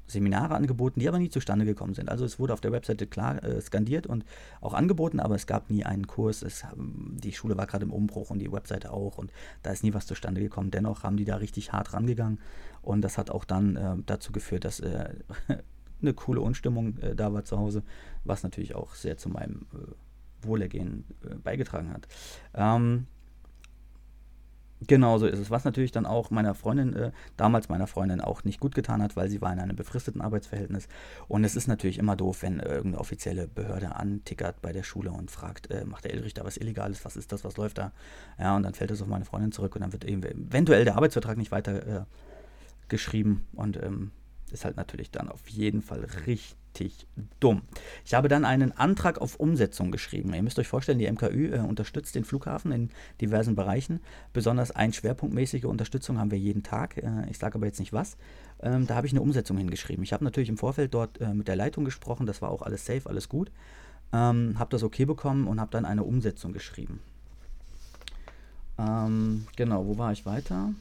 Seminare 0.07 0.55
angeboten, 0.55 0.99
die 0.99 1.07
aber 1.07 1.19
nie 1.19 1.29
zustande 1.29 1.65
gekommen 1.65 1.93
sind. 1.93 2.09
Also 2.09 2.25
es 2.25 2.39
wurde 2.39 2.53
auf 2.53 2.61
der 2.61 2.71
Webseite 2.71 3.07
klar 3.07 3.43
äh, 3.43 3.59
skandiert 3.61 4.07
und 4.07 4.25
auch 4.61 4.73
angeboten, 4.73 5.19
aber 5.19 5.35
es 5.35 5.47
gab 5.47 5.69
nie 5.69 5.83
einen 5.83 6.07
Kurs. 6.07 6.41
Es, 6.41 6.65
die 6.75 7.33
Schule 7.33 7.57
war 7.57 7.65
gerade 7.65 7.85
im 7.85 7.93
Umbruch 7.93 8.29
und 8.29 8.39
die 8.39 8.51
Webseite 8.51 8.91
auch 8.91 9.17
und 9.17 9.31
da 9.63 9.71
ist 9.71 9.83
nie 9.83 9.93
was 9.93 10.05
zustande 10.05 10.41
gekommen. 10.41 10.71
Dennoch 10.71 11.03
haben 11.03 11.17
die 11.17 11.25
da 11.25 11.37
richtig 11.37 11.73
hart 11.73 11.93
rangegangen 11.93 12.39
und 12.81 13.01
das 13.01 13.17
hat 13.17 13.31
auch 13.31 13.45
dann 13.45 13.75
äh, 13.75 13.95
dazu 14.05 14.31
geführt, 14.31 14.65
dass 14.65 14.79
äh, 14.79 15.09
eine 16.01 16.13
coole 16.13 16.41
Unstimmung 16.41 16.97
äh, 16.99 17.15
da 17.15 17.33
war 17.33 17.43
zu 17.43 17.57
Hause, 17.57 17.83
was 18.23 18.43
natürlich 18.43 18.75
auch 18.75 18.93
sehr 18.95 19.17
zu 19.17 19.29
meinem 19.29 19.65
äh, 19.73 20.45
Wohlergehen 20.45 21.05
äh, 21.23 21.35
beigetragen 21.35 21.91
hat. 21.91 22.07
Ähm, 22.53 23.07
Genau 24.81 25.17
so 25.17 25.25
ist 25.25 25.39
es. 25.39 25.49
Was 25.49 25.63
natürlich 25.63 25.91
dann 25.91 26.05
auch 26.05 26.31
meiner 26.31 26.53
Freundin, 26.53 26.93
äh, 26.93 27.11
damals 27.37 27.69
meiner 27.69 27.87
Freundin 27.87 28.19
auch 28.19 28.43
nicht 28.43 28.59
gut 28.59 28.75
getan 28.75 29.01
hat, 29.01 29.15
weil 29.15 29.29
sie 29.29 29.41
war 29.41 29.51
in 29.53 29.59
einem 29.59 29.75
befristeten 29.75 30.21
Arbeitsverhältnis. 30.21 30.87
Und 31.27 31.45
es 31.45 31.55
ist 31.55 31.67
natürlich 31.67 31.97
immer 31.97 32.15
doof, 32.15 32.41
wenn 32.41 32.59
irgendeine 32.59 32.99
offizielle 32.99 33.47
Behörde 33.47 33.95
antickert 33.95 34.61
bei 34.61 34.73
der 34.73 34.83
Schule 34.83 35.11
und 35.11 35.31
fragt, 35.31 35.71
äh, 35.71 35.85
macht 35.85 36.03
der 36.03 36.13
Elrich 36.13 36.33
da 36.33 36.43
was 36.43 36.57
Illegales, 36.57 37.05
was 37.05 37.15
ist 37.15 37.31
das, 37.31 37.45
was 37.45 37.55
läuft 37.55 37.77
da? 37.77 37.93
Ja, 38.37 38.55
und 38.55 38.63
dann 38.63 38.73
fällt 38.73 38.91
es 38.91 39.01
auf 39.01 39.07
meine 39.07 39.25
Freundin 39.25 39.53
zurück 39.53 39.75
und 39.75 39.81
dann 39.81 39.93
wird 39.93 40.03
eventuell 40.03 40.83
der 40.83 40.95
Arbeitsvertrag 40.97 41.37
nicht 41.37 41.51
weiter 41.51 42.01
äh, 42.01 42.03
geschrieben 42.89 43.47
und 43.53 43.81
ähm, 43.81 44.11
ist 44.51 44.65
halt 44.65 44.77
natürlich 44.77 45.09
dann 45.09 45.29
auf 45.29 45.47
jeden 45.47 45.81
Fall 45.81 46.05
richtig 46.25 46.55
richtig 46.79 47.07
dumm. 47.39 47.61
Ich 48.03 48.13
habe 48.13 48.27
dann 48.27 48.45
einen 48.45 48.71
Antrag 48.71 49.19
auf 49.19 49.39
Umsetzung 49.39 49.91
geschrieben. 49.91 50.33
Ihr 50.33 50.43
müsst 50.43 50.59
euch 50.59 50.67
vorstellen, 50.67 50.99
die 50.99 51.09
MKÜ 51.09 51.53
äh, 51.53 51.59
unterstützt 51.59 52.15
den 52.15 52.25
Flughafen 52.25 52.71
in 52.71 52.89
diversen 53.21 53.55
Bereichen. 53.55 54.01
Besonders 54.33 54.71
ein 54.71 54.93
schwerpunktmäßige 54.93 55.65
Unterstützung 55.65 56.19
haben 56.19 56.31
wir 56.31 56.37
jeden 56.37 56.63
Tag. 56.63 56.97
Äh, 56.97 57.29
ich 57.29 57.37
sage 57.37 57.55
aber 57.55 57.65
jetzt 57.65 57.79
nicht 57.79 57.93
was. 57.93 58.17
Ähm, 58.61 58.87
da 58.87 58.95
habe 58.95 59.07
ich 59.07 59.13
eine 59.13 59.21
Umsetzung 59.21 59.57
hingeschrieben. 59.57 60.03
Ich 60.03 60.13
habe 60.13 60.23
natürlich 60.23 60.49
im 60.49 60.57
Vorfeld 60.57 60.93
dort 60.93 61.19
äh, 61.21 61.33
mit 61.33 61.47
der 61.47 61.55
Leitung 61.55 61.85
gesprochen. 61.85 62.25
Das 62.25 62.41
war 62.41 62.51
auch 62.51 62.61
alles 62.61 62.85
safe, 62.85 63.09
alles 63.09 63.29
gut. 63.29 63.51
Ähm, 64.13 64.55
habe 64.59 64.69
das 64.71 64.83
okay 64.83 65.05
bekommen 65.05 65.47
und 65.47 65.59
habe 65.59 65.71
dann 65.71 65.85
eine 65.85 66.03
Umsetzung 66.03 66.53
geschrieben. 66.53 66.99
Ähm, 68.77 69.47
genau, 69.55 69.87
wo 69.87 69.97
war 69.97 70.11
ich 70.11 70.25
weiter? 70.25 70.73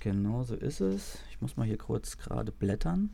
Genau 0.00 0.42
so 0.42 0.54
ist 0.54 0.80
es. 0.80 1.18
Ich 1.30 1.40
muss 1.40 1.56
mal 1.56 1.66
hier 1.66 1.78
kurz 1.78 2.18
gerade 2.18 2.52
blättern. 2.52 3.10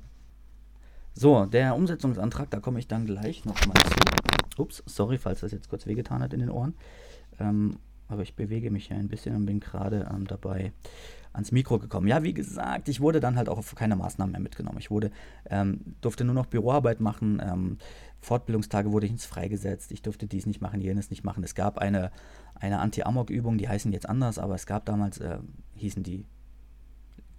So, 1.14 1.44
der 1.46 1.75
Umsetzungsantrag, 1.75 2.51
da 2.51 2.61
komme 2.61 2.79
ich 2.79 2.88
dann 2.88 3.07
gleich 3.07 3.44
nochmal 3.44 3.77
zu. 3.77 4.62
Ups, 4.62 4.83
sorry, 4.87 5.18
falls 5.18 5.40
das 5.40 5.53
jetzt 5.53 5.68
kurz 5.68 5.87
wehgetan 5.87 6.23
hat 6.23 6.33
in 6.33 6.40
den 6.40 6.51
Ohren. 6.51 6.75
Ähm, 7.38 7.79
aber 8.09 8.23
ich 8.23 8.35
bewege 8.35 8.70
mich 8.70 8.88
hier 8.88 8.96
ein 8.96 9.09
bisschen 9.09 9.37
und 9.37 9.46
bin 9.46 9.61
gerade 9.61 10.09
ähm, 10.12 10.27
dabei 10.27 10.73
ans 11.33 11.53
Mikro 11.53 11.79
gekommen. 11.79 12.09
Ja, 12.09 12.23
wie 12.23 12.35
gesagt, 12.35 12.88
ich 12.88 13.01
wurde 13.01 13.20
dann 13.20 13.37
halt 13.37 13.49
auch 13.49 13.59
auf 13.59 13.75
keine 13.75 13.96
Maßnahmen 13.96 14.33
mehr 14.33 14.40
mitgenommen. 14.40 14.79
Ich 14.79 14.90
wurde, 14.90 15.11
ähm, 15.49 15.94
durfte 16.01 16.25
nur 16.25 16.35
noch 16.35 16.46
Büroarbeit 16.46 17.01
machen, 17.01 17.40
ähm, 17.44 17.79
Fortbildungstage 18.20 18.92
wurde 18.92 19.07
ich 19.07 19.12
ins 19.12 19.27
freigesetzt, 19.27 19.92
ich 19.92 20.03
durfte 20.03 20.27
dies 20.27 20.46
nicht 20.46 20.61
machen, 20.61 20.81
jenes 20.81 21.11
nicht 21.11 21.25
machen. 21.25 21.44
Es 21.44 21.55
gab 21.55 21.79
eine, 21.79 22.11
eine 22.55 22.81
Anti-Amok-Übung, 22.81 23.59
die 23.59 23.68
heißen 23.68 23.92
jetzt 23.92 24.09
anders, 24.09 24.38
aber 24.38 24.55
es 24.57 24.66
gab 24.66 24.85
damals, 24.85 25.18
äh, 25.18 25.38
hießen 25.77 26.03
die 26.03 26.27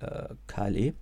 äh, 0.02 0.36
KLE. 0.48 0.94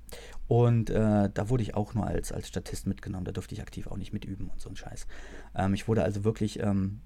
Und 0.48 0.90
äh, 0.90 1.30
da 1.32 1.50
wurde 1.50 1.64
ich 1.64 1.76
auch 1.76 1.94
nur 1.94 2.08
als, 2.08 2.32
als 2.32 2.48
Statist 2.48 2.88
mitgenommen. 2.88 3.26
Da 3.26 3.32
durfte 3.32 3.54
ich 3.54 3.62
aktiv 3.62 3.88
auch 3.88 3.98
nicht 3.98 4.14
mitüben 4.14 4.50
und 4.50 4.60
so 4.60 4.70
ein 4.70 4.76
Scheiß. 4.76 5.08
Ähm, 5.56 5.74
ich 5.74 5.88
wurde 5.88 6.04
also 6.04 6.24
wirklich 6.24 6.60
ähm, 6.60 7.02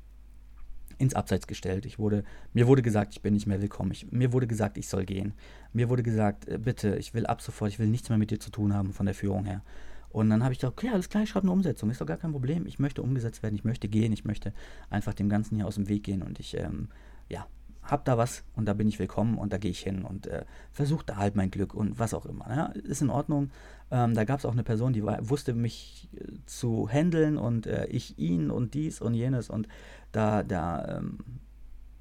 ins 0.97 1.13
Abseits 1.13 1.47
gestellt. 1.47 1.86
Ich 1.86 1.99
wurde, 1.99 2.23
mir 2.53 2.67
wurde 2.67 2.82
gesagt, 2.82 3.13
ich 3.13 3.21
bin 3.21 3.34
nicht 3.34 3.47
mehr 3.47 3.62
willkommen. 3.62 3.91
Ich, 3.91 4.12
mir 4.12 4.32
wurde 4.32 4.47
gesagt, 4.47 4.77
ich 4.77 4.88
soll 4.88 5.06
gehen. 5.06 5.34
Mir 5.73 5.89
wurde 5.89 6.03
gesagt, 6.03 6.47
äh, 6.47 6.58
bitte, 6.58 6.95
ich 6.95 7.13
will 7.13 7.25
ab 7.25 7.41
sofort, 7.41 7.71
ich 7.71 7.79
will 7.79 7.88
nichts 7.88 8.10
mehr 8.10 8.17
mit 8.17 8.32
dir 8.32 8.39
zu 8.39 8.49
tun 8.49 8.73
haben 8.73 8.93
von 8.93 9.06
der 9.06 9.15
Führung 9.15 9.45
her. 9.45 9.62
Und 10.10 10.29
dann 10.29 10.43
habe 10.43 10.53
ich 10.53 10.60
gesagt, 10.60 10.77
okay, 10.77 10.93
alles 10.93 11.10
klar, 11.10 11.23
ich 11.23 11.29
schreibe 11.29 11.45
eine 11.45 11.51
Umsetzung, 11.51 11.89
ist 11.89 11.99
doch 11.99 12.06
gar 12.06 12.17
kein 12.17 12.32
Problem. 12.32 12.67
Ich 12.67 12.77
möchte 12.77 13.01
umgesetzt 13.01 13.41
werden, 13.41 13.56
ich 13.56 13.63
möchte 13.63 13.89
gehen, 13.89 14.13
ich 14.13 14.25
möchte 14.25 14.53
einfach 14.91 15.15
dem 15.15 15.27
Ganzen 15.27 15.56
hier 15.56 15.65
aus 15.65 15.75
dem 15.75 15.89
Weg 15.89 16.03
gehen 16.03 16.21
und 16.21 16.39
ich, 16.39 16.56
ähm, 16.56 16.89
ja, 17.29 17.47
hab 17.84 18.06
da 18.06 18.17
was 18.17 18.43
und 18.56 18.65
da 18.65 18.74
bin 18.74 18.88
ich 18.88 19.00
willkommen 19.00 19.38
und 19.38 19.52
da 19.54 19.58
gehe 19.58 19.72
ich 19.72 19.80
hin 19.80 20.04
und 20.04 20.28
äh, 20.28 20.46
versuche 20.72 21.06
da 21.06 21.17
halt 21.17 21.36
mein 21.36 21.52
Glück 21.52 21.74
und 21.74 22.00
was 22.00 22.13
auch 22.13 22.26
immer. 22.26 22.48
Ja, 22.50 22.65
ist 22.67 23.02
in 23.02 23.10
Ordnung. 23.10 23.52
Ähm, 23.91 24.13
da 24.13 24.24
gab 24.24 24.39
es 24.39 24.46
auch 24.46 24.54
eine 24.54 24.63
Person, 24.63 24.93
die 24.93 25.04
war, 25.04 25.30
wusste 25.30 25.54
mich 25.54 26.10
äh, 26.15 26.34
zu 26.46 26.89
handeln 26.89 27.38
und 27.38 27.67
äh, 27.67 27.86
ich 27.88 28.17
ihn 28.17 28.50
und 28.50 28.74
dies 28.74 29.02
und 29.02 29.13
jenes 29.13 29.50
und 29.50 29.67
da, 30.12 30.43
da 30.43 30.98
ähm, 30.98 31.19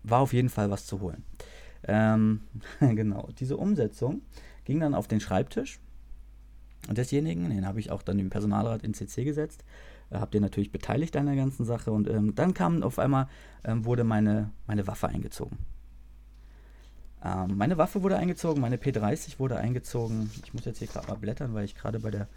war 0.03 0.21
auf 0.21 0.33
jeden 0.33 0.49
Fall 0.49 0.71
was 0.71 0.87
zu 0.87 1.01
holen. 1.01 1.25
Ähm, 1.85 2.43
genau, 2.81 3.29
diese 3.39 3.57
Umsetzung 3.57 4.23
ging 4.65 4.81
dann 4.81 4.95
auf 4.95 5.09
den 5.09 5.21
Schreibtisch 5.21 5.81
desjenigen, 6.89 7.51
den 7.51 7.67
habe 7.67 7.81
ich 7.81 7.91
auch 7.91 8.03
dann 8.03 8.19
im 8.19 8.31
Personalrat 8.31 8.83
in 8.83 8.95
CC 8.95 9.25
gesetzt, 9.25 9.65
äh, 10.13 10.19
habe 10.19 10.31
den 10.31 10.43
natürlich 10.43 10.73
beteiligt 10.73 11.17
an 11.17 11.27
der 11.27 11.37
ganzen 11.37 11.65
Sache 11.65 11.93
und 11.93 12.09
ähm, 12.09 12.35
dann 12.35 12.55
kam 12.55 12.83
auf 12.83 12.99
einmal, 12.99 13.29
ähm, 13.65 13.85
wurde 13.85 14.05
meine, 14.05 14.51
meine 14.67 14.87
Waffe 14.87 15.09
eingezogen. 15.09 15.59
Ähm, 17.25 17.57
meine 17.57 17.79
Waffe 17.79 18.03
wurde 18.03 18.17
eingezogen, 18.17 18.61
meine 18.61 18.77
P30 18.77 19.39
wurde 19.39 19.57
eingezogen. 19.57 20.31
Ich 20.45 20.53
muss 20.55 20.65
jetzt 20.65 20.79
hier 20.79 20.89
gerade 20.89 21.09
mal 21.09 21.17
blättern, 21.17 21.55
weil 21.55 21.65
ich 21.65 21.75
gerade 21.75 22.01
bei 22.01 22.11
der, 22.11 22.29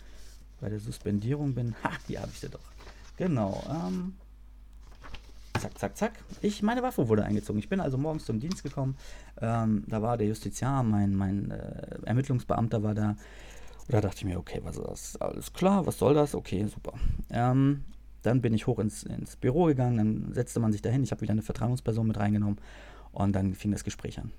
bei 0.61 0.69
der 0.69 0.79
Suspendierung 0.79 1.55
bin. 1.55 1.75
Ha, 1.83 1.89
hier 2.07 2.21
habe 2.21 2.31
ich 2.31 2.39
sie 2.39 2.49
doch. 2.49 2.59
Genau. 3.17 3.63
Ähm, 3.69 4.15
zack, 5.59 5.77
zack, 5.77 5.97
zack. 5.97 6.13
Ich, 6.41 6.61
meine 6.61 6.83
Waffe 6.83 7.07
wurde 7.07 7.23
eingezogen. 7.23 7.59
Ich 7.59 7.69
bin 7.69 7.79
also 7.79 7.97
morgens 7.97 8.25
zum 8.25 8.39
Dienst 8.39 8.61
gekommen. 8.61 8.95
Ähm, 9.41 9.83
da 9.87 10.01
war 10.01 10.17
der 10.17 10.27
Justiziar, 10.27 10.83
mein, 10.83 11.15
mein 11.15 11.49
äh, 11.51 11.97
Ermittlungsbeamter 12.05 12.83
war 12.83 12.93
da. 12.93 13.15
Da 13.87 14.01
dachte 14.01 14.17
ich 14.17 14.25
mir, 14.25 14.39
okay, 14.39 14.61
was 14.63 14.77
ist 14.77 14.87
das? 14.87 15.21
Alles 15.21 15.53
klar, 15.53 15.85
was 15.85 15.99
soll 15.99 16.13
das? 16.13 16.33
Okay, 16.33 16.65
super. 16.65 16.93
Ähm, 17.29 17.83
dann 18.23 18.41
bin 18.41 18.53
ich 18.53 18.65
hoch 18.65 18.79
ins, 18.79 19.03
ins 19.03 19.35
Büro 19.35 19.65
gegangen, 19.65 19.97
dann 19.97 20.33
setzte 20.33 20.59
man 20.59 20.71
sich 20.71 20.81
dahin. 20.81 21.03
Ich 21.03 21.11
habe 21.11 21.21
wieder 21.21 21.33
eine 21.33 21.43
Vertrauensperson 21.43 22.07
mit 22.07 22.17
reingenommen 22.17 22.57
und 23.11 23.33
dann 23.33 23.53
fing 23.53 23.71
das 23.71 23.83
Gespräch 23.83 24.19
an. 24.19 24.31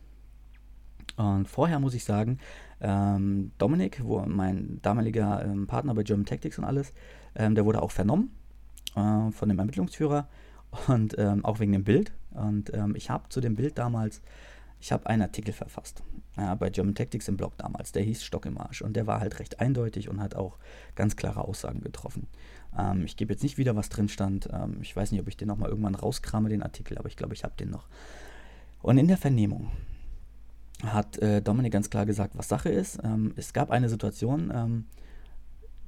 Und 1.16 1.46
vorher 1.48 1.78
muss 1.78 1.94
ich 1.94 2.04
sagen, 2.04 2.38
ähm, 2.80 3.52
Dominik, 3.58 4.02
wo 4.04 4.20
mein 4.26 4.80
damaliger 4.82 5.44
ähm, 5.44 5.66
Partner 5.66 5.94
bei 5.94 6.02
German 6.02 6.26
Tactics 6.26 6.58
und 6.58 6.64
alles, 6.64 6.92
ähm, 7.36 7.54
der 7.54 7.64
wurde 7.64 7.80
auch 7.80 7.92
vernommen 7.92 8.32
äh, 8.96 9.30
von 9.30 9.48
dem 9.48 9.58
Ermittlungsführer 9.58 10.28
und 10.88 11.14
ähm, 11.18 11.44
auch 11.44 11.60
wegen 11.60 11.72
dem 11.72 11.84
Bild. 11.84 12.12
Und 12.32 12.74
ähm, 12.74 12.94
ich 12.96 13.08
habe 13.08 13.28
zu 13.28 13.40
dem 13.40 13.54
Bild 13.54 13.78
damals, 13.78 14.20
ich 14.80 14.90
habe 14.90 15.06
einen 15.06 15.22
Artikel 15.22 15.54
verfasst 15.54 16.02
ja, 16.36 16.54
bei 16.54 16.70
German 16.70 16.94
Tactics 16.94 17.28
im 17.28 17.36
Blog 17.36 17.56
damals. 17.56 17.92
Der 17.92 18.02
hieß 18.02 18.22
Stock 18.22 18.46
im 18.46 18.58
Arsch 18.58 18.82
und 18.82 18.94
der 18.94 19.06
war 19.06 19.20
halt 19.20 19.38
recht 19.38 19.60
eindeutig 19.60 20.08
und 20.08 20.20
hat 20.20 20.34
auch 20.34 20.58
ganz 20.94 21.16
klare 21.16 21.42
Aussagen 21.42 21.80
getroffen. 21.80 22.26
Ähm, 22.78 23.04
ich 23.04 23.16
gebe 23.16 23.32
jetzt 23.32 23.42
nicht 23.42 23.58
wieder, 23.58 23.76
was 23.76 23.88
drin 23.88 24.08
stand. 24.08 24.48
ich 24.80 24.94
weiß 24.94 25.12
nicht, 25.12 25.20
ob 25.20 25.28
ich 25.28 25.36
den 25.36 25.48
nochmal 25.48 25.70
irgendwann 25.70 25.94
rauskrame, 25.94 26.48
den 26.48 26.62
Artikel, 26.62 26.98
aber 26.98 27.08
ich 27.08 27.16
glaube, 27.16 27.34
ich 27.34 27.44
habe 27.44 27.54
den 27.58 27.70
noch. 27.70 27.88
Und 28.82 28.98
in 28.98 29.08
der 29.08 29.16
Vernehmung 29.16 29.70
hat 30.84 31.18
äh, 31.18 31.40
Dominik 31.40 31.72
ganz 31.72 31.90
klar 31.90 32.06
gesagt, 32.06 32.36
was 32.36 32.48
Sache 32.48 32.68
ist. 32.68 32.98
Ähm, 33.02 33.32
es 33.36 33.52
gab 33.52 33.70
eine 33.70 33.88
Situation, 33.88 34.52
ähm, 34.54 34.84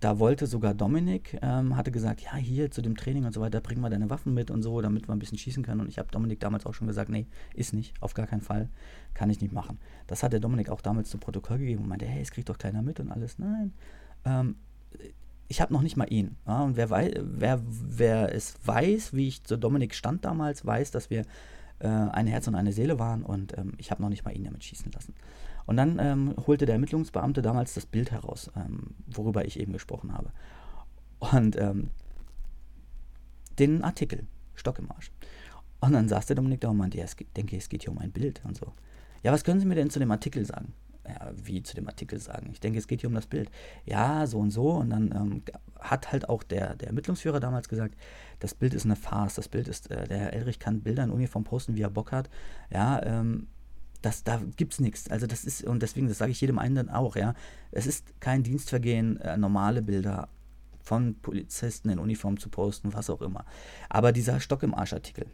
da 0.00 0.18
wollte 0.18 0.46
sogar 0.46 0.74
Dominik, 0.74 1.38
ähm, 1.42 1.76
hatte 1.76 1.90
gesagt, 1.90 2.20
ja, 2.20 2.36
hier 2.36 2.70
zu 2.70 2.82
dem 2.82 2.96
Training 2.96 3.24
und 3.24 3.32
so 3.32 3.40
weiter, 3.40 3.60
bring 3.60 3.80
mal 3.80 3.90
deine 3.90 4.10
Waffen 4.10 4.32
mit 4.32 4.50
und 4.50 4.62
so, 4.62 4.80
damit 4.80 5.08
wir 5.08 5.12
ein 5.14 5.18
bisschen 5.18 5.38
schießen 5.38 5.64
können. 5.64 5.80
Und 5.80 5.88
ich 5.88 5.98
habe 5.98 6.10
Dominik 6.10 6.40
damals 6.40 6.66
auch 6.66 6.74
schon 6.74 6.86
gesagt, 6.86 7.10
nee, 7.10 7.26
ist 7.54 7.72
nicht, 7.72 7.94
auf 8.00 8.14
gar 8.14 8.26
keinen 8.26 8.40
Fall, 8.40 8.68
kann 9.14 9.30
ich 9.30 9.40
nicht 9.40 9.52
machen. 9.52 9.78
Das 10.06 10.22
hat 10.22 10.32
der 10.32 10.40
Dominik 10.40 10.68
auch 10.70 10.80
damals 10.80 11.10
zu 11.10 11.18
Protokoll 11.18 11.58
gegeben 11.58 11.82
und 11.82 11.88
meinte, 11.88 12.06
hey, 12.06 12.22
es 12.22 12.30
kriegt 12.30 12.48
doch 12.48 12.58
keiner 12.58 12.82
mit 12.82 13.00
und 13.00 13.10
alles. 13.10 13.38
Nein, 13.38 13.72
ähm, 14.24 14.56
ich 15.48 15.60
habe 15.60 15.72
noch 15.72 15.82
nicht 15.82 15.96
mal 15.96 16.12
ihn. 16.12 16.36
Ja, 16.46 16.62
und 16.62 16.76
wer, 16.76 16.90
wei 16.90 17.12
wer, 17.20 17.60
wer 17.64 18.34
es 18.34 18.54
weiß, 18.64 19.14
wie 19.14 19.28
ich 19.28 19.44
zu 19.44 19.56
Dominik 19.56 19.94
stand 19.94 20.24
damals, 20.24 20.64
weiß, 20.64 20.90
dass 20.90 21.10
wir 21.10 21.24
äh, 21.80 21.88
ein 21.88 22.26
Herz 22.26 22.46
und 22.46 22.54
eine 22.54 22.72
Seele 22.72 22.98
waren 22.98 23.22
und 23.22 23.56
ähm, 23.56 23.72
ich 23.78 23.90
habe 23.90 24.02
noch 24.02 24.10
nicht 24.10 24.24
mal 24.24 24.36
ihn 24.36 24.44
damit 24.44 24.62
schießen 24.64 24.92
lassen. 24.92 25.14
Und 25.68 25.76
dann 25.76 25.98
ähm, 26.00 26.34
holte 26.46 26.64
der 26.64 26.76
Ermittlungsbeamte 26.76 27.42
damals 27.42 27.74
das 27.74 27.84
Bild 27.84 28.10
heraus, 28.10 28.50
ähm, 28.56 28.94
worüber 29.06 29.44
ich 29.44 29.60
eben 29.60 29.74
gesprochen 29.74 30.14
habe. 30.14 30.32
Und 31.18 31.56
ähm, 31.56 31.90
den 33.58 33.84
Artikel, 33.84 34.26
Stock 34.54 34.78
im 34.78 34.90
Arsch. 34.90 35.12
Und 35.80 35.92
dann 35.92 36.08
saß 36.08 36.24
der 36.24 36.36
Dominik 36.36 36.62
da 36.62 36.70
und 36.70 36.78
meinte, 36.78 36.96
ja, 36.96 37.04
geht, 37.04 37.36
denke, 37.36 37.56
es 37.58 37.68
geht 37.68 37.82
hier 37.82 37.92
um 37.92 37.98
ein 37.98 38.12
Bild 38.12 38.40
und 38.44 38.56
so. 38.56 38.72
Ja, 39.22 39.30
was 39.30 39.44
können 39.44 39.60
Sie 39.60 39.66
mir 39.66 39.74
denn 39.74 39.90
zu 39.90 39.98
dem 39.98 40.10
Artikel 40.10 40.46
sagen? 40.46 40.72
ja, 41.08 41.32
wie 41.34 41.62
zu 41.62 41.74
dem 41.74 41.86
Artikel 41.86 42.18
sagen. 42.18 42.50
Ich 42.52 42.60
denke, 42.60 42.78
es 42.78 42.86
geht 42.86 43.00
hier 43.00 43.08
um 43.08 43.14
das 43.14 43.26
Bild. 43.26 43.50
Ja, 43.84 44.26
so 44.26 44.38
und 44.38 44.50
so. 44.50 44.72
Und 44.72 44.90
dann 44.90 45.12
ähm, 45.12 45.42
hat 45.78 46.12
halt 46.12 46.28
auch 46.28 46.42
der, 46.42 46.76
der 46.76 46.88
Ermittlungsführer 46.88 47.40
damals 47.40 47.68
gesagt, 47.68 47.94
das 48.40 48.54
Bild 48.54 48.74
ist 48.74 48.84
eine 48.84 48.96
Farce. 48.96 49.34
Das 49.34 49.48
Bild 49.48 49.68
ist, 49.68 49.90
äh, 49.90 50.06
der 50.06 50.18
Herr 50.18 50.32
Elrich 50.32 50.58
kann 50.58 50.82
Bilder 50.82 51.04
in 51.04 51.10
Uniform 51.10 51.44
posten, 51.44 51.76
wie 51.76 51.82
er 51.82 51.90
Bock 51.90 52.12
hat. 52.12 52.28
Ja, 52.70 53.02
ähm, 53.02 53.48
das, 54.02 54.24
da 54.24 54.40
gibt 54.56 54.74
es 54.74 54.80
nichts. 54.80 55.10
Also 55.10 55.26
das 55.26 55.44
ist, 55.44 55.64
und 55.64 55.82
deswegen, 55.82 56.08
das 56.08 56.18
sage 56.18 56.30
ich 56.30 56.40
jedem 56.40 56.58
einen 56.58 56.74
dann 56.74 56.88
auch, 56.88 57.16
ja, 57.16 57.34
es 57.70 57.86
ist 57.86 58.20
kein 58.20 58.42
Dienstvergehen, 58.42 59.20
äh, 59.20 59.36
normale 59.36 59.82
Bilder 59.82 60.28
von 60.82 61.16
Polizisten 61.20 61.90
in 61.90 61.98
Uniform 61.98 62.38
zu 62.38 62.48
posten, 62.48 62.94
was 62.94 63.10
auch 63.10 63.20
immer. 63.20 63.44
Aber 63.88 64.12
dieser 64.12 64.40
Stock 64.40 64.62
im 64.62 64.74
Arsch-Artikel 64.74 65.26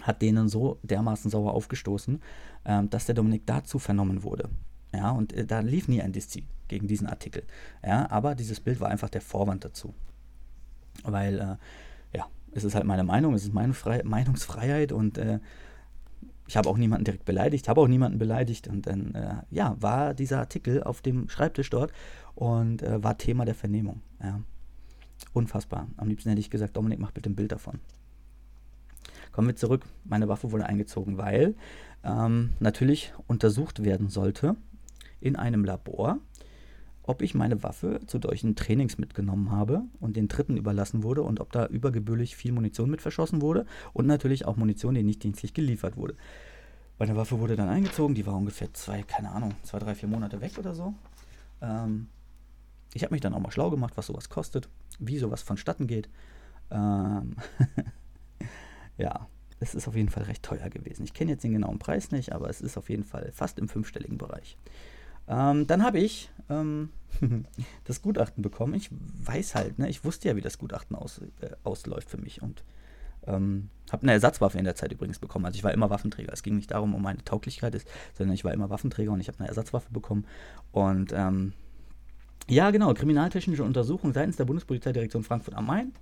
hat 0.00 0.22
denen 0.22 0.48
so 0.48 0.78
dermaßen 0.82 1.30
sauer 1.30 1.52
aufgestoßen, 1.54 2.22
ähm, 2.64 2.90
dass 2.90 3.06
der 3.06 3.14
Dominik 3.14 3.46
dazu 3.46 3.78
vernommen 3.78 4.22
wurde. 4.22 4.48
Ja, 4.94 5.10
und 5.10 5.32
äh, 5.32 5.44
da 5.44 5.60
lief 5.60 5.88
nie 5.88 6.00
ein 6.02 6.12
Diszi 6.12 6.46
gegen 6.68 6.86
diesen 6.86 7.06
Artikel. 7.06 7.42
Ja, 7.84 8.10
aber 8.10 8.34
dieses 8.34 8.60
Bild 8.60 8.80
war 8.80 8.88
einfach 8.88 9.10
der 9.10 9.20
Vorwand 9.20 9.64
dazu. 9.64 9.94
Weil, 11.02 11.38
äh, 11.38 12.16
ja, 12.16 12.26
es 12.52 12.64
ist 12.64 12.74
halt 12.74 12.84
meine 12.84 13.04
Meinung, 13.04 13.34
es 13.34 13.44
ist 13.44 13.52
meine 13.52 13.74
Fre 13.74 14.02
Meinungsfreiheit 14.04 14.92
und 14.92 15.18
äh, 15.18 15.40
ich 16.52 16.56
habe 16.58 16.68
auch 16.68 16.76
niemanden 16.76 17.06
direkt 17.06 17.24
beleidigt, 17.24 17.66
habe 17.66 17.80
auch 17.80 17.88
niemanden 17.88 18.18
beleidigt 18.18 18.68
und 18.68 18.86
dann, 18.86 19.14
äh, 19.14 19.36
ja, 19.50 19.74
war 19.80 20.12
dieser 20.12 20.38
Artikel 20.38 20.82
auf 20.82 21.00
dem 21.00 21.30
Schreibtisch 21.30 21.70
dort 21.70 21.94
und 22.34 22.82
äh, 22.82 23.02
war 23.02 23.16
Thema 23.16 23.46
der 23.46 23.54
Vernehmung. 23.54 24.02
Ja. 24.22 24.38
Unfassbar. 25.32 25.88
Am 25.96 26.08
liebsten 26.08 26.28
hätte 26.28 26.40
ich 26.40 26.50
gesagt, 26.50 26.76
Dominik, 26.76 26.98
mach 26.98 27.10
bitte 27.10 27.30
ein 27.30 27.36
Bild 27.36 27.52
davon. 27.52 27.80
kommen 29.32 29.48
wir 29.48 29.56
zurück. 29.56 29.86
Meine 30.04 30.28
Waffe 30.28 30.52
wurde 30.52 30.66
eingezogen, 30.66 31.16
weil 31.16 31.54
ähm, 32.04 32.50
natürlich 32.60 33.14
untersucht 33.28 33.82
werden 33.82 34.10
sollte 34.10 34.54
in 35.22 35.36
einem 35.36 35.64
Labor, 35.64 36.18
ob 37.02 37.22
ich 37.22 37.34
meine 37.34 37.62
Waffe 37.62 38.00
zu 38.06 38.20
solchen 38.22 38.54
Trainings 38.54 38.98
mitgenommen 38.98 39.50
habe 39.50 39.82
und 40.00 40.16
den 40.16 40.28
Dritten 40.28 40.56
überlassen 40.56 41.02
wurde 41.02 41.22
und 41.22 41.40
ob 41.40 41.52
da 41.52 41.66
übergebührlich 41.66 42.36
viel 42.36 42.52
Munition 42.52 42.90
mit 42.90 43.02
verschossen 43.02 43.42
wurde 43.42 43.66
und 43.92 44.06
natürlich 44.06 44.46
auch 44.46 44.56
Munition, 44.56 44.94
die 44.94 45.02
nicht 45.02 45.22
dienstlich 45.22 45.54
geliefert 45.54 45.96
wurde. 45.96 46.16
Meine 46.98 47.16
Waffe 47.16 47.40
wurde 47.40 47.56
dann 47.56 47.68
eingezogen, 47.68 48.14
die 48.14 48.26
war 48.26 48.36
ungefähr 48.36 48.72
zwei, 48.74 49.02
keine 49.02 49.30
Ahnung, 49.32 49.54
zwei, 49.62 49.78
drei, 49.78 49.94
vier 49.94 50.08
Monate 50.08 50.40
weg 50.40 50.58
oder 50.58 50.74
so. 50.74 50.94
Ähm, 51.60 52.06
ich 52.94 53.02
habe 53.02 53.14
mich 53.14 53.20
dann 53.20 53.34
auch 53.34 53.40
mal 53.40 53.50
schlau 53.50 53.70
gemacht, 53.70 53.94
was 53.96 54.06
sowas 54.06 54.28
kostet, 54.28 54.68
wie 54.98 55.18
sowas 55.18 55.42
vonstatten 55.42 55.86
geht. 55.86 56.08
Ähm 56.70 57.34
ja, 58.98 59.26
es 59.58 59.74
ist 59.74 59.88
auf 59.88 59.96
jeden 59.96 60.10
Fall 60.10 60.24
recht 60.24 60.42
teuer 60.42 60.68
gewesen. 60.68 61.04
Ich 61.04 61.14
kenne 61.14 61.32
jetzt 61.32 61.44
den 61.44 61.52
genauen 61.52 61.78
Preis 61.78 62.10
nicht, 62.10 62.32
aber 62.32 62.50
es 62.50 62.60
ist 62.60 62.76
auf 62.76 62.90
jeden 62.90 63.04
Fall 63.04 63.30
fast 63.32 63.58
im 63.58 63.68
fünfstelligen 63.68 64.18
Bereich. 64.18 64.56
Ähm, 65.28 65.66
dann 65.66 65.82
habe 65.82 65.98
ich 65.98 66.30
ähm, 66.48 66.90
das 67.84 68.02
Gutachten 68.02 68.42
bekommen. 68.42 68.74
Ich 68.74 68.90
weiß 68.90 69.54
halt, 69.54 69.78
ne, 69.78 69.88
ich 69.88 70.04
wusste 70.04 70.28
ja, 70.28 70.36
wie 70.36 70.40
das 70.40 70.58
Gutachten 70.58 70.96
aus, 70.96 71.18
äh, 71.40 71.50
ausläuft 71.64 72.10
für 72.10 72.18
mich 72.18 72.42
und 72.42 72.64
ähm, 73.26 73.68
habe 73.90 74.02
eine 74.02 74.12
Ersatzwaffe 74.12 74.58
in 74.58 74.64
der 74.64 74.74
Zeit 74.74 74.92
übrigens 74.92 75.18
bekommen. 75.18 75.46
Also 75.46 75.56
ich 75.56 75.64
war 75.64 75.72
immer 75.72 75.90
Waffenträger. 75.90 76.32
Es 76.32 76.42
ging 76.42 76.56
nicht 76.56 76.70
darum, 76.70 76.94
um 76.94 77.02
meine 77.02 77.24
Tauglichkeit 77.24 77.74
ist, 77.74 77.86
sondern 78.14 78.34
ich 78.34 78.44
war 78.44 78.52
immer 78.52 78.70
Waffenträger 78.70 79.12
und 79.12 79.20
ich 79.20 79.28
habe 79.28 79.38
eine 79.38 79.48
Ersatzwaffe 79.48 79.92
bekommen. 79.92 80.26
Und 80.72 81.12
ähm, 81.14 81.52
ja, 82.48 82.70
genau, 82.70 82.92
kriminaltechnische 82.94 83.62
Untersuchung 83.62 84.12
seitens 84.12 84.36
der 84.36 84.44
Bundespolizeidirektion 84.44 85.22
Frankfurt 85.22 85.54
am 85.54 85.66
Main. 85.66 85.92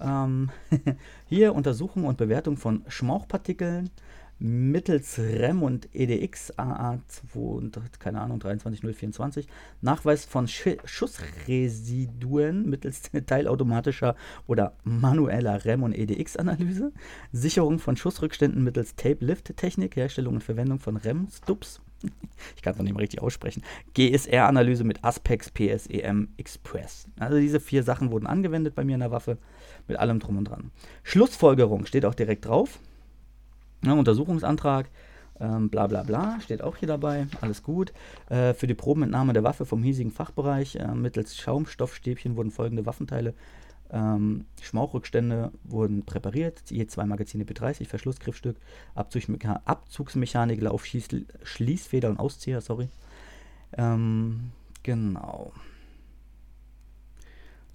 Ähm, 0.00 0.50
hier 1.26 1.54
Untersuchung 1.54 2.04
und 2.04 2.16
Bewertung 2.18 2.56
von 2.56 2.84
Schmauchpartikeln 2.88 3.90
mittels 4.38 5.18
REM 5.18 5.62
und 5.62 5.88
EDX 5.94 6.52
AA2, 6.58 7.80
keine 7.98 8.20
Ahnung, 8.20 8.38
23024, 8.40 9.48
Nachweis 9.80 10.24
von 10.24 10.46
Sch 10.46 10.76
Schussresiduen 10.84 12.68
mittels 12.68 13.02
teilautomatischer 13.26 14.14
oder 14.46 14.74
manueller 14.84 15.64
REM 15.64 15.82
und 15.82 15.92
EDX-Analyse, 15.92 16.92
Sicherung 17.32 17.78
von 17.78 17.96
Schussrückständen 17.96 18.62
mittels 18.62 18.94
Tape-Lift-Technik, 18.96 19.96
Herstellung 19.96 20.34
und 20.34 20.44
Verwendung 20.44 20.78
von 20.78 20.96
REM-Stubs, 20.96 21.80
ich 22.56 22.62
kann 22.62 22.72
es 22.72 22.78
noch 22.78 22.84
nicht 22.84 22.94
mal 22.94 23.00
richtig 23.00 23.20
aussprechen, 23.20 23.62
GSR-Analyse 23.94 24.84
mit 24.84 25.04
Aspex 25.04 25.50
PSEM 25.50 26.28
Express. 26.36 27.08
Also 27.18 27.38
diese 27.38 27.60
vier 27.60 27.82
Sachen 27.82 28.12
wurden 28.12 28.26
angewendet 28.26 28.74
bei 28.74 28.84
mir 28.84 28.94
in 28.94 29.00
der 29.00 29.10
Waffe, 29.10 29.38
mit 29.88 29.98
allem 29.98 30.20
drum 30.20 30.38
und 30.38 30.44
dran. 30.44 30.70
Schlussfolgerung 31.02 31.86
steht 31.86 32.04
auch 32.04 32.14
direkt 32.14 32.44
drauf. 32.44 32.78
Ja, 33.84 33.92
Untersuchungsantrag, 33.92 34.90
ähm, 35.40 35.70
bla 35.70 35.86
bla 35.86 36.02
bla, 36.02 36.40
steht 36.40 36.62
auch 36.62 36.76
hier 36.76 36.88
dabei, 36.88 37.26
alles 37.40 37.62
gut. 37.62 37.92
Äh, 38.28 38.54
für 38.54 38.66
die 38.66 38.74
Probenentnahme 38.74 39.32
der 39.32 39.44
Waffe 39.44 39.66
vom 39.66 39.82
hiesigen 39.82 40.10
Fachbereich 40.10 40.76
äh, 40.76 40.94
mittels 40.94 41.36
Schaumstoffstäbchen 41.36 42.36
wurden 42.36 42.50
folgende 42.50 42.86
Waffenteile, 42.86 43.34
ähm, 43.90 44.46
Schmauchrückstände 44.60 45.52
wurden 45.64 46.04
präpariert, 46.04 46.62
je 46.70 46.86
zwei 46.86 47.06
Magazine 47.06 47.44
B30, 47.44 47.86
Verschlussgriffstück, 47.86 48.56
Abzugsmecha 48.94 49.62
Abzugsmechanik, 49.64 50.60
Laufschließ 50.60 51.08
Schließfeder 51.44 52.10
und 52.10 52.18
Auszieher, 52.18 52.60
sorry. 52.60 52.88
Ähm, 53.76 54.50
genau. 54.82 55.52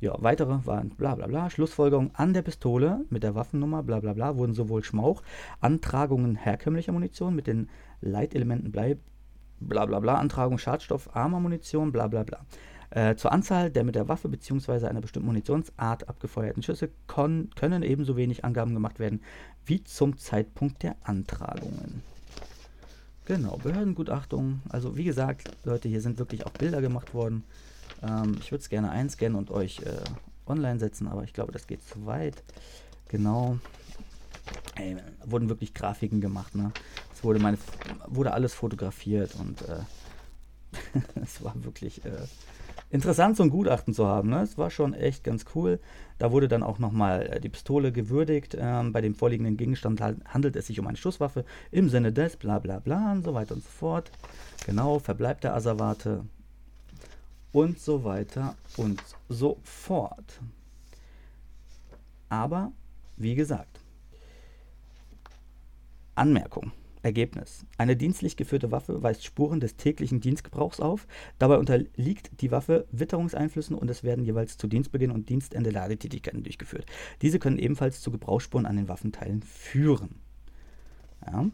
Ja, 0.03 0.17
weitere 0.19 0.65
waren 0.65 0.89
bla 0.89 1.15
bla 1.15 1.27
bla. 1.27 1.49
Schlussfolgerung 1.49 2.11
an 2.13 2.33
der 2.33 2.41
Pistole 2.41 3.05
mit 3.09 3.23
der 3.23 3.35
Waffennummer 3.35 3.83
bla 3.83 4.01
bla 4.01 4.11
bla 4.11 4.35
wurden 4.35 4.53
sowohl 4.53 4.83
Schmauch, 4.83 5.23
Antragungen 5.61 6.35
herkömmlicher 6.35 6.91
Munition 6.91 7.33
mit 7.33 7.47
den 7.47 7.69
Leitelementen 8.01 8.69
Blei, 8.69 8.97
bla 9.61 9.85
bla 9.85 10.01
bla, 10.01 10.15
Antragung 10.15 10.57
Schadstoff, 10.57 11.15
armer 11.15 11.39
Munition, 11.39 11.93
bla 11.93 12.09
bla 12.09 12.23
bla. 12.23 12.41
Äh, 12.89 13.15
zur 13.15 13.31
Anzahl 13.31 13.71
der 13.71 13.85
mit 13.85 13.95
der 13.95 14.09
Waffe 14.09 14.27
bzw. 14.27 14.87
einer 14.87 14.99
bestimmten 14.99 15.27
Munitionsart 15.27 16.09
abgefeuerten 16.09 16.63
Schüsse 16.63 16.89
können 17.07 17.81
ebenso 17.81 18.17
wenig 18.17 18.43
Angaben 18.43 18.73
gemacht 18.73 18.99
werden 18.99 19.21
wie 19.65 19.85
zum 19.85 20.17
Zeitpunkt 20.17 20.83
der 20.83 20.97
Antragungen. 21.03 22.03
Genau, 23.23 23.55
Behördengutachtung. 23.55 24.63
Also 24.67 24.97
wie 24.97 25.05
gesagt, 25.05 25.49
Leute, 25.63 25.87
hier 25.87 26.01
sind 26.01 26.19
wirklich 26.19 26.45
auch 26.45 26.51
Bilder 26.51 26.81
gemacht 26.81 27.13
worden. 27.13 27.45
Ähm, 28.03 28.35
ich 28.39 28.51
würde 28.51 28.61
es 28.61 28.69
gerne 28.69 28.91
einscannen 28.91 29.37
und 29.37 29.51
euch 29.51 29.79
äh, 29.79 30.03
online 30.45 30.79
setzen, 30.79 31.07
aber 31.07 31.23
ich 31.23 31.33
glaube, 31.33 31.51
das 31.51 31.67
geht 31.67 31.87
zu 31.87 32.05
weit. 32.05 32.43
Genau. 33.09 33.57
Ey, 34.75 34.97
wurden 35.25 35.49
wirklich 35.49 35.73
Grafiken 35.73 36.19
gemacht, 36.19 36.55
ne? 36.55 36.71
Es 37.13 37.23
wurde, 37.23 37.39
meine, 37.39 37.57
wurde 38.07 38.33
alles 38.33 38.53
fotografiert 38.53 39.35
und 39.35 39.61
äh, 39.61 40.99
es 41.23 41.43
war 41.43 41.53
wirklich 41.63 42.03
äh, 42.05 42.27
interessant, 42.89 43.37
so 43.37 43.43
ein 43.43 43.49
Gutachten 43.49 43.93
zu 43.93 44.07
haben. 44.07 44.29
Ne? 44.29 44.41
Es 44.41 44.57
war 44.57 44.69
schon 44.69 44.93
echt 44.93 45.23
ganz 45.23 45.45
cool. 45.55 45.79
Da 46.17 46.31
wurde 46.31 46.47
dann 46.47 46.63
auch 46.63 46.79
nochmal 46.79 47.27
äh, 47.27 47.39
die 47.39 47.49
Pistole 47.49 47.91
gewürdigt. 47.91 48.57
Ähm, 48.59 48.91
bei 48.93 49.01
dem 49.01 49.15
vorliegenden 49.15 49.57
Gegenstand 49.57 50.01
handelt 50.01 50.55
es 50.55 50.67
sich 50.67 50.79
um 50.79 50.87
eine 50.87 50.97
Schusswaffe 50.97 51.45
im 51.71 51.89
Sinne 51.89 52.11
des 52.13 52.37
bla 52.37 52.59
bla 52.59 52.79
bla 52.79 53.11
und 53.11 53.23
so 53.23 53.33
weiter 53.33 53.55
und 53.55 53.63
so 53.63 53.69
fort. 53.69 54.11
Genau, 54.65 54.99
Verbleib 54.99 55.41
der 55.41 55.55
Asservate 55.55 56.23
und 57.53 57.79
so 57.79 58.03
weiter 58.03 58.55
und 58.75 59.01
so 59.29 59.57
fort. 59.63 60.41
Aber, 62.27 62.73
wie 63.15 63.35
gesagt, 63.35 63.79
Anmerkung. 66.15 66.71
Ergebnis. 67.03 67.65
Eine 67.77 67.97
dienstlich 67.97 68.37
geführte 68.37 68.71
Waffe 68.71 69.03
weist 69.03 69.25
Spuren 69.25 69.59
des 69.59 69.75
täglichen 69.75 70.21
Dienstgebrauchs 70.21 70.79
auf. 70.79 71.05
Dabei 71.37 71.57
unterliegt 71.57 72.31
die 72.39 72.49
Waffe 72.49 72.87
Witterungseinflüssen 72.91 73.75
und 73.75 73.89
es 73.89 74.03
werden 74.03 74.23
jeweils 74.23 74.57
zu 74.57 74.67
Dienstbeginn 74.67 75.11
und 75.11 75.27
Dienstende 75.27 75.69
Ladetätigkeiten 75.69 76.43
durchgeführt. 76.43 76.85
Diese 77.21 77.39
können 77.39 77.59
ebenfalls 77.59 77.99
zu 78.01 78.09
Gebrauchsspuren 78.09 78.65
an 78.65 78.77
den 78.77 78.87
Waffenteilen 78.87 79.43
führen. 79.43 80.15
Ja. 81.27 81.49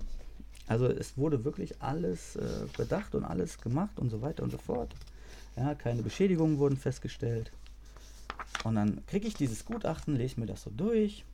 Also 0.68 0.86
es 0.86 1.18
wurde 1.18 1.43
wirklich 1.43 1.82
alles 1.82 2.36
äh, 2.36 2.68
bedacht 2.78 3.16
und 3.16 3.26
alles 3.26 3.60
gemacht 3.60 4.00
und 4.00 4.12
so 4.12 4.22
weiter 4.22 4.43
und 4.43 4.52
so 4.52 4.60
fort. 4.60 4.93
Ja, 5.56 5.76
keine 5.76 6.04
Beschädigungen 6.04 6.58
wurden 6.58 6.78
festgestellt. 6.78 7.52
Und 8.64 8.76
dann 8.76 9.06
kriege 9.06 9.28
ich 9.28 9.34
dieses 9.34 9.66
Gutachten, 9.66 10.16
lese 10.16 10.39
mir 10.39 10.45
das 10.45 10.64
so 10.64 10.70
durch 10.70 11.26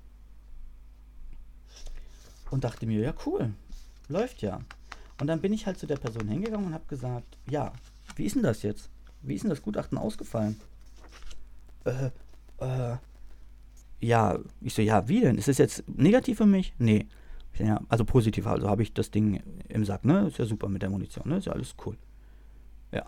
und 2.51 2.63
dachte 2.63 2.85
mir, 2.85 3.01
ja 3.01 3.13
cool, 3.25 3.53
läuft 4.07 4.41
ja. 4.41 4.61
Und 5.19 5.27
dann 5.27 5.41
bin 5.41 5.53
ich 5.53 5.65
halt 5.65 5.77
zu 5.79 5.87
der 5.87 5.97
Person 5.97 6.27
hingegangen 6.27 6.67
und 6.67 6.73
habe 6.73 6.85
gesagt, 6.87 7.37
ja, 7.49 7.71
wie 8.15 8.25
ist 8.25 8.35
denn 8.35 8.43
das 8.43 8.63
jetzt? 8.63 8.89
Wie 9.21 9.35
ist 9.35 9.43
denn 9.43 9.49
das 9.49 9.61
Gutachten 9.61 9.97
ausgefallen? 9.97 10.59
Äh, 11.85 12.09
äh, 12.59 12.97
ja, 13.99 14.37
ich 14.61 14.73
so, 14.73 14.81
ja, 14.81 15.07
wie 15.07 15.21
denn? 15.21 15.37
Ist 15.37 15.47
es 15.47 15.57
jetzt 15.57 15.83
negativ 15.87 16.37
für 16.37 16.45
mich? 16.45 16.73
Nee. 16.77 17.07
Ja, 17.57 17.79
also 17.87 18.03
positiv, 18.03 18.47
also 18.47 18.67
habe 18.69 18.83
ich 18.83 18.93
das 18.93 19.11
Ding 19.11 19.41
im 19.69 19.85
Sack, 19.85 20.03
ne? 20.03 20.27
Ist 20.27 20.37
ja 20.37 20.45
super 20.45 20.67
mit 20.67 20.81
der 20.81 20.89
Munition, 20.89 21.29
ne? 21.29 21.37
Ist 21.37 21.45
ja 21.45 21.53
alles 21.53 21.73
cool. 21.85 21.97
Ja. 22.91 23.05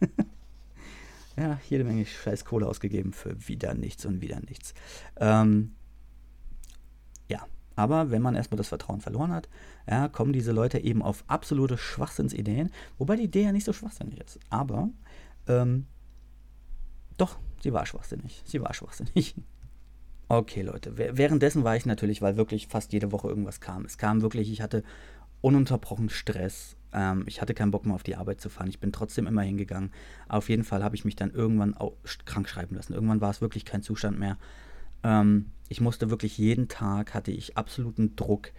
ja, 1.36 1.58
jede 1.68 1.84
Menge 1.84 2.06
scheiß 2.06 2.44
Kohle 2.44 2.66
ausgegeben 2.66 3.12
für 3.12 3.48
wieder 3.48 3.74
nichts 3.74 4.04
und 4.06 4.20
wieder 4.20 4.40
nichts. 4.40 4.74
Ähm, 5.16 5.74
ja, 7.28 7.46
aber 7.76 8.10
wenn 8.10 8.22
man 8.22 8.34
erstmal 8.34 8.58
das 8.58 8.68
Vertrauen 8.68 9.00
verloren 9.00 9.32
hat, 9.32 9.48
ja, 9.88 10.08
kommen 10.08 10.32
diese 10.32 10.52
Leute 10.52 10.78
eben 10.78 11.02
auf 11.02 11.24
absolute 11.26 11.78
Schwachsinnsideen, 11.78 12.70
wobei 12.98 13.16
die 13.16 13.24
Idee 13.24 13.44
ja 13.44 13.52
nicht 13.52 13.64
so 13.64 13.72
schwachsinnig 13.72 14.20
ist. 14.20 14.38
Aber 14.50 14.90
ähm, 15.46 15.86
doch, 17.16 17.38
sie 17.62 17.72
war 17.72 17.86
schwachsinnig. 17.86 18.42
Sie 18.44 18.60
war 18.60 18.74
schwachsinnig. 18.74 19.34
Okay, 20.26 20.62
Leute. 20.62 20.96
Währenddessen 20.96 21.64
war 21.64 21.76
ich 21.76 21.84
natürlich, 21.84 22.22
weil 22.22 22.38
wirklich 22.38 22.68
fast 22.68 22.94
jede 22.94 23.12
Woche 23.12 23.28
irgendwas 23.28 23.60
kam. 23.60 23.84
Es 23.84 23.98
kam 23.98 24.22
wirklich, 24.22 24.50
ich 24.50 24.62
hatte 24.62 24.82
ununterbrochen 25.42 26.08
Stress. 26.08 26.76
Ähm, 26.94 27.24
ich 27.26 27.40
hatte 27.40 27.54
keinen 27.54 27.70
Bock 27.70 27.84
mehr 27.84 27.94
auf 27.94 28.02
die 28.02 28.16
Arbeit 28.16 28.40
zu 28.40 28.48
fahren. 28.48 28.68
Ich 28.68 28.78
bin 28.78 28.92
trotzdem 28.92 29.26
immer 29.26 29.42
hingegangen. 29.42 29.90
Auf 30.28 30.48
jeden 30.48 30.64
Fall 30.64 30.82
habe 30.82 30.96
ich 30.96 31.04
mich 31.04 31.16
dann 31.16 31.30
irgendwann 31.30 31.74
krank 32.24 32.48
schreiben 32.48 32.76
lassen. 32.76 32.94
Irgendwann 32.94 33.20
war 33.20 33.30
es 33.30 33.40
wirklich 33.40 33.64
kein 33.64 33.82
Zustand 33.82 34.18
mehr. 34.18 34.38
Ähm, 35.02 35.46
ich 35.68 35.80
musste 35.80 36.10
wirklich 36.10 36.38
jeden 36.38 36.68
Tag, 36.68 37.14
hatte 37.14 37.32
ich 37.32 37.56
absoluten 37.56 38.16
Druck. 38.16 38.52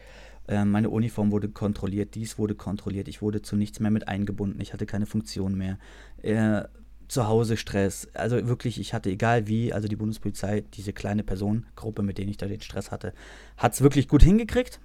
Äh, 0.48 0.66
meine 0.66 0.90
Uniform 0.90 1.32
wurde 1.32 1.50
kontrolliert, 1.50 2.16
dies 2.16 2.38
wurde 2.38 2.56
kontrolliert. 2.56 3.08
Ich 3.08 3.22
wurde 3.22 3.42
zu 3.42 3.56
nichts 3.56 3.80
mehr 3.80 3.92
mit 3.92 4.08
eingebunden. 4.08 4.60
Ich 4.62 4.74
hatte 4.74 4.86
keine 4.86 5.06
Funktion 5.06 5.56
mehr. 5.56 5.78
Äh, 6.22 6.64
zu 7.08 7.28
Hause 7.28 7.56
Stress. 7.56 8.08
Also 8.16 8.48
wirklich, 8.48 8.80
ich 8.80 8.94
hatte 8.94 9.12
egal 9.12 9.48
wie, 9.48 9.72
also 9.72 9.88
die 9.88 9.96
Bundespolizei, 9.96 10.64
diese 10.74 10.92
kleine 10.92 11.24
Personengruppe, 11.24 12.02
mit 12.02 12.18
denen 12.18 12.32
ich 12.32 12.38
da 12.38 12.48
den 12.48 12.62
Stress 12.62 12.92
hatte, 12.92 13.14
hat 13.58 13.74
es 13.74 13.82
wirklich 13.82 14.08
gut 14.08 14.24
hingekriegt 14.24 14.80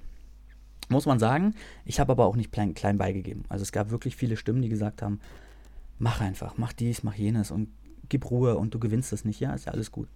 muss 0.91 1.07
man 1.07 1.18
sagen. 1.18 1.55
Ich 1.84 2.01
habe 2.01 2.12
aber 2.12 2.26
auch 2.26 2.36
nicht 2.36 2.53
klein, 2.53 2.74
klein 2.74 2.99
beigegeben. 2.99 3.45
Also 3.49 3.62
es 3.62 3.72
gab 3.72 3.91
wirklich 3.91 4.16
viele 4.16 4.36
Stimmen, 4.36 4.61
die 4.62 4.68
gesagt 4.68 5.03
haben, 5.03 5.20
mach 5.99 6.20
einfach, 6.20 6.59
mach 6.59 6.72
dies, 6.72 7.03
mach 7.03 7.14
jenes 7.14 7.51
und 7.51 7.68
gib 8.09 8.30
Ruhe 8.30 8.57
und 8.59 8.74
du 8.74 8.78
gewinnst 8.78 9.12
das 9.12 9.24
nicht. 9.24 9.41
Ja, 9.41 9.55
ist 9.55 9.66
ja 9.66 9.72
alles 9.72 9.91
gut. 9.93 10.09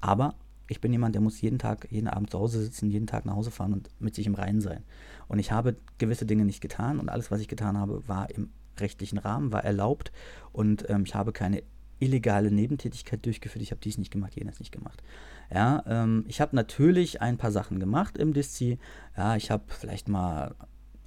Aber 0.00 0.34
Ich 0.68 0.80
bin 0.80 0.92
jemand, 0.92 1.14
der 1.14 1.22
muss 1.22 1.40
jeden 1.40 1.58
Tag, 1.58 1.86
jeden 1.90 2.08
Abend 2.08 2.30
zu 2.30 2.38
Hause 2.38 2.62
sitzen, 2.62 2.90
jeden 2.90 3.06
Tag 3.06 3.24
nach 3.24 3.36
Hause 3.36 3.50
fahren 3.50 3.72
und 3.72 3.88
mit 4.00 4.14
sich 4.14 4.26
im 4.26 4.34
Reinen 4.34 4.60
sein. 4.60 4.82
Und 5.28 5.38
ich 5.38 5.52
habe 5.52 5.76
gewisse 5.98 6.26
Dinge 6.26 6.44
nicht 6.44 6.60
getan 6.60 6.98
und 6.98 7.08
alles, 7.08 7.30
was 7.30 7.40
ich 7.40 7.48
getan 7.48 7.78
habe, 7.78 8.06
war 8.08 8.30
im 8.30 8.50
rechtlichen 8.78 9.18
Rahmen, 9.18 9.52
war 9.52 9.64
erlaubt 9.64 10.12
und 10.52 10.88
ähm, 10.90 11.04
ich 11.06 11.14
habe 11.14 11.32
keine 11.32 11.62
illegale 11.98 12.50
Nebentätigkeit 12.50 13.24
durchgeführt. 13.24 13.62
Ich 13.62 13.70
habe 13.70 13.80
dies 13.80 13.98
nicht 13.98 14.10
gemacht, 14.10 14.34
jenes 14.34 14.58
nicht 14.58 14.72
gemacht. 14.72 15.02
Ja, 15.52 15.82
ähm, 15.86 16.24
ich 16.28 16.40
habe 16.40 16.56
natürlich 16.56 17.22
ein 17.22 17.38
paar 17.38 17.52
Sachen 17.52 17.78
gemacht 17.78 18.18
im 18.18 18.32
Diszi. 18.32 18.78
Ja, 19.16 19.36
ich 19.36 19.50
habe 19.50 19.64
vielleicht 19.68 20.08
mal 20.08 20.54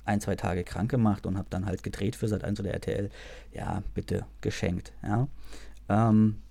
ein, 0.05 0.21
zwei 0.21 0.35
Tage 0.35 0.63
krank 0.63 0.89
gemacht 0.89 1.25
und 1.25 1.37
habe 1.37 1.47
dann 1.49 1.65
halt 1.65 1.83
gedreht 1.83 2.15
für 2.15 2.27
Sat 2.27 2.43
1 2.43 2.59
oder 2.59 2.71
RTL. 2.71 3.09
Ja, 3.51 3.83
bitte 3.93 4.25
geschenkt. 4.41 4.93
Ja, 5.03 5.27
ähm, 5.87 6.41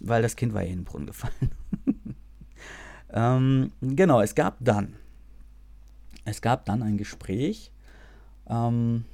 weil 0.00 0.22
das 0.22 0.36
Kind 0.36 0.54
war 0.54 0.62
eh 0.62 0.70
in 0.70 0.80
den 0.80 0.84
Brunnen 0.84 1.06
gefallen. 1.06 1.50
ähm, 3.12 3.72
genau, 3.80 4.20
es 4.20 4.34
gab 4.34 4.56
dann, 4.60 4.94
es 6.24 6.40
gab 6.40 6.64
dann 6.64 6.82
ein 6.82 6.96
Gespräch. 6.96 7.70
Ähm, 8.48 9.04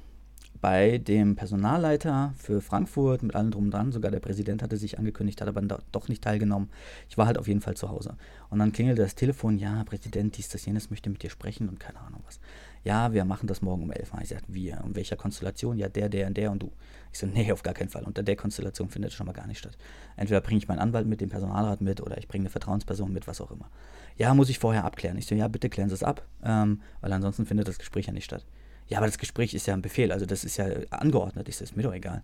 bei 0.61 0.97
dem 0.97 1.35
Personalleiter 1.35 2.33
für 2.37 2.61
Frankfurt 2.61 3.23
mit 3.23 3.35
allem 3.35 3.51
drum 3.51 3.65
und 3.65 3.71
dran. 3.71 3.91
Sogar 3.91 4.11
der 4.11 4.19
Präsident 4.19 4.61
hatte 4.61 4.77
sich 4.77 4.97
angekündigt, 4.97 5.41
hat 5.41 5.47
aber 5.47 5.61
doch 5.91 6.07
nicht 6.07 6.23
teilgenommen. 6.23 6.69
Ich 7.09 7.17
war 7.17 7.27
halt 7.27 7.37
auf 7.37 7.47
jeden 7.47 7.61
Fall 7.61 7.75
zu 7.75 7.89
Hause. 7.89 8.15
Und 8.49 8.59
dann 8.59 8.71
klingelte 8.71 9.01
das 9.01 9.15
Telefon, 9.15 9.57
ja, 9.57 9.83
Präsident, 9.83 10.37
dies, 10.37 10.49
das, 10.49 10.65
jenes 10.65 10.89
möchte 10.89 11.09
mit 11.09 11.23
dir 11.23 11.29
sprechen 11.29 11.69
und 11.69 11.79
keine 11.79 11.99
Ahnung 11.99 12.21
was. 12.25 12.39
Ja, 12.83 13.11
wir 13.11 13.25
machen 13.25 13.47
das 13.47 13.61
morgen 13.61 13.83
um 13.83 13.91
11 13.91 14.13
Uhr. 14.13 14.21
Ich 14.21 14.29
sagte, 14.29 14.53
wir, 14.53 14.81
in 14.85 14.95
welcher 14.95 15.17
Konstellation? 15.17 15.77
Ja, 15.77 15.89
der, 15.89 16.07
der 16.09 16.27
und 16.27 16.37
der 16.37 16.51
und 16.51 16.63
du. 16.63 16.71
Ich 17.11 17.19
so, 17.19 17.27
nee, 17.27 17.51
auf 17.51 17.63
gar 17.63 17.73
keinen 17.73 17.89
Fall. 17.89 18.03
Unter 18.03 18.23
der 18.23 18.35
Konstellation 18.35 18.89
findet 18.89 19.11
schon 19.11 19.25
mal 19.25 19.33
gar 19.33 19.47
nicht 19.47 19.59
statt. 19.59 19.77
Entweder 20.15 20.41
bringe 20.41 20.59
ich 20.59 20.67
meinen 20.67 20.79
Anwalt 20.79 21.05
mit, 21.05 21.21
den 21.21 21.29
Personalrat 21.29 21.81
mit 21.81 22.01
oder 22.01 22.17
ich 22.17 22.27
bringe 22.27 22.43
eine 22.43 22.49
Vertrauensperson 22.49 23.11
mit, 23.11 23.27
was 23.27 23.41
auch 23.41 23.51
immer. 23.51 23.69
Ja, 24.17 24.33
muss 24.33 24.49
ich 24.49 24.59
vorher 24.59 24.85
abklären. 24.85 25.17
Ich 25.17 25.25
so, 25.25 25.35
ja, 25.35 25.47
bitte 25.47 25.69
klären 25.69 25.89
Sie 25.89 25.95
es 25.95 26.03
ab, 26.03 26.25
ähm, 26.43 26.81
weil 27.01 27.11
ansonsten 27.11 27.45
findet 27.45 27.67
das 27.67 27.79
Gespräch 27.79 28.07
ja 28.07 28.13
nicht 28.13 28.25
statt. 28.25 28.45
Ja, 28.89 28.97
aber 28.97 29.07
das 29.07 29.19
Gespräch 29.19 29.53
ist 29.53 29.67
ja 29.67 29.73
ein 29.75 29.81
Befehl, 29.81 30.11
also 30.11 30.25
das 30.25 30.43
ist 30.43 30.57
ja 30.57 30.65
angeordnet, 30.89 31.47
ist 31.47 31.61
das 31.61 31.75
mir 31.75 31.83
doch 31.83 31.93
egal. 31.93 32.23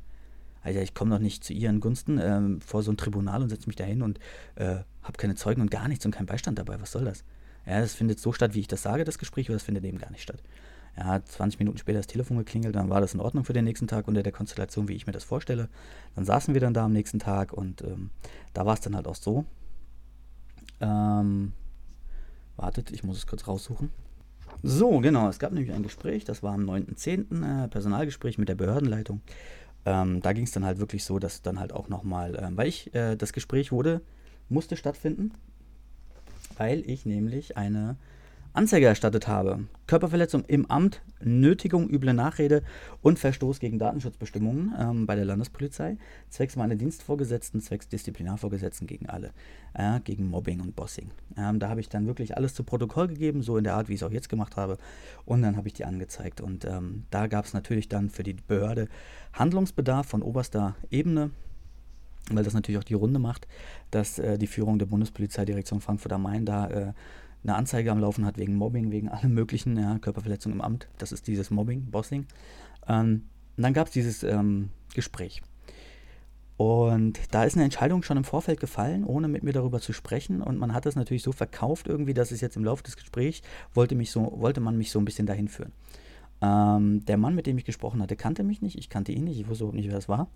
Also 0.64 0.80
ich 0.80 0.96
komme 0.96 1.12
doch 1.12 1.22
nicht 1.22 1.44
zu 1.44 1.54
ihren 1.54 1.80
Gunsten 1.80 2.20
ähm, 2.20 2.60
vor 2.60 2.82
so 2.82 2.92
ein 2.92 2.98
Tribunal 2.98 3.44
und 3.44 3.50
setze 3.50 3.68
mich 3.68 3.76
dahin 3.76 4.02
und 4.02 4.20
äh, 4.56 4.78
habe 5.04 5.18
keine 5.18 5.36
Zeugen 5.36 5.62
und 5.62 5.70
gar 5.70 5.88
nichts 5.88 6.06
und 6.06 6.12
keinen 6.12 6.26
Beistand 6.26 6.58
dabei. 6.58 6.82
Was 6.82 6.92
soll 6.92 7.06
das? 7.06 7.24
Ja, 7.68 7.80
das 7.80 7.94
findet 7.94 8.20
so 8.20 8.34
statt, 8.34 8.56
wie 8.56 8.62
ich 8.62 8.68
das 8.68 8.82
sage, 8.82 9.04
das 9.04 9.20
Gespräch, 9.20 9.48
oder 9.50 9.58
das 9.58 9.64
findet 9.64 9.84
eben 9.84 10.00
gar 10.00 10.10
nicht 10.10 10.24
statt. 10.24 10.42
Ja, 10.98 11.24
20 11.24 11.60
Minuten 11.60 11.78
später 11.78 12.00
das 12.00 12.08
Telefon 12.08 12.38
geklingelt, 12.38 12.76
dann 12.76 12.90
war 12.90 13.00
das 13.00 13.14
in 13.14 13.20
Ordnung 13.20 13.46
für 13.46 13.54
den 13.54 13.66
nächsten 13.66 13.86
Tag 13.86 14.08
unter 14.08 14.24
der 14.24 14.32
Konstellation, 14.32 14.88
wie 14.88 14.94
ich 14.94 15.06
mir 15.06 15.14
das 15.14 15.24
vorstelle. 15.24 15.70
Dann 16.16 16.26
saßen 16.26 16.56
wir 16.56 16.62
dann 16.62 16.74
da 16.74 16.86
am 16.86 16.94
nächsten 16.94 17.20
Tag 17.20 17.54
und 17.54 17.82
ähm, 17.84 18.10
da 18.54 18.66
war 18.66 18.74
es 18.74 18.82
dann 18.82 18.96
halt 18.96 19.08
auch 19.08 19.16
so. 19.16 19.46
Ähm, 20.82 21.54
wartet, 22.56 22.92
ich 22.92 23.04
muss 23.04 23.18
es 23.18 23.28
kurz 23.28 23.48
raussuchen. 23.48 23.92
So, 24.64 25.00
genau, 25.00 25.30
es 25.30 25.40
gab 25.40 25.52
nämlich 25.52 25.74
ein 25.74 25.84
Gespräch, 25.84 26.26
das 26.26 26.42
war 26.42 26.54
am 26.54 26.70
9.10., 26.70 27.66
äh, 27.66 27.68
Personalgespräch 27.68 28.38
mit 28.38 28.50
der 28.50 28.56
Behördenleitung. 28.56 29.22
Ähm, 29.86 30.22
da 30.22 30.34
ging 30.34 30.46
es 30.46 30.52
dann 30.52 30.66
halt 30.66 30.80
wirklich 30.80 31.04
so, 31.04 31.20
dass 31.20 31.42
dann 31.42 31.60
halt 31.60 31.72
auch 31.72 31.90
nochmal, 31.90 32.36
äh, 32.36 32.50
weil 32.52 32.68
ich, 32.68 32.94
äh, 32.96 33.16
das 33.16 33.34
Gespräch 33.34 33.72
wurde, 33.72 34.02
musste 34.50 34.76
stattfinden, 34.76 35.32
weil 36.58 36.80
ich 36.90 37.06
nämlich 37.06 37.58
eine 37.58 37.98
Anzeige 38.56 38.86
erstattet 38.86 39.28
habe. 39.28 39.66
Körperverletzung 39.88 40.46
im 40.46 40.70
Amt, 40.72 41.02
Nötigung, 41.22 41.90
üble 41.90 42.14
Nachrede 42.14 42.64
und 43.02 43.20
Verstoß 43.20 43.60
gegen 43.60 43.80
Datenschutzbestimmungen 43.80 44.74
ähm, 44.80 45.06
bei 45.06 45.16
der 45.16 45.26
Landespolizei, 45.26 45.98
zwecks 46.30 46.56
meiner 46.56 46.76
Dienstvorgesetzten, 46.76 47.62
zwecks 47.62 47.88
Disziplinarvorgesetzten 47.90 48.88
gegen 48.88 49.10
alle, 49.10 49.32
äh, 49.74 50.00
gegen 50.00 50.30
Mobbing 50.30 50.62
und 50.62 50.76
Bossing. 50.76 51.12
Ähm, 51.38 51.60
da 51.60 51.70
habe 51.70 51.82
ich 51.82 51.90
dann 51.90 52.08
wirklich 52.08 52.38
alles 52.38 52.54
zu 52.54 52.64
Protokoll 52.64 53.08
gegeben, 53.08 53.44
so 53.44 53.58
in 53.58 53.64
der 53.64 53.76
Art, 53.76 53.90
wie 53.90 53.94
ich 53.94 54.02
es 54.02 54.08
auch 54.08 54.12
jetzt 54.12 54.30
gemacht 54.30 54.56
habe, 54.56 54.78
und 55.26 55.42
dann 55.42 55.58
habe 55.58 55.68
ich 55.68 55.74
die 55.74 55.86
angezeigt. 55.86 56.42
Und 56.42 56.66
ähm, 56.66 57.04
da 57.12 57.28
gab 57.28 57.46
es 57.46 57.54
natürlich 57.54 57.90
dann 57.90 58.10
für 58.10 58.24
die 58.24 58.34
Behörde 58.34 58.88
Handlungsbedarf 59.34 60.08
von 60.08 60.22
oberster 60.22 60.76
Ebene 60.90 61.32
weil 62.32 62.44
das 62.44 62.54
natürlich 62.54 62.80
auch 62.80 62.84
die 62.84 62.96
Runde 62.96 63.20
macht, 63.20 63.48
dass 63.92 64.18
äh, 64.18 64.38
die 64.38 64.48
Führung 64.48 64.80
der 64.80 64.88
Bundespolizeidirektion 64.88 65.80
Frankfurt 65.80 66.12
am 66.14 66.24
Main 66.24 66.46
da 66.46 66.68
äh, 66.70 66.94
eine 67.46 67.56
Anzeige 67.56 67.92
am 67.92 68.00
Laufen 68.00 68.26
hat 68.26 68.38
wegen 68.38 68.56
Mobbing, 68.56 68.92
wegen 68.92 69.10
allem 69.10 69.34
möglichen, 69.34 69.78
ja, 69.78 69.98
Körperverletzung 70.00 70.52
im 70.52 70.62
Amt. 70.62 70.88
Das 70.98 71.12
ist 71.12 71.28
dieses 71.28 71.52
Mobbing, 71.52 71.86
Bossing. 71.92 72.26
Ähm, 72.88 73.24
und 73.56 73.64
dann 73.64 73.74
gab 73.74 73.88
es 73.88 73.94
dieses 73.94 74.24
ähm, 74.24 74.70
Gespräch. 74.94 75.42
Und 76.58 77.20
da 77.32 77.44
ist 77.44 77.56
eine 77.56 77.66
Entscheidung 77.66 78.02
schon 78.04 78.18
im 78.18 78.24
Vorfeld 78.24 78.60
gefallen, 78.60 79.04
ohne 79.04 79.28
mit 79.28 79.44
mir 79.44 79.52
darüber 79.52 79.82
zu 79.82 79.94
sprechen. 79.94 80.42
Und 80.42 80.58
man 80.58 80.74
hat 80.74 80.86
es 80.86 80.96
natürlich 80.96 81.24
so 81.24 81.32
verkauft 81.32 81.88
irgendwie, 81.88 82.14
dass 82.14 82.32
es 82.32 82.42
jetzt 82.42 82.56
im 82.56 82.64
Laufe 82.64 82.84
des 82.84 82.96
Gesprächs 82.96 83.42
wollte, 83.74 83.96
mich 83.96 84.12
so, 84.12 84.34
wollte 84.38 84.62
man 84.62 84.78
mich 84.78 84.90
so 84.90 85.00
ein 85.00 85.06
bisschen 85.06 85.28
dahin 85.28 85.48
führen. 85.48 85.74
Ähm, 86.42 87.06
der 87.06 87.18
Mann, 87.18 87.36
mit 87.36 87.46
dem 87.46 87.58
ich 87.58 87.66
gesprochen 87.66 88.02
hatte, 88.02 88.16
kannte 88.16 88.44
mich 88.44 88.62
nicht. 88.62 88.78
Ich 88.78 88.90
kannte 88.90 89.12
ihn 89.12 89.26
nicht. 89.26 89.40
Ich 89.40 89.48
wusste 89.48 89.66
überhaupt 89.66 89.78
nicht, 89.78 89.88
wer 89.88 89.96
das 89.96 90.10
war. 90.10 90.30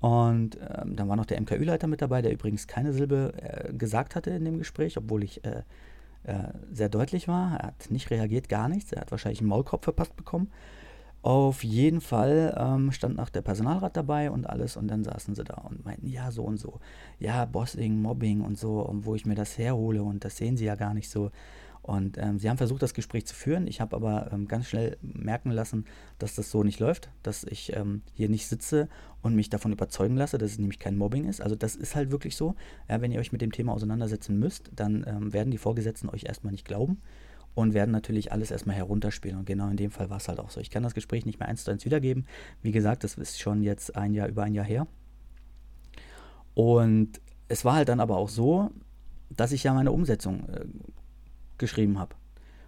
Und 0.00 0.56
ähm, 0.56 0.96
dann 0.96 1.08
war 1.08 1.16
noch 1.16 1.26
der 1.26 1.40
MKÜ-Leiter 1.40 1.86
mit 1.86 2.00
dabei, 2.00 2.22
der 2.22 2.32
übrigens 2.32 2.66
keine 2.66 2.92
Silbe 2.92 3.34
äh, 3.36 3.72
gesagt 3.74 4.14
hatte 4.16 4.30
in 4.30 4.44
dem 4.44 4.58
Gespräch, 4.58 4.96
obwohl 4.96 5.22
ich 5.24 5.44
äh, 5.44 5.62
sehr 6.70 6.88
deutlich 6.88 7.28
war. 7.28 7.58
Er 7.58 7.66
hat 7.68 7.90
nicht 7.90 8.10
reagiert, 8.10 8.48
gar 8.48 8.68
nichts. 8.68 8.92
Er 8.92 9.00
hat 9.00 9.10
wahrscheinlich 9.10 9.40
einen 9.40 9.48
Maulkorb 9.48 9.84
verpasst 9.84 10.16
bekommen. 10.16 10.50
Auf 11.22 11.64
jeden 11.64 12.00
Fall 12.00 12.56
ähm, 12.58 12.92
stand 12.92 13.16
noch 13.16 13.28
der 13.28 13.42
Personalrat 13.42 13.94
dabei 13.94 14.30
und 14.30 14.48
alles 14.48 14.78
und 14.78 14.88
dann 14.88 15.04
saßen 15.04 15.34
sie 15.34 15.44
da 15.44 15.54
und 15.54 15.84
meinten, 15.84 16.06
ja, 16.06 16.30
so 16.30 16.42
und 16.44 16.56
so. 16.56 16.80
Ja, 17.18 17.44
Bossing, 17.44 18.00
Mobbing 18.00 18.40
und 18.40 18.58
so, 18.58 18.80
und 18.80 19.04
wo 19.04 19.14
ich 19.14 19.26
mir 19.26 19.34
das 19.34 19.58
herhole 19.58 20.02
und 20.02 20.24
das 20.24 20.38
sehen 20.38 20.56
sie 20.56 20.64
ja 20.64 20.76
gar 20.76 20.94
nicht 20.94 21.10
so. 21.10 21.30
Und 21.82 22.16
ähm, 22.16 22.38
sie 22.38 22.48
haben 22.48 22.56
versucht, 22.56 22.82
das 22.82 22.94
Gespräch 22.94 23.26
zu 23.26 23.34
führen. 23.34 23.66
Ich 23.66 23.80
habe 23.82 23.96
aber 23.96 24.30
ähm, 24.32 24.48
ganz 24.48 24.66
schnell 24.68 24.96
merken 25.02 25.50
lassen, 25.50 25.84
dass 26.18 26.34
das 26.34 26.50
so 26.50 26.62
nicht 26.62 26.78
läuft, 26.78 27.10
dass 27.22 27.44
ich 27.44 27.74
ähm, 27.76 28.02
hier 28.14 28.28
nicht 28.30 28.46
sitze 28.46 28.88
und 29.22 29.34
mich 29.34 29.50
davon 29.50 29.72
überzeugen 29.72 30.16
lasse, 30.16 30.38
dass 30.38 30.52
es 30.52 30.58
nämlich 30.58 30.78
kein 30.78 30.96
Mobbing 30.96 31.26
ist. 31.26 31.40
Also 31.40 31.54
das 31.54 31.76
ist 31.76 31.94
halt 31.94 32.10
wirklich 32.10 32.36
so. 32.36 32.54
Ja, 32.88 33.00
wenn 33.00 33.12
ihr 33.12 33.20
euch 33.20 33.32
mit 33.32 33.40
dem 33.40 33.52
Thema 33.52 33.72
auseinandersetzen 33.72 34.38
müsst, 34.38 34.70
dann 34.74 35.04
ähm, 35.06 35.32
werden 35.32 35.50
die 35.50 35.58
Vorgesetzten 35.58 36.08
euch 36.08 36.24
erstmal 36.24 36.52
nicht 36.52 36.66
glauben 36.66 37.00
und 37.54 37.74
werden 37.74 37.90
natürlich 37.90 38.32
alles 38.32 38.50
erstmal 38.50 38.76
herunterspielen. 38.76 39.38
Und 39.38 39.46
genau 39.46 39.68
in 39.68 39.76
dem 39.76 39.90
Fall 39.90 40.10
war 40.10 40.18
es 40.18 40.28
halt 40.28 40.38
auch 40.38 40.50
so. 40.50 40.60
Ich 40.60 40.70
kann 40.70 40.82
das 40.82 40.94
Gespräch 40.94 41.26
nicht 41.26 41.38
mehr 41.38 41.48
eins 41.48 41.64
zu 41.64 41.70
eins 41.70 41.84
wiedergeben. 41.84 42.26
Wie 42.62 42.72
gesagt, 42.72 43.04
das 43.04 43.14
ist 43.14 43.40
schon 43.40 43.62
jetzt 43.62 43.96
ein 43.96 44.14
Jahr, 44.14 44.28
über 44.28 44.44
ein 44.44 44.54
Jahr 44.54 44.64
her. 44.64 44.86
Und 46.54 47.20
es 47.48 47.64
war 47.64 47.74
halt 47.74 47.88
dann 47.88 48.00
aber 48.00 48.16
auch 48.16 48.28
so, 48.28 48.70
dass 49.30 49.52
ich 49.52 49.64
ja 49.64 49.74
meine 49.74 49.92
Umsetzung 49.92 50.48
äh, 50.48 50.64
geschrieben 51.58 51.98
habe. 51.98 52.14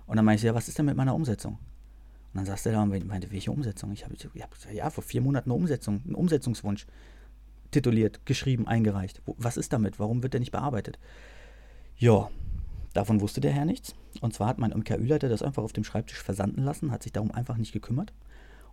Und 0.07 0.17
dann 0.17 0.25
meinte 0.25 0.41
ich, 0.41 0.45
ja, 0.45 0.55
was 0.55 0.69
ist 0.69 0.79
denn 0.79 0.87
mit 0.87 0.97
meiner 0.97 1.15
Umsetzung? 1.15 1.59
Und 2.33 2.39
dann 2.39 2.47
sagst 2.47 2.64
du 2.64 2.72
da 2.72 2.83
und 2.83 3.07
meinte, 3.07 3.30
welche 3.30 3.53
Umsetzung? 3.53 3.93
Ich 3.93 4.05
habe 4.05 4.14
ja 4.72 4.91
vor 4.91 5.05
vier 5.05 5.20
Monaten 5.20 5.51
eine 5.51 5.59
Umsetzung, 5.59 6.01
einen 6.05 6.14
Umsetzungswunsch 6.14 6.87
tituliert, 7.70 8.24
geschrieben, 8.24 8.66
eingereicht. 8.66 9.20
Was 9.26 9.57
ist 9.57 9.72
damit? 9.72 9.99
Warum 9.99 10.22
wird 10.22 10.33
der 10.33 10.41
nicht 10.41 10.53
bearbeitet? 10.53 10.99
Ja, 11.97 12.30
davon 12.95 13.20
wusste 13.20 13.43
der 13.43 13.53
Herr 13.53 13.66
nichts. 13.66 13.95
Und 14.20 14.33
zwar 14.33 14.49
hat 14.49 14.59
mein 14.59 14.70
MKÜ-Leiter 14.70 15.28
das 15.28 15.43
einfach 15.43 15.62
auf 15.62 15.74
dem 15.74 15.85
Schreibtisch 15.85 16.22
versanden 16.22 16.62
lassen, 16.62 16.91
hat 16.91 17.03
sich 17.03 17.12
darum 17.12 17.33
einfach 17.33 17.59
nicht 17.59 17.72
gekümmert. 17.72 18.14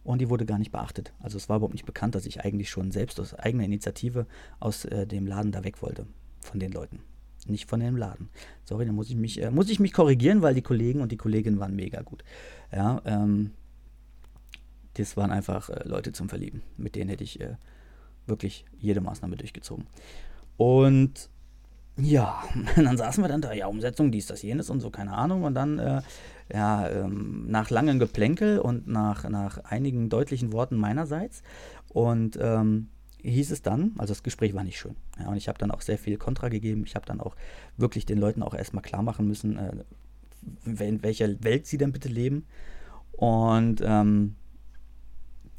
Und 0.03 0.21
die 0.21 0.29
wurde 0.29 0.45
gar 0.45 0.57
nicht 0.57 0.71
beachtet. 0.71 1.13
Also 1.19 1.35
es 1.35 1.49
war 1.49 1.57
überhaupt 1.57 1.73
nicht 1.73 1.85
bekannt, 1.85 2.15
dass 2.15 2.25
ich 2.25 2.41
eigentlich 2.41 2.69
schon 2.69 2.91
selbst 2.91 3.19
aus 3.19 3.33
eigener 3.33 3.65
Initiative 3.65 4.25
aus 4.61 4.85
äh, 4.85 5.05
dem 5.05 5.27
Laden 5.27 5.51
da 5.51 5.65
weg 5.65 5.81
wollte. 5.81 6.07
Von 6.39 6.61
den 6.61 6.71
Leuten 6.71 6.99
nicht 7.49 7.69
von 7.69 7.79
dem 7.79 7.97
Laden. 7.97 8.29
Sorry, 8.63 8.85
da 8.85 8.91
muss 8.91 9.09
ich 9.09 9.15
mich, 9.15 9.41
äh, 9.41 9.51
muss 9.51 9.69
ich 9.69 9.79
mich 9.79 9.93
korrigieren, 9.93 10.41
weil 10.41 10.53
die 10.53 10.61
Kollegen 10.61 11.01
und 11.01 11.11
die 11.11 11.17
Kolleginnen 11.17 11.59
waren 11.59 11.75
mega 11.75 12.01
gut. 12.01 12.23
Ja, 12.71 13.01
ähm, 13.05 13.51
das 14.95 15.17
waren 15.17 15.31
einfach 15.31 15.69
äh, 15.69 15.87
Leute 15.87 16.11
zum 16.11 16.29
Verlieben. 16.29 16.61
Mit 16.77 16.95
denen 16.95 17.09
hätte 17.09 17.23
ich 17.23 17.39
äh, 17.39 17.55
wirklich 18.25 18.65
jede 18.77 19.01
Maßnahme 19.01 19.35
durchgezogen. 19.35 19.85
Und 20.57 21.29
ja, 21.97 22.43
dann 22.75 22.97
saßen 22.97 23.23
wir 23.23 23.27
dann 23.27 23.41
da, 23.41 23.53
ja, 23.53 23.67
Umsetzung, 23.67 24.11
dies, 24.11 24.27
das, 24.27 24.41
jenes 24.41 24.69
und 24.69 24.79
so, 24.79 24.89
keine 24.89 25.13
Ahnung. 25.13 25.43
Und 25.43 25.55
dann, 25.55 25.79
äh, 25.79 26.01
ja, 26.51 26.89
ähm, 26.89 27.45
nach 27.47 27.69
langem 27.69 27.99
Geplänkel 27.99 28.59
und 28.59 28.87
nach, 28.87 29.27
nach 29.29 29.63
einigen 29.65 30.09
deutlichen 30.09 30.51
Worten 30.51 30.77
meinerseits 30.77 31.43
und 31.89 32.37
ähm, 32.41 32.87
hieß 33.21 33.51
es 33.51 33.61
dann, 33.61 33.93
also 33.97 34.13
das 34.13 34.23
Gespräch 34.23 34.53
war 34.53 34.63
nicht 34.63 34.79
schön. 34.79 34.95
Ja, 35.19 35.27
und 35.27 35.37
ich 35.37 35.47
habe 35.47 35.57
dann 35.57 35.71
auch 35.71 35.81
sehr 35.81 35.97
viel 35.97 36.17
Kontra 36.17 36.49
gegeben. 36.49 36.83
Ich 36.85 36.95
habe 36.95 37.05
dann 37.05 37.19
auch 37.19 37.35
wirklich 37.77 38.05
den 38.05 38.17
Leuten 38.17 38.43
auch 38.43 38.53
erstmal 38.53 38.83
klar 38.83 39.01
machen 39.01 39.27
müssen, 39.27 39.57
äh, 39.57 40.83
in 40.83 41.03
welcher 41.03 41.43
Welt 41.43 41.65
sie 41.65 41.77
denn 41.77 41.91
bitte 41.91 42.09
leben. 42.09 42.45
Und 43.11 43.81
ähm, 43.83 44.35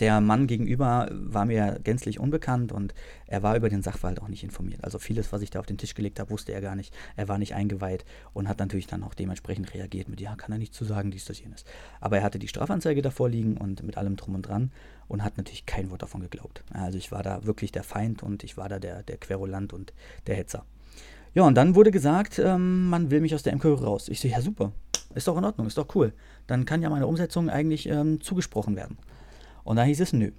der 0.00 0.20
Mann 0.22 0.46
gegenüber 0.46 1.08
war 1.12 1.44
mir 1.44 1.78
gänzlich 1.84 2.18
unbekannt 2.18 2.72
und 2.72 2.94
er 3.26 3.42
war 3.42 3.54
über 3.54 3.68
den 3.68 3.82
Sachverhalt 3.82 4.20
auch 4.22 4.28
nicht 4.28 4.42
informiert. 4.42 4.82
Also 4.82 4.98
vieles, 4.98 5.30
was 5.30 5.42
ich 5.42 5.50
da 5.50 5.60
auf 5.60 5.66
den 5.66 5.76
Tisch 5.76 5.94
gelegt 5.94 6.18
habe, 6.18 6.30
wusste 6.30 6.52
er 6.52 6.62
gar 6.62 6.74
nicht. 6.74 6.94
Er 7.16 7.28
war 7.28 7.36
nicht 7.36 7.54
eingeweiht 7.54 8.06
und 8.32 8.48
hat 8.48 8.58
natürlich 8.58 8.86
dann 8.86 9.02
auch 9.02 9.12
dementsprechend 9.12 9.74
reagiert 9.74 10.08
mit, 10.08 10.20
ja, 10.20 10.34
kann 10.36 10.52
er 10.52 10.58
nicht 10.58 10.72
zu 10.72 10.86
sagen, 10.86 11.10
dies, 11.10 11.26
das, 11.26 11.40
jenes. 11.40 11.64
Aber 12.00 12.16
er 12.16 12.22
hatte 12.22 12.38
die 12.38 12.48
Strafanzeige 12.48 13.02
davor 13.02 13.28
liegen 13.28 13.58
und 13.58 13.82
mit 13.82 13.98
allem 13.98 14.16
drum 14.16 14.34
und 14.34 14.42
dran 14.42 14.72
und 15.10 15.24
hat 15.24 15.36
natürlich 15.36 15.66
kein 15.66 15.90
Wort 15.90 16.02
davon 16.02 16.20
geglaubt. 16.20 16.62
Also 16.72 16.96
ich 16.96 17.10
war 17.10 17.24
da 17.24 17.44
wirklich 17.44 17.72
der 17.72 17.82
Feind 17.82 18.22
und 18.22 18.44
ich 18.44 18.56
war 18.56 18.68
da 18.68 18.78
der, 18.78 19.02
der 19.02 19.16
Querulant 19.16 19.72
und 19.72 19.92
der 20.28 20.36
Hetzer. 20.36 20.64
Ja, 21.34 21.42
und 21.42 21.56
dann 21.56 21.74
wurde 21.74 21.90
gesagt, 21.90 22.38
ähm, 22.38 22.88
man 22.88 23.10
will 23.10 23.20
mich 23.20 23.34
aus 23.34 23.42
der 23.42 23.54
MKÖ 23.56 23.74
raus. 23.74 24.08
Ich 24.08 24.20
so, 24.20 24.28
ja 24.28 24.40
super, 24.40 24.72
ist 25.14 25.26
doch 25.26 25.36
in 25.36 25.44
Ordnung, 25.44 25.66
ist 25.66 25.78
doch 25.78 25.94
cool. 25.96 26.12
Dann 26.46 26.64
kann 26.64 26.80
ja 26.80 26.90
meine 26.90 27.08
Umsetzung 27.08 27.50
eigentlich 27.50 27.88
ähm, 27.88 28.20
zugesprochen 28.20 28.76
werden. 28.76 28.98
Und 29.64 29.76
da 29.76 29.82
hieß 29.82 30.00
es, 30.00 30.12
nö. 30.12 30.30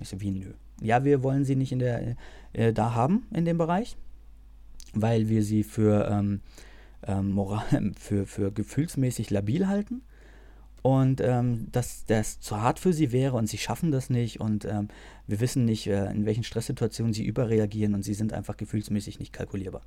Ich 0.00 0.08
so, 0.08 0.20
wie 0.20 0.30
nö? 0.30 0.52
Ja, 0.80 1.04
wir 1.04 1.24
wollen 1.24 1.44
sie 1.44 1.56
nicht 1.56 1.72
in 1.72 1.80
der, 1.80 2.16
äh, 2.52 2.72
da 2.72 2.94
haben, 2.94 3.26
in 3.32 3.44
dem 3.44 3.58
Bereich, 3.58 3.96
weil 4.94 5.28
wir 5.28 5.42
sie 5.42 5.64
für, 5.64 6.08
ähm, 6.08 6.42
ähm 7.02 7.32
moral, 7.32 7.92
für, 7.98 8.26
für 8.26 8.52
gefühlsmäßig 8.52 9.30
labil 9.30 9.66
halten 9.66 10.02
und 10.86 11.20
ähm, 11.20 11.66
dass 11.72 12.04
das 12.04 12.38
zu 12.38 12.60
hart 12.60 12.78
für 12.78 12.92
sie 12.92 13.10
wäre 13.10 13.34
und 13.36 13.48
sie 13.48 13.58
schaffen 13.58 13.90
das 13.90 14.08
nicht 14.08 14.38
und 14.38 14.64
ähm, 14.64 14.86
wir 15.26 15.40
wissen 15.40 15.64
nicht, 15.64 15.88
äh, 15.88 16.08
in 16.12 16.26
welchen 16.26 16.44
Stresssituationen 16.44 17.12
sie 17.12 17.24
überreagieren 17.24 17.92
und 17.92 18.04
sie 18.04 18.14
sind 18.14 18.32
einfach 18.32 18.56
gefühlsmäßig 18.56 19.18
nicht 19.18 19.32
kalkulierbar. 19.32 19.82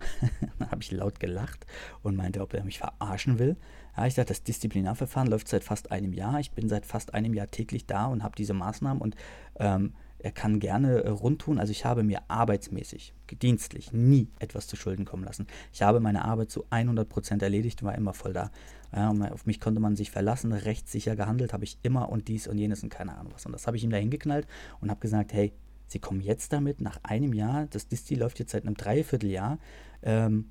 Dann 0.58 0.72
habe 0.72 0.82
ich 0.82 0.90
laut 0.90 1.20
gelacht 1.20 1.66
und 2.02 2.16
meinte, 2.16 2.40
ob 2.40 2.52
er 2.52 2.64
mich 2.64 2.80
verarschen 2.80 3.38
will. 3.38 3.56
Ja, 3.96 4.08
ich 4.08 4.14
sagte, 4.14 4.32
das 4.32 4.42
Disziplinarverfahren 4.42 5.30
läuft 5.30 5.46
seit 5.46 5.62
fast 5.62 5.92
einem 5.92 6.12
Jahr. 6.12 6.40
Ich 6.40 6.50
bin 6.50 6.68
seit 6.68 6.84
fast 6.84 7.14
einem 7.14 7.32
Jahr 7.32 7.48
täglich 7.48 7.86
da 7.86 8.06
und 8.06 8.24
habe 8.24 8.34
diese 8.34 8.52
Maßnahmen 8.52 9.00
und 9.00 9.14
ähm, 9.60 9.92
er 10.18 10.32
kann 10.32 10.58
gerne 10.58 11.04
äh, 11.04 11.08
rundtun. 11.10 11.60
Also 11.60 11.70
ich 11.70 11.84
habe 11.84 12.02
mir 12.02 12.22
arbeitsmäßig, 12.26 13.14
dienstlich 13.40 13.92
nie 13.92 14.26
etwas 14.40 14.66
zu 14.66 14.74
Schulden 14.74 15.04
kommen 15.04 15.22
lassen. 15.22 15.46
Ich 15.72 15.82
habe 15.82 16.00
meine 16.00 16.24
Arbeit 16.24 16.50
zu 16.50 16.66
100% 16.70 17.40
erledigt 17.40 17.82
und 17.82 17.86
war 17.86 17.94
immer 17.94 18.14
voll 18.14 18.32
da. 18.32 18.50
Ja, 18.94 19.10
auf 19.10 19.46
mich 19.46 19.60
konnte 19.60 19.80
man 19.80 19.94
sich 19.94 20.10
verlassen, 20.10 20.52
rechtssicher 20.52 21.14
gehandelt 21.14 21.52
habe 21.52 21.64
ich 21.64 21.78
immer 21.82 22.08
und 22.08 22.28
dies 22.28 22.48
und 22.48 22.58
jenes 22.58 22.82
und 22.82 22.88
keine 22.88 23.16
Ahnung 23.16 23.32
was. 23.32 23.46
Und 23.46 23.52
das 23.52 23.66
habe 23.66 23.76
ich 23.76 23.84
ihm 23.84 23.90
da 23.90 23.96
hingeknallt 23.96 24.46
und 24.80 24.90
habe 24.90 25.00
gesagt, 25.00 25.32
hey, 25.32 25.52
Sie 25.86 25.98
kommen 25.98 26.20
jetzt 26.20 26.52
damit 26.52 26.80
nach 26.80 27.00
einem 27.02 27.32
Jahr, 27.32 27.66
das 27.66 27.88
Disti 27.88 28.14
läuft 28.14 28.38
jetzt 28.38 28.52
seit 28.52 28.64
einem 28.64 28.76
Dreivierteljahr, 28.76 29.58
ähm, 30.02 30.50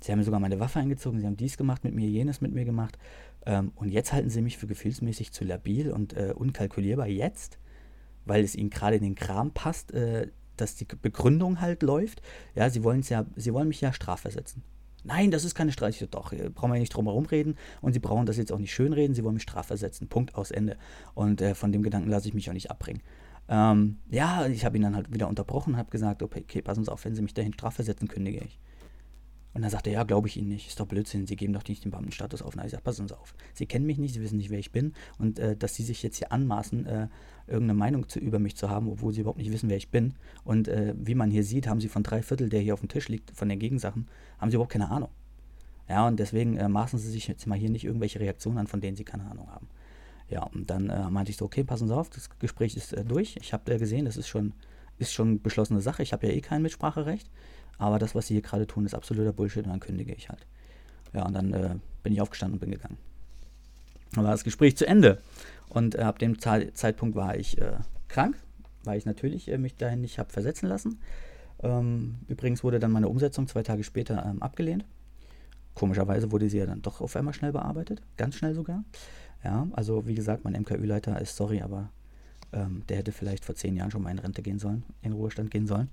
Sie 0.00 0.12
haben 0.12 0.18
mir 0.18 0.24
sogar 0.24 0.40
meine 0.40 0.60
Waffe 0.60 0.78
eingezogen, 0.78 1.18
Sie 1.18 1.26
haben 1.26 1.36
dies 1.36 1.56
gemacht 1.56 1.82
mit 1.84 1.94
mir, 1.94 2.08
jenes 2.08 2.40
mit 2.40 2.52
mir 2.52 2.64
gemacht 2.64 2.98
ähm, 3.46 3.72
und 3.74 3.90
jetzt 3.90 4.12
halten 4.12 4.30
Sie 4.30 4.42
mich 4.42 4.58
für 4.58 4.66
gefühlsmäßig 4.66 5.32
zu 5.32 5.44
labil 5.44 5.90
und 5.90 6.12
äh, 6.12 6.32
unkalkulierbar 6.36 7.06
jetzt, 7.06 7.58
weil 8.24 8.44
es 8.44 8.54
Ihnen 8.54 8.70
gerade 8.70 8.96
in 8.96 9.02
den 9.02 9.14
Kram 9.14 9.52
passt, 9.52 9.92
äh, 9.92 10.28
dass 10.56 10.74
die 10.74 10.84
Begründung 10.84 11.60
halt 11.60 11.82
läuft. 11.82 12.22
Ja, 12.54 12.70
Sie 12.70 12.80
ja, 12.80 13.26
Sie 13.36 13.52
wollen 13.52 13.68
mich 13.68 13.80
ja 13.80 13.92
strafversetzen. 13.92 14.62
Nein, 15.06 15.30
das 15.30 15.44
ist 15.44 15.54
keine 15.54 15.72
Strafe. 15.72 15.92
So, 15.92 16.06
doch, 16.06 16.34
brauchen 16.54 16.72
wir 16.72 16.80
nicht 16.80 16.94
drum 16.94 17.06
herum 17.06 17.26
reden 17.26 17.56
und 17.80 17.92
Sie 17.92 18.00
brauchen 18.00 18.26
das 18.26 18.36
jetzt 18.36 18.52
auch 18.52 18.58
nicht 18.58 18.74
schönreden, 18.74 19.14
Sie 19.14 19.22
wollen 19.22 19.34
mich 19.34 19.44
strafversetzen. 19.44 20.08
Punkt 20.08 20.34
aus 20.34 20.50
Ende. 20.50 20.76
Und 21.14 21.40
äh, 21.40 21.54
von 21.54 21.72
dem 21.72 21.82
Gedanken 21.82 22.10
lasse 22.10 22.28
ich 22.28 22.34
mich 22.34 22.48
auch 22.48 22.54
nicht 22.54 22.70
abbringen. 22.70 23.02
Ähm, 23.48 23.98
ja, 24.10 24.46
ich 24.46 24.64
habe 24.64 24.76
ihn 24.76 24.82
dann 24.82 24.96
halt 24.96 25.12
wieder 25.12 25.28
unterbrochen 25.28 25.74
und 25.74 25.78
habe 25.78 25.90
gesagt, 25.90 26.22
okay, 26.22 26.40
okay, 26.42 26.62
passen 26.62 26.84
Sie 26.84 26.90
auf, 26.90 27.04
wenn 27.04 27.14
Sie 27.14 27.22
mich 27.22 27.34
dahin 27.34 27.52
strafversetzen, 27.52 28.08
kündige 28.08 28.40
ich. 28.40 28.58
Und 29.54 29.62
dann 29.62 29.70
sagte 29.70 29.88
er, 29.88 30.00
ja, 30.00 30.02
glaube 30.02 30.28
ich 30.28 30.36
Ihnen 30.36 30.48
nicht, 30.48 30.66
ist 30.66 30.78
doch 30.80 30.86
Blödsinn, 30.86 31.26
Sie 31.26 31.36
geben 31.36 31.54
doch 31.54 31.64
nicht 31.66 31.84
den 31.84 31.90
Beamtenstatus 31.90 32.42
auf. 32.42 32.56
Na, 32.56 32.66
ich 32.66 32.72
sage, 32.72 32.82
passen 32.82 33.08
Sie 33.08 33.16
auf, 33.16 33.34
Sie 33.54 33.66
kennen 33.66 33.86
mich 33.86 33.96
nicht, 33.96 34.12
Sie 34.12 34.20
wissen 34.20 34.36
nicht, 34.36 34.50
wer 34.50 34.58
ich 34.58 34.72
bin 34.72 34.92
und 35.18 35.38
äh, 35.38 35.56
dass 35.56 35.74
Sie 35.74 35.82
sich 35.82 36.02
jetzt 36.02 36.18
hier 36.18 36.32
anmaßen, 36.32 36.84
äh, 36.86 37.08
irgendeine 37.46 37.78
Meinung 37.78 38.08
zu, 38.08 38.18
über 38.18 38.38
mich 38.38 38.56
zu 38.56 38.70
haben, 38.70 38.88
obwohl 38.88 39.12
Sie 39.12 39.20
überhaupt 39.20 39.38
nicht 39.38 39.52
wissen, 39.52 39.68
wer 39.68 39.76
ich 39.76 39.90
bin. 39.90 40.14
Und 40.44 40.68
äh, 40.68 40.94
wie 40.96 41.14
man 41.14 41.30
hier 41.30 41.44
sieht, 41.44 41.66
haben 41.66 41.80
Sie 41.80 41.88
von 41.88 42.02
drei 42.02 42.22
Viertel, 42.22 42.48
der 42.48 42.60
hier 42.60 42.74
auf 42.74 42.80
dem 42.80 42.88
Tisch 42.88 43.08
liegt, 43.08 43.30
von 43.30 43.48
den 43.48 43.58
Gegensachen, 43.58 44.08
haben 44.38 44.50
Sie 44.50 44.56
überhaupt 44.56 44.72
keine 44.72 44.90
Ahnung. 44.90 45.10
Ja, 45.88 46.06
und 46.06 46.18
deswegen 46.18 46.56
äh, 46.56 46.68
maßen 46.68 46.98
Sie 46.98 47.10
sich 47.10 47.28
jetzt 47.28 47.46
mal 47.46 47.58
hier 47.58 47.70
nicht 47.70 47.84
irgendwelche 47.84 48.18
Reaktionen 48.18 48.58
an, 48.58 48.66
von 48.66 48.80
denen 48.80 48.96
Sie 48.96 49.04
keine 49.04 49.30
Ahnung 49.30 49.48
haben. 49.50 49.68
Ja, 50.28 50.42
und 50.42 50.68
dann 50.70 50.90
äh, 50.90 51.08
meinte 51.10 51.30
ich 51.30 51.36
so, 51.36 51.44
okay, 51.44 51.62
passen 51.62 51.86
Sie 51.86 51.94
auf, 51.94 52.10
das 52.10 52.28
Gespräch 52.38 52.76
ist 52.76 52.92
äh, 52.92 53.04
durch. 53.04 53.36
Ich 53.40 53.52
habe 53.52 53.78
gesehen, 53.78 54.06
das 54.06 54.16
ist 54.16 54.26
schon, 54.26 54.52
ist 54.98 55.12
schon 55.12 55.40
beschlossene 55.40 55.80
Sache. 55.80 56.02
Ich 56.02 56.12
habe 56.12 56.26
ja 56.26 56.32
eh 56.32 56.40
kein 56.40 56.62
Mitspracherecht. 56.62 57.30
Aber 57.78 57.98
das, 57.98 58.14
was 58.14 58.26
Sie 58.26 58.34
hier 58.34 58.42
gerade 58.42 58.66
tun, 58.66 58.86
ist 58.86 58.94
absoluter 58.94 59.32
Bullshit 59.32 59.64
und 59.64 59.70
dann 59.70 59.80
kündige 59.80 60.14
ich 60.14 60.28
halt. 60.28 60.46
Ja, 61.12 61.24
und 61.24 61.34
dann 61.34 61.52
äh, 61.52 61.76
bin 62.02 62.12
ich 62.12 62.20
aufgestanden 62.20 62.54
und 62.54 62.60
bin 62.60 62.70
gegangen. 62.70 62.96
Dann 64.12 64.24
war 64.24 64.32
das 64.32 64.44
Gespräch 64.44 64.76
zu 64.76 64.86
Ende. 64.86 65.20
Und 65.68 65.94
äh, 65.94 66.02
ab 66.02 66.18
dem 66.18 66.38
Ze 66.38 66.72
Zeitpunkt 66.74 67.16
war 67.16 67.36
ich 67.36 67.60
äh, 67.60 67.78
krank, 68.08 68.36
weil 68.84 68.98
ich 68.98 69.06
natürlich 69.06 69.48
mich 69.58 69.76
dahin 69.76 70.00
nicht 70.00 70.18
habe 70.18 70.30
versetzen 70.30 70.68
lassen. 70.68 71.00
Ähm, 71.62 72.16
übrigens 72.28 72.62
wurde 72.62 72.78
dann 72.78 72.92
meine 72.92 73.08
Umsetzung 73.08 73.46
zwei 73.48 73.62
Tage 73.62 73.84
später 73.84 74.24
ähm, 74.26 74.42
abgelehnt. 74.42 74.84
Komischerweise 75.74 76.32
wurde 76.32 76.48
sie 76.48 76.58
ja 76.58 76.66
dann 76.66 76.82
doch 76.82 77.00
auf 77.00 77.16
einmal 77.16 77.34
schnell 77.34 77.52
bearbeitet, 77.52 78.00
ganz 78.16 78.36
schnell 78.36 78.54
sogar. 78.54 78.84
Ja, 79.44 79.66
also 79.72 80.06
wie 80.06 80.14
gesagt, 80.14 80.44
mein 80.44 80.54
MKÜ-Leiter 80.54 81.20
ist 81.20 81.36
sorry, 81.36 81.60
aber 81.60 81.90
ähm, 82.52 82.82
der 82.88 82.98
hätte 82.98 83.12
vielleicht 83.12 83.44
vor 83.44 83.54
zehn 83.54 83.76
Jahren 83.76 83.90
schon 83.90 84.02
mal 84.02 84.10
in 84.10 84.18
Rente 84.18 84.42
gehen 84.42 84.58
sollen, 84.58 84.84
in 85.02 85.12
Ruhestand 85.12 85.50
gehen 85.50 85.66
sollen. 85.66 85.90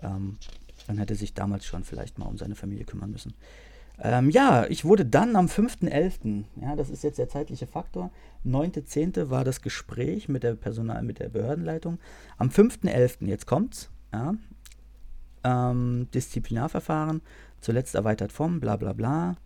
Ähm, 0.00 0.38
dann 0.86 0.98
hätte 0.98 1.14
sich 1.14 1.34
damals 1.34 1.64
schon 1.64 1.84
vielleicht 1.84 2.18
mal 2.18 2.26
um 2.26 2.38
seine 2.38 2.54
Familie 2.54 2.84
kümmern 2.84 3.10
müssen. 3.10 3.34
Ähm, 3.98 4.30
ja, 4.30 4.66
ich 4.68 4.84
wurde 4.84 5.06
dann 5.06 5.36
am 5.36 5.46
5.11., 5.46 6.44
ja, 6.60 6.76
das 6.76 6.90
ist 6.90 7.02
jetzt 7.02 7.18
der 7.18 7.28
zeitliche 7.28 7.66
Faktor, 7.66 8.10
9.10. 8.44 9.30
war 9.30 9.44
das 9.44 9.62
Gespräch 9.62 10.28
mit 10.28 10.42
der 10.42 10.54
Personal, 10.54 11.02
mit 11.02 11.18
der 11.18 11.30
Behördenleitung. 11.30 11.98
Am 12.36 12.48
5.11., 12.48 13.26
jetzt 13.26 13.46
kommt's, 13.46 13.90
ja, 14.12 14.34
ähm, 15.44 16.08
Disziplinarverfahren, 16.12 17.22
zuletzt 17.60 17.94
erweitert 17.94 18.32
vom, 18.32 18.60
bla 18.60 18.76
bla 18.76 18.92
bla. 18.92 19.36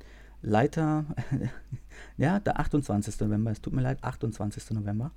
Leiter, 0.43 1.05
ja, 2.17 2.41
der 2.41 2.59
28. 2.59 3.21
November, 3.21 3.51
es 3.51 3.61
tut 3.61 3.75
mir 3.75 3.83
leid, 3.83 4.03
28. 4.03 4.71
November. 4.71 5.13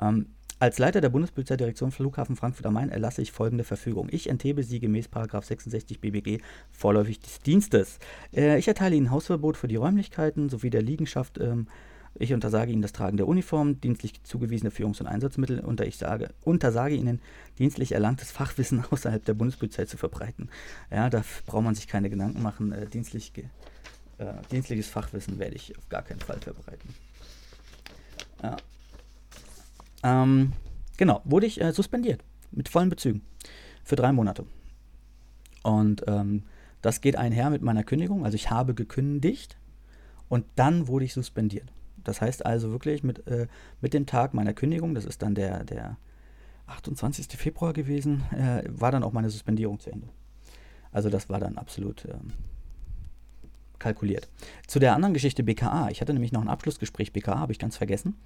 Ähm, 0.00 0.26
als 0.62 0.78
Leiter 0.78 1.00
der 1.00 1.08
Bundespolizeidirektion 1.08 1.90
Flughafen 1.90 2.36
Frankfurt 2.36 2.66
am 2.66 2.74
Main 2.74 2.88
erlasse 2.88 3.20
ich 3.20 3.32
folgende 3.32 3.64
Verfügung. 3.64 4.06
Ich 4.12 4.28
enthebe 4.28 4.62
Sie 4.62 4.78
gemäß 4.78 5.08
66 5.12 5.98
BBG 5.98 6.38
vorläufig 6.70 7.18
des 7.18 7.40
Dienstes. 7.40 7.98
Äh, 8.32 8.60
ich 8.60 8.68
erteile 8.68 8.94
Ihnen 8.94 9.10
Hausverbot 9.10 9.56
für 9.56 9.66
die 9.66 9.74
Räumlichkeiten 9.74 10.48
sowie 10.50 10.70
der 10.70 10.82
Liegenschaft. 10.82 11.38
Ähm, 11.38 11.66
ich 12.14 12.32
untersage 12.32 12.70
Ihnen 12.70 12.80
das 12.80 12.92
Tragen 12.92 13.16
der 13.16 13.26
Uniform, 13.26 13.80
dienstlich 13.80 14.22
zugewiesene 14.22 14.70
Führungs- 14.70 15.00
und 15.00 15.08
Einsatzmittel 15.08 15.58
und 15.58 15.80
ich 15.80 15.96
sage, 15.96 16.30
untersage 16.44 16.94
Ihnen, 16.94 17.20
dienstlich 17.58 17.90
erlangtes 17.90 18.30
Fachwissen 18.30 18.84
außerhalb 18.92 19.24
der 19.24 19.34
Bundespolizei 19.34 19.86
zu 19.86 19.96
verbreiten. 19.96 20.48
Ja, 20.92 21.10
da 21.10 21.24
braucht 21.44 21.64
man 21.64 21.74
sich 21.74 21.88
keine 21.88 22.08
Gedanken 22.08 22.40
machen. 22.40 22.70
Äh, 22.70 22.86
dienstlich 22.86 23.32
äh, 24.18 24.26
dienstliches 24.52 24.86
Fachwissen 24.86 25.40
werde 25.40 25.56
ich 25.56 25.76
auf 25.76 25.88
gar 25.88 26.02
keinen 26.02 26.20
Fall 26.20 26.38
verbreiten. 26.38 26.94
Ja. 28.44 28.56
Ähm, 30.02 30.52
genau, 30.96 31.20
wurde 31.24 31.46
ich 31.46 31.60
äh, 31.60 31.72
suspendiert 31.72 32.22
mit 32.50 32.68
vollen 32.68 32.88
Bezügen 32.88 33.22
für 33.84 33.96
drei 33.96 34.12
Monate. 34.12 34.44
Und 35.62 36.04
ähm, 36.06 36.44
das 36.80 37.00
geht 37.00 37.16
einher 37.16 37.50
mit 37.50 37.62
meiner 37.62 37.84
Kündigung. 37.84 38.24
Also 38.24 38.34
ich 38.34 38.50
habe 38.50 38.74
gekündigt 38.74 39.56
und 40.28 40.44
dann 40.56 40.88
wurde 40.88 41.04
ich 41.04 41.14
suspendiert. 41.14 41.72
Das 42.02 42.20
heißt 42.20 42.44
also 42.44 42.72
wirklich 42.72 43.04
mit, 43.04 43.26
äh, 43.28 43.46
mit 43.80 43.94
dem 43.94 44.06
Tag 44.06 44.34
meiner 44.34 44.54
Kündigung, 44.54 44.94
das 44.94 45.04
ist 45.04 45.22
dann 45.22 45.34
der, 45.34 45.64
der 45.64 45.96
28. 46.66 47.26
Februar 47.38 47.72
gewesen, 47.72 48.24
äh, 48.32 48.64
war 48.68 48.90
dann 48.90 49.04
auch 49.04 49.12
meine 49.12 49.30
Suspendierung 49.30 49.78
zu 49.78 49.90
Ende. 49.90 50.08
Also 50.90 51.10
das 51.10 51.28
war 51.28 51.38
dann 51.38 51.56
absolut 51.56 52.04
ähm, 52.06 52.32
kalkuliert. 53.82 54.28
Zu 54.66 54.78
der 54.78 54.94
anderen 54.94 55.12
Geschichte 55.12 55.42
BKA. 55.42 55.90
Ich 55.90 56.00
hatte 56.00 56.12
nämlich 56.12 56.32
noch 56.32 56.40
ein 56.40 56.48
Abschlussgespräch 56.48 57.12
BKA, 57.12 57.38
habe 57.38 57.52
ich 57.52 57.58
ganz 57.58 57.76
vergessen. 57.76 58.16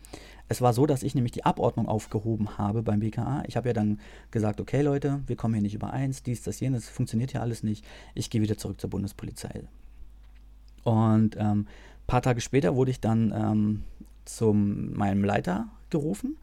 Es 0.48 0.60
war 0.60 0.72
so, 0.72 0.86
dass 0.86 1.02
ich 1.02 1.14
nämlich 1.14 1.32
die 1.32 1.44
Abordnung 1.44 1.88
aufgehoben 1.88 2.58
habe 2.58 2.82
beim 2.82 3.00
BKA. 3.00 3.42
Ich 3.46 3.56
habe 3.56 3.68
ja 3.68 3.72
dann 3.72 3.98
gesagt, 4.30 4.60
okay 4.60 4.82
Leute, 4.82 5.22
wir 5.26 5.36
kommen 5.36 5.54
hier 5.54 5.62
nicht 5.62 5.74
übereins, 5.74 6.22
dies, 6.22 6.42
das, 6.42 6.60
jenes, 6.60 6.88
funktioniert 6.88 7.32
ja 7.32 7.40
alles 7.40 7.62
nicht. 7.62 7.84
Ich 8.14 8.30
gehe 8.30 8.42
wieder 8.42 8.58
zurück 8.58 8.80
zur 8.80 8.90
Bundespolizei. 8.90 9.62
Und 10.84 11.36
ein 11.36 11.50
ähm, 11.50 11.66
paar 12.06 12.22
Tage 12.22 12.40
später 12.40 12.76
wurde 12.76 12.90
ich 12.90 13.00
dann 13.00 13.32
ähm, 13.34 13.84
zu 14.24 14.52
meinem 14.52 15.24
Leiter 15.24 15.68
gerufen, 15.90 16.36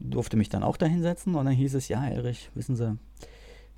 durfte 0.00 0.36
mich 0.36 0.48
dann 0.48 0.62
auch 0.62 0.76
da 0.76 0.86
hinsetzen 0.86 1.34
und 1.36 1.44
dann 1.46 1.54
hieß 1.54 1.74
es, 1.74 1.88
ja 1.88 2.04
Erich, 2.06 2.50
wissen 2.54 2.76
Sie, 2.76 2.98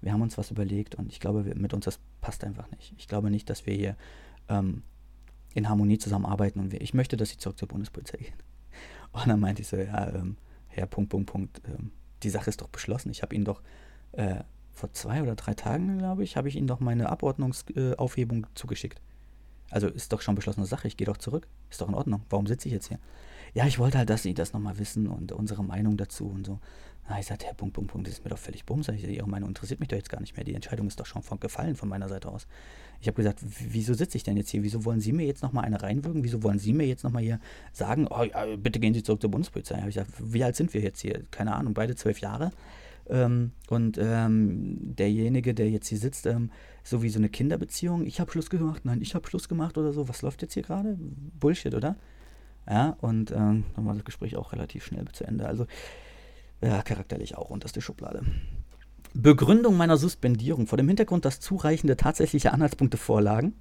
wir 0.00 0.12
haben 0.12 0.22
uns 0.22 0.38
was 0.38 0.50
überlegt 0.50 0.94
und 0.94 1.12
ich 1.12 1.20
glaube, 1.20 1.44
mit 1.54 1.74
uns 1.74 1.84
das 1.84 1.98
passt 2.20 2.42
einfach 2.44 2.70
nicht. 2.70 2.94
Ich 2.98 3.06
glaube 3.06 3.30
nicht, 3.30 3.50
dass 3.50 3.66
wir 3.66 3.74
hier 3.74 3.96
ähm, 4.48 4.82
in 5.54 5.68
Harmonie 5.68 5.98
zusammenarbeiten 5.98 6.60
und 6.60 6.74
ich 6.74 6.94
möchte, 6.94 7.16
dass 7.16 7.30
sie 7.30 7.38
zurück 7.38 7.58
zur 7.58 7.68
Bundespolizei 7.68 8.18
gehen. 8.18 8.34
Und 9.12 9.26
dann 9.26 9.40
meinte 9.40 9.62
ich 9.62 9.68
so, 9.68 9.76
ja, 9.76 10.08
ähm, 10.14 10.36
Herr, 10.68 10.86
Punkt, 10.86 11.10
Punkt, 11.10 11.30
Punkt, 11.30 11.62
ähm, 11.66 11.90
die 12.22 12.30
Sache 12.30 12.50
ist 12.50 12.60
doch 12.60 12.68
beschlossen. 12.68 13.10
Ich 13.10 13.22
habe 13.22 13.34
Ihnen 13.34 13.44
doch 13.44 13.62
äh, 14.12 14.42
vor 14.72 14.92
zwei 14.92 15.22
oder 15.22 15.34
drei 15.34 15.54
Tagen, 15.54 15.98
glaube 15.98 16.22
ich, 16.22 16.36
habe 16.36 16.48
ich 16.48 16.56
Ihnen 16.56 16.66
doch 16.66 16.80
meine 16.80 17.08
Abordnungsaufhebung 17.08 18.44
äh, 18.44 18.48
zugeschickt. 18.54 19.00
Also 19.70 19.88
ist 19.88 20.12
doch 20.12 20.20
schon 20.20 20.34
beschlossene 20.34 20.66
Sache, 20.66 20.88
ich 20.88 20.96
gehe 20.96 21.06
doch 21.06 21.16
zurück. 21.16 21.46
Ist 21.70 21.80
doch 21.80 21.88
in 21.88 21.94
Ordnung. 21.94 22.22
Warum 22.30 22.46
sitze 22.46 22.68
ich 22.68 22.74
jetzt 22.74 22.88
hier? 22.88 22.98
Ja, 23.54 23.66
ich 23.66 23.78
wollte 23.78 23.98
halt, 23.98 24.10
dass 24.10 24.22
Sie 24.22 24.34
das 24.34 24.52
nochmal 24.52 24.78
wissen 24.78 25.08
und 25.08 25.32
unsere 25.32 25.64
Meinung 25.64 25.96
dazu 25.96 26.28
und 26.28 26.46
so. 26.46 26.58
Na, 27.08 27.18
ich 27.18 27.26
sagte, 27.26 27.46
Herr 27.46 27.54
Punkt, 27.54 27.74
Punkt, 27.74 27.90
Punkt, 27.90 28.06
das 28.06 28.14
ist 28.14 28.24
mir 28.24 28.30
doch 28.30 28.38
völlig 28.38 28.66
bums. 28.66 28.88
Ich, 28.88 29.02
Ihre 29.02 29.28
Meinung 29.28 29.48
interessiert 29.48 29.80
mich 29.80 29.88
doch 29.88 29.96
jetzt 29.96 30.10
gar 30.10 30.20
nicht 30.20 30.36
mehr. 30.36 30.44
Die 30.44 30.54
Entscheidung 30.54 30.86
ist 30.88 31.00
doch 31.00 31.06
schon 31.06 31.22
von 31.22 31.40
gefallen 31.40 31.74
von 31.74 31.88
meiner 31.88 32.08
Seite 32.08 32.28
aus. 32.28 32.46
Ich 33.00 33.06
habe 33.06 33.16
gesagt, 33.16 33.38
wieso 33.42 33.94
sitze 33.94 34.18
ich 34.18 34.24
denn 34.24 34.36
jetzt 34.36 34.50
hier? 34.50 34.62
Wieso 34.62 34.84
wollen 34.84 35.00
Sie 35.00 35.12
mir 35.12 35.24
jetzt 35.24 35.42
nochmal 35.42 35.64
eine 35.64 35.82
reinwirken? 35.82 36.22
Wieso 36.22 36.42
wollen 36.42 36.58
Sie 36.58 36.74
mir 36.74 36.86
jetzt 36.86 37.04
nochmal 37.04 37.22
hier 37.22 37.40
sagen, 37.72 38.08
oh, 38.10 38.24
ja, 38.24 38.56
bitte 38.56 38.78
gehen 38.78 38.92
Sie 38.92 39.02
zurück 39.02 39.22
zur 39.22 39.30
Bundespolizei? 39.30 39.76
Habe 39.76 39.88
ich 39.88 39.94
gesagt, 39.94 40.12
wie 40.18 40.44
alt 40.44 40.56
sind 40.56 40.74
wir 40.74 40.82
jetzt 40.82 41.00
hier? 41.00 41.22
Keine 41.30 41.54
Ahnung, 41.54 41.72
beide 41.72 41.94
zwölf 41.94 42.20
Jahre. 42.20 42.50
Ähm, 43.08 43.52
und 43.70 43.96
ähm, 43.98 44.76
derjenige, 44.80 45.54
der 45.54 45.70
jetzt 45.70 45.88
hier 45.88 45.98
sitzt, 45.98 46.26
ähm, 46.26 46.50
so 46.84 47.02
wie 47.02 47.08
so 47.08 47.18
eine 47.18 47.30
Kinderbeziehung, 47.30 48.04
ich 48.06 48.20
habe 48.20 48.30
Schluss 48.30 48.50
gemacht, 48.50 48.84
nein, 48.84 49.00
ich 49.00 49.14
habe 49.14 49.26
Schluss 49.26 49.48
gemacht 49.48 49.78
oder 49.78 49.94
so. 49.94 50.08
Was 50.08 50.20
läuft 50.20 50.42
jetzt 50.42 50.54
hier 50.54 50.62
gerade? 50.62 50.98
Bullshit, 51.40 51.74
oder? 51.74 51.96
Ja, 52.68 52.98
und 53.00 53.30
ähm, 53.30 53.64
dann 53.74 53.86
war 53.86 53.94
das 53.94 54.04
Gespräch 54.04 54.36
auch 54.36 54.52
relativ 54.52 54.84
schnell 54.84 55.06
zu 55.12 55.24
Ende. 55.24 55.46
Also, 55.46 55.66
ja, 56.60 56.82
charakterlich 56.82 57.36
auch 57.36 57.50
unterste 57.50 57.80
Schublade. 57.80 58.22
Begründung 59.14 59.76
meiner 59.76 59.96
Suspendierung 59.96 60.66
vor 60.66 60.76
dem 60.76 60.86
Hintergrund, 60.86 61.24
dass 61.24 61.40
zureichende 61.40 61.96
tatsächliche 61.96 62.52
Anhaltspunkte 62.52 62.96
vorlagen, 62.96 63.54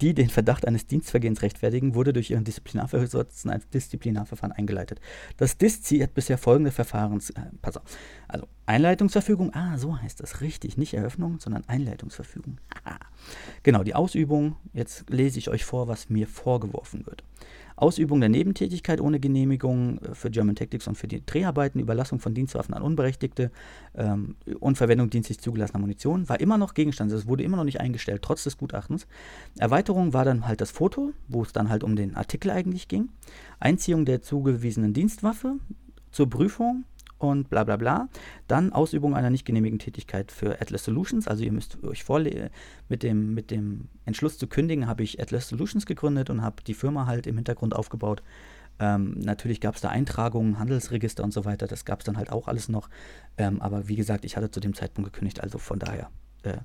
die 0.00 0.12
den 0.12 0.28
Verdacht 0.28 0.66
eines 0.66 0.86
Dienstvergehens 0.86 1.42
rechtfertigen, 1.42 1.94
wurde 1.94 2.12
durch 2.12 2.30
ihren 2.30 2.44
Disziplinarvorsitzenden 2.44 3.60
ein 3.60 3.64
Disziplinarverfahren 3.72 4.52
eingeleitet. 4.52 5.00
Das 5.36 5.56
Diszi 5.56 6.00
hat 6.00 6.14
bisher 6.14 6.36
folgende 6.36 6.72
Verfahrens... 6.72 7.30
Äh, 7.30 7.42
pass 7.62 7.76
auf. 7.76 7.84
Also 8.26 8.46
Einleitungsverfügung, 8.66 9.54
ah, 9.54 9.78
so 9.78 9.98
heißt 9.98 10.20
das, 10.20 10.40
richtig, 10.40 10.76
nicht 10.76 10.94
Eröffnung, 10.94 11.38
sondern 11.40 11.64
Einleitungsverfügung. 11.68 12.58
genau, 13.62 13.82
die 13.84 13.94
Ausübung, 13.94 14.56
jetzt 14.74 15.08
lese 15.08 15.38
ich 15.38 15.48
euch 15.48 15.64
vor, 15.64 15.88
was 15.88 16.10
mir 16.10 16.26
vorgeworfen 16.26 17.06
wird. 17.06 17.24
Ausübung 17.78 18.20
der 18.20 18.28
Nebentätigkeit 18.28 19.00
ohne 19.00 19.20
Genehmigung 19.20 19.98
äh, 19.98 20.14
für 20.14 20.30
German 20.30 20.56
Tactics 20.56 20.86
und 20.88 20.96
für 20.96 21.08
die 21.08 21.24
Dreharbeiten, 21.24 21.80
Überlassung 21.80 22.18
von 22.18 22.34
Dienstwaffen 22.34 22.74
an 22.74 22.82
Unberechtigte 22.82 23.50
ähm, 23.94 24.36
und 24.60 24.76
Verwendung 24.76 25.10
dienstlich 25.10 25.38
zugelassener 25.38 25.78
Munition 25.78 26.28
war 26.28 26.40
immer 26.40 26.58
noch 26.58 26.74
Gegenstand. 26.74 27.12
Es 27.12 27.26
wurde 27.26 27.44
immer 27.44 27.56
noch 27.56 27.64
nicht 27.64 27.80
eingestellt, 27.80 28.22
trotz 28.22 28.44
des 28.44 28.58
Gutachtens. 28.58 29.06
Erweiterung 29.58 30.12
war 30.12 30.24
dann 30.24 30.46
halt 30.46 30.60
das 30.60 30.70
Foto, 30.70 31.12
wo 31.28 31.42
es 31.42 31.52
dann 31.52 31.68
halt 31.68 31.84
um 31.84 31.96
den 31.96 32.16
Artikel 32.16 32.50
eigentlich 32.50 32.88
ging. 32.88 33.08
Einziehung 33.60 34.04
der 34.04 34.22
zugewiesenen 34.22 34.92
Dienstwaffe 34.92 35.56
zur 36.10 36.28
Prüfung 36.28 36.84
und 37.18 37.50
bla 37.50 37.64
bla 37.64 37.76
bla. 37.76 38.08
Dann 38.46 38.72
Ausübung 38.72 39.14
einer 39.14 39.30
nicht 39.30 39.44
genehmigen 39.44 39.78
Tätigkeit 39.78 40.32
für 40.32 40.60
Atlas 40.60 40.84
Solutions. 40.84 41.28
Also 41.28 41.44
ihr 41.44 41.52
müsst 41.52 41.82
euch 41.84 42.04
vorlegen, 42.04 42.50
mit 42.88 43.02
dem, 43.02 43.34
mit 43.34 43.50
dem 43.50 43.88
Entschluss 44.04 44.38
zu 44.38 44.46
kündigen 44.46 44.86
habe 44.86 45.02
ich 45.02 45.20
Atlas 45.20 45.48
Solutions 45.48 45.86
gegründet 45.86 46.30
und 46.30 46.42
habe 46.42 46.62
die 46.62 46.74
Firma 46.74 47.06
halt 47.06 47.26
im 47.26 47.36
Hintergrund 47.36 47.74
aufgebaut. 47.74 48.22
Ähm, 48.80 49.18
natürlich 49.18 49.60
gab 49.60 49.74
es 49.74 49.80
da 49.80 49.88
Eintragungen, 49.88 50.58
Handelsregister 50.58 51.24
und 51.24 51.32
so 51.32 51.44
weiter, 51.44 51.66
das 51.66 51.84
gab 51.84 52.00
es 52.00 52.04
dann 52.04 52.16
halt 52.16 52.30
auch 52.30 52.46
alles 52.46 52.68
noch. 52.68 52.88
Ähm, 53.36 53.60
aber 53.60 53.88
wie 53.88 53.96
gesagt, 53.96 54.24
ich 54.24 54.36
hatte 54.36 54.50
zu 54.50 54.60
dem 54.60 54.74
Zeitpunkt 54.74 55.12
gekündigt, 55.12 55.42
also 55.42 55.58
von 55.58 55.78
daher 55.78 56.10
äh, 56.44 56.58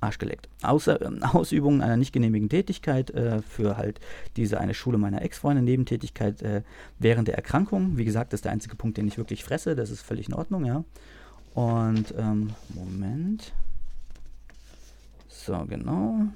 Arsch 0.00 0.18
geleckt. 0.18 0.48
Außer, 0.62 1.00
äh, 1.02 1.20
Ausübung 1.22 1.82
einer 1.82 1.96
nicht 1.96 2.12
genehmigen 2.12 2.48
Tätigkeit 2.48 3.10
äh, 3.10 3.42
für 3.42 3.76
halt 3.76 4.00
diese 4.36 4.60
eine 4.60 4.74
Schule 4.74 4.98
meiner 4.98 5.22
Ex-Freundin, 5.22 5.64
Nebentätigkeit 5.64 6.42
äh, 6.42 6.62
während 6.98 7.28
der 7.28 7.36
Erkrankung. 7.36 7.96
Wie 7.96 8.04
gesagt, 8.04 8.32
das 8.32 8.38
ist 8.38 8.44
der 8.44 8.52
einzige 8.52 8.76
Punkt, 8.76 8.96
den 8.96 9.06
ich 9.06 9.18
wirklich 9.18 9.44
fresse. 9.44 9.76
Das 9.76 9.90
ist 9.90 10.02
völlig 10.02 10.28
in 10.28 10.34
Ordnung, 10.34 10.64
ja. 10.64 10.84
Und, 11.54 12.14
ähm, 12.16 12.50
Moment. 12.74 13.52
So, 15.28 15.64
genau. 15.66 16.26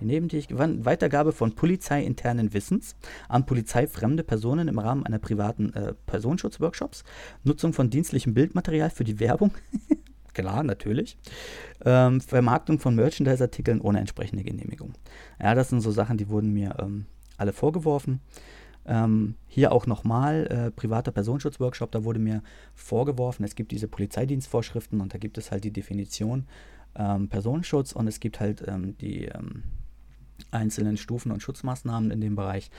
Die 0.00 0.06
Nebentätigkeit, 0.06 0.84
Weitergabe 0.84 1.32
von 1.32 1.54
polizeiinternen 1.54 2.52
Wissens 2.52 2.96
an 3.28 3.46
polizeifremde 3.46 4.24
Personen 4.24 4.66
im 4.66 4.78
Rahmen 4.78 5.06
einer 5.06 5.20
privaten 5.20 5.72
äh, 5.74 5.94
Personenschutzworkshops. 6.06 7.04
Nutzung 7.44 7.72
von 7.72 7.90
dienstlichem 7.90 8.34
Bildmaterial 8.34 8.90
für 8.90 9.04
die 9.04 9.20
Werbung. 9.20 9.52
klar, 10.34 10.62
natürlich. 10.62 11.16
Ähm, 11.84 12.20
Vermarktung 12.20 12.78
von 12.78 12.94
Merchandise-Artikeln 12.94 13.80
ohne 13.80 14.00
entsprechende 14.00 14.44
Genehmigung. 14.44 14.92
Ja, 15.40 15.54
das 15.54 15.70
sind 15.70 15.80
so 15.80 15.90
Sachen, 15.90 16.18
die 16.18 16.28
wurden 16.28 16.52
mir 16.52 16.76
ähm, 16.80 17.06
alle 17.36 17.52
vorgeworfen. 17.52 18.20
Ähm, 18.86 19.36
hier 19.46 19.72
auch 19.72 19.86
nochmal 19.86 20.46
äh, 20.46 20.70
privater 20.70 21.10
Personenschutzworkshop, 21.10 21.90
da 21.90 22.04
wurde 22.04 22.18
mir 22.18 22.42
vorgeworfen, 22.74 23.42
es 23.44 23.54
gibt 23.54 23.72
diese 23.72 23.88
Polizeidienstvorschriften 23.88 25.00
und 25.00 25.14
da 25.14 25.18
gibt 25.18 25.38
es 25.38 25.50
halt 25.50 25.64
die 25.64 25.72
Definition 25.72 26.46
ähm, 26.94 27.28
Personenschutz 27.28 27.92
und 27.92 28.06
es 28.08 28.20
gibt 28.20 28.40
halt 28.40 28.62
ähm, 28.68 28.98
die 28.98 29.24
ähm, 29.24 29.62
einzelnen 30.50 30.96
Stufen 30.96 31.32
und 31.32 31.42
Schutzmaßnahmen 31.42 32.10
in 32.10 32.20
dem 32.20 32.36
Bereich, 32.36 32.70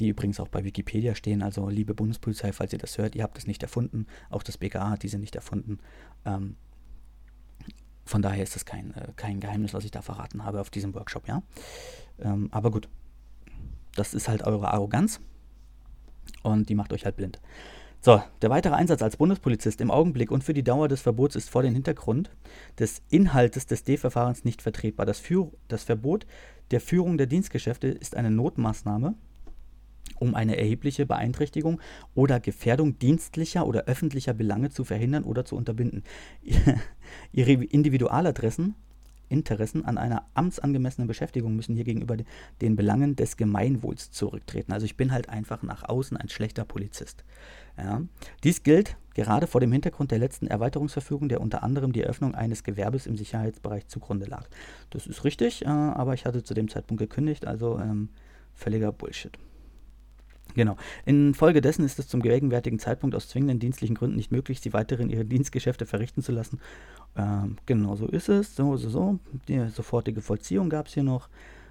die 0.00 0.08
übrigens 0.08 0.40
auch 0.40 0.48
bei 0.48 0.64
Wikipedia 0.64 1.14
stehen. 1.14 1.42
Also 1.42 1.68
liebe 1.68 1.94
Bundespolizei, 1.94 2.52
falls 2.52 2.72
ihr 2.72 2.78
das 2.78 2.98
hört, 2.98 3.14
ihr 3.14 3.22
habt 3.22 3.36
das 3.36 3.46
nicht 3.46 3.62
erfunden, 3.62 4.06
auch 4.30 4.42
das 4.42 4.58
BKA 4.58 4.90
hat 4.90 5.02
diese 5.02 5.18
nicht 5.18 5.36
erfunden. 5.36 5.78
Ähm, 6.24 6.56
von 8.04 8.22
daher 8.22 8.42
ist 8.42 8.54
das 8.54 8.64
kein, 8.64 8.94
äh, 8.94 9.08
kein 9.16 9.40
Geheimnis, 9.40 9.74
was 9.74 9.84
ich 9.84 9.90
da 9.90 10.02
verraten 10.02 10.44
habe 10.44 10.60
auf 10.60 10.70
diesem 10.70 10.94
Workshop, 10.94 11.28
ja. 11.28 11.42
Ähm, 12.20 12.48
aber 12.50 12.70
gut, 12.70 12.88
das 13.94 14.14
ist 14.14 14.28
halt 14.28 14.42
eure 14.42 14.72
Arroganz 14.72 15.20
und 16.42 16.68
die 16.68 16.74
macht 16.74 16.92
euch 16.92 17.04
halt 17.04 17.16
blind. 17.16 17.40
So, 18.04 18.20
der 18.40 18.50
weitere 18.50 18.74
Einsatz 18.74 19.00
als 19.00 19.16
Bundespolizist 19.16 19.80
im 19.80 19.92
Augenblick 19.92 20.32
und 20.32 20.42
für 20.42 20.54
die 20.54 20.64
Dauer 20.64 20.88
des 20.88 21.02
Verbots 21.02 21.36
ist 21.36 21.48
vor 21.48 21.62
dem 21.62 21.74
Hintergrund 21.74 22.30
des 22.76 23.00
Inhaltes 23.10 23.66
des 23.66 23.84
D-Verfahrens 23.84 24.44
nicht 24.44 24.60
vertretbar. 24.60 25.06
Das, 25.06 25.22
das 25.68 25.84
Verbot 25.84 26.26
der 26.72 26.80
Führung 26.80 27.16
der 27.16 27.28
Dienstgeschäfte 27.28 27.86
ist 27.86 28.16
eine 28.16 28.32
Notmaßnahme, 28.32 29.14
um 30.18 30.34
eine 30.34 30.56
erhebliche 30.56 31.06
Beeinträchtigung 31.06 31.80
oder 32.14 32.40
Gefährdung 32.40 32.98
dienstlicher 32.98 33.66
oder 33.66 33.84
öffentlicher 33.84 34.34
Belange 34.34 34.70
zu 34.70 34.84
verhindern 34.84 35.24
oder 35.24 35.44
zu 35.44 35.56
unterbinden. 35.56 36.04
Ihre 37.32 37.52
Individualadressen 37.52 38.74
Interessen 39.32 39.84
an 39.84 39.98
einer 39.98 40.26
amtsangemessenen 40.34 41.08
Beschäftigung 41.08 41.56
müssen 41.56 41.74
hier 41.74 41.84
gegenüber 41.84 42.16
den 42.60 42.76
Belangen 42.76 43.16
des 43.16 43.36
Gemeinwohls 43.36 44.10
zurücktreten. 44.12 44.72
Also 44.72 44.84
ich 44.84 44.96
bin 44.96 45.10
halt 45.10 45.28
einfach 45.28 45.62
nach 45.62 45.88
außen 45.88 46.16
ein 46.16 46.28
schlechter 46.28 46.64
Polizist. 46.64 47.24
Ja. 47.78 48.02
Dies 48.44 48.62
gilt 48.62 48.96
gerade 49.14 49.46
vor 49.46 49.60
dem 49.60 49.72
Hintergrund 49.72 50.10
der 50.10 50.18
letzten 50.18 50.46
Erweiterungsverfügung, 50.46 51.28
der 51.28 51.40
unter 51.40 51.62
anderem 51.62 51.92
die 51.92 52.02
Eröffnung 52.02 52.34
eines 52.34 52.62
Gewerbes 52.62 53.06
im 53.06 53.16
Sicherheitsbereich 53.16 53.88
zugrunde 53.88 54.26
lag. 54.26 54.46
Das 54.90 55.06
ist 55.06 55.24
richtig, 55.24 55.64
äh, 55.64 55.68
aber 55.68 56.14
ich 56.14 56.26
hatte 56.26 56.42
zu 56.42 56.54
dem 56.54 56.68
Zeitpunkt 56.68 57.00
gekündigt, 57.00 57.46
also 57.46 57.78
ähm, 57.78 58.10
völliger 58.54 58.92
Bullshit. 58.92 59.38
Genau. 60.54 60.76
Infolgedessen 61.04 61.84
ist 61.84 61.98
es 61.98 62.08
zum 62.08 62.22
gegenwärtigen 62.22 62.78
Zeitpunkt 62.78 63.14
aus 63.16 63.28
zwingenden 63.28 63.58
dienstlichen 63.58 63.94
Gründen 63.96 64.16
nicht 64.16 64.32
möglich, 64.32 64.60
sie 64.60 64.72
weiterhin 64.72 65.10
ihre 65.10 65.24
Dienstgeschäfte 65.24 65.86
verrichten 65.86 66.22
zu 66.22 66.32
lassen. 66.32 66.60
Ähm, 67.16 67.56
genau 67.66 67.96
so 67.96 68.06
ist 68.06 68.28
es. 68.28 68.54
So, 68.56 68.76
so, 68.76 68.90
so. 68.90 69.18
Die 69.48 69.68
sofortige 69.68 70.20
Vollziehung 70.20 70.68
gab 70.68 70.86
es 70.88 70.94
hier 70.94 71.02
noch. 71.02 71.28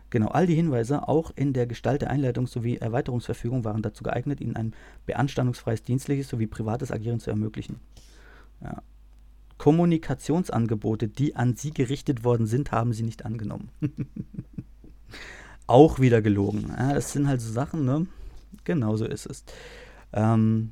Genau, 0.09 0.27
all 0.27 0.45
die 0.45 0.55
Hinweise, 0.55 1.07
auch 1.07 1.31
in 1.35 1.53
der 1.53 1.67
Gestalt 1.67 2.01
der 2.01 2.09
Einleitung 2.09 2.45
sowie 2.45 2.75
Erweiterungsverfügung, 2.75 3.63
waren 3.63 3.81
dazu 3.81 4.03
geeignet, 4.03 4.41
Ihnen 4.41 4.57
ein 4.57 4.73
beanstandungsfreies 5.05 5.83
dienstliches 5.83 6.27
sowie 6.27 6.47
privates 6.47 6.91
Agieren 6.91 7.21
zu 7.21 7.29
ermöglichen. 7.29 7.79
Ja. 8.61 8.83
Kommunikationsangebote, 9.57 11.07
die 11.07 11.37
an 11.37 11.55
Sie 11.55 11.71
gerichtet 11.71 12.25
worden 12.25 12.45
sind, 12.45 12.73
haben 12.73 12.91
Sie 12.91 13.03
nicht 13.03 13.23
angenommen. 13.25 13.69
auch 15.67 15.99
wieder 15.99 16.21
gelogen. 16.21 16.73
Ja, 16.77 16.93
das 16.93 17.13
sind 17.13 17.27
halt 17.27 17.39
so 17.39 17.51
Sachen, 17.51 17.85
ne? 17.85 18.05
Genau 18.63 18.95
so 18.95 19.05
ist 19.05 19.25
es. 19.25 19.43
Ähm, 20.13 20.71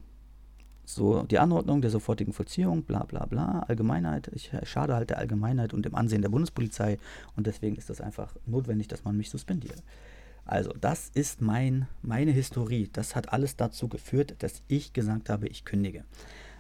so, 0.86 1.22
die 1.24 1.38
Anordnung 1.38 1.82
der 1.82 1.92
sofortigen 1.92 2.34
Vollziehung, 2.34 2.84
bla 2.84 3.04
bla 3.04 3.28
bla, 3.28 3.60
Allgemeinheit. 3.68 4.32
Ich 4.34 4.52
schade 4.64 4.96
halt 4.96 5.12
der 5.12 5.20
Allgemeinheit 5.20 5.74
und 5.74 5.86
dem 5.86 5.94
Ansehen 5.94 6.24
der 6.24 6.30
Bundespolizei 6.30 6.98
und 7.36 7.46
deswegen 7.46 7.76
ist 7.76 7.92
das 7.92 8.02
einfach 8.02 8.36
notwendig, 8.48 8.88
dass 8.88 9.04
man 9.04 9.16
mich 9.16 9.30
suspendiert. 9.30 9.84
Also, 10.46 10.74
das 10.82 11.10
ist 11.14 11.42
mein, 11.42 11.88
meine 12.02 12.32
Historie. 12.32 12.90
Das 12.92 13.16
hat 13.16 13.32
alles 13.32 13.56
dazu 13.56 13.88
geführt, 13.88 14.38
dass 14.40 14.64
ich 14.68 14.94
gesagt 14.94 15.30
habe, 15.30 15.48
ich 15.48 15.64
kündige. 15.64 16.06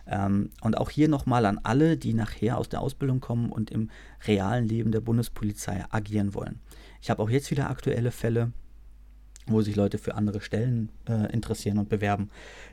Ähm, 0.06 0.52
und 0.62 0.78
auch 0.78 0.92
hier 0.92 1.08
nochmal 1.08 1.48
an 1.48 1.60
alle, 1.64 1.98
die 1.98 2.14
nachher 2.14 2.60
aus 2.60 2.70
der 2.70 2.82
Ausbildung 2.82 3.20
kommen 3.20 3.52
und 3.52 3.72
im 3.72 3.90
realen 4.28 4.68
Leben 4.68 4.92
der 4.92 5.02
Bundespolizei 5.02 5.86
agieren 5.90 6.36
wollen. 6.36 6.60
Ich 7.02 7.10
habe 7.10 7.24
auch 7.24 7.32
jetzt 7.32 7.50
wieder 7.50 7.72
aktuelle 7.72 8.12
Fälle, 8.12 8.52
wo 9.50 9.62
sich 9.62 9.76
Leute 9.76 9.98
für 9.98 10.16
andere 10.16 10.42
Stellen 10.42 10.90
äh, 11.08 11.32
interessieren 11.32 11.78
und 11.78 11.90
bewerben, 11.90 12.30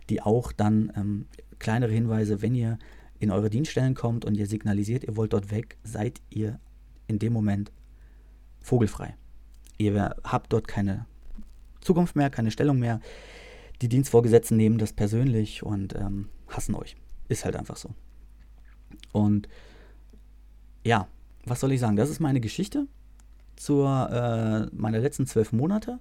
die 0.08 0.22
auch 0.22 0.52
dann 0.52 0.92
ähm, 0.96 1.26
kleinere 1.58 1.92
Hinweise, 1.92 2.42
wenn 2.42 2.54
ihr 2.54 2.78
in 3.18 3.30
eure 3.30 3.50
Dienststellen 3.50 3.94
kommt 3.94 4.24
und 4.24 4.36
ihr 4.36 4.46
signalisiert, 4.46 5.04
ihr 5.04 5.16
wollt 5.16 5.32
dort 5.32 5.50
weg, 5.50 5.78
seid 5.82 6.20
ihr 6.30 6.60
in 7.06 7.18
dem 7.18 7.32
Moment 7.32 7.72
vogelfrei. 8.60 9.16
Ihr 9.78 10.14
habt 10.24 10.52
dort 10.52 10.68
keine 10.68 11.06
Zukunft 11.80 12.16
mehr, 12.16 12.30
keine 12.30 12.50
Stellung 12.50 12.78
mehr. 12.78 13.00
Die 13.82 13.88
Dienstvorgesetzten 13.88 14.56
nehmen 14.56 14.78
das 14.78 14.92
persönlich 14.92 15.62
und 15.62 15.94
ähm, 15.94 16.28
hassen 16.48 16.74
euch. 16.74 16.96
Ist 17.28 17.44
halt 17.44 17.56
einfach 17.56 17.76
so. 17.76 17.90
Und 19.12 19.48
ja, 20.84 21.08
was 21.44 21.60
soll 21.60 21.72
ich 21.72 21.80
sagen? 21.80 21.96
Das 21.96 22.10
ist 22.10 22.20
meine 22.20 22.40
Geschichte 22.40 22.86
zur 23.56 24.10
äh, 24.10 24.74
meiner 24.74 24.98
letzten 24.98 25.26
zwölf 25.26 25.52
Monate. 25.52 25.98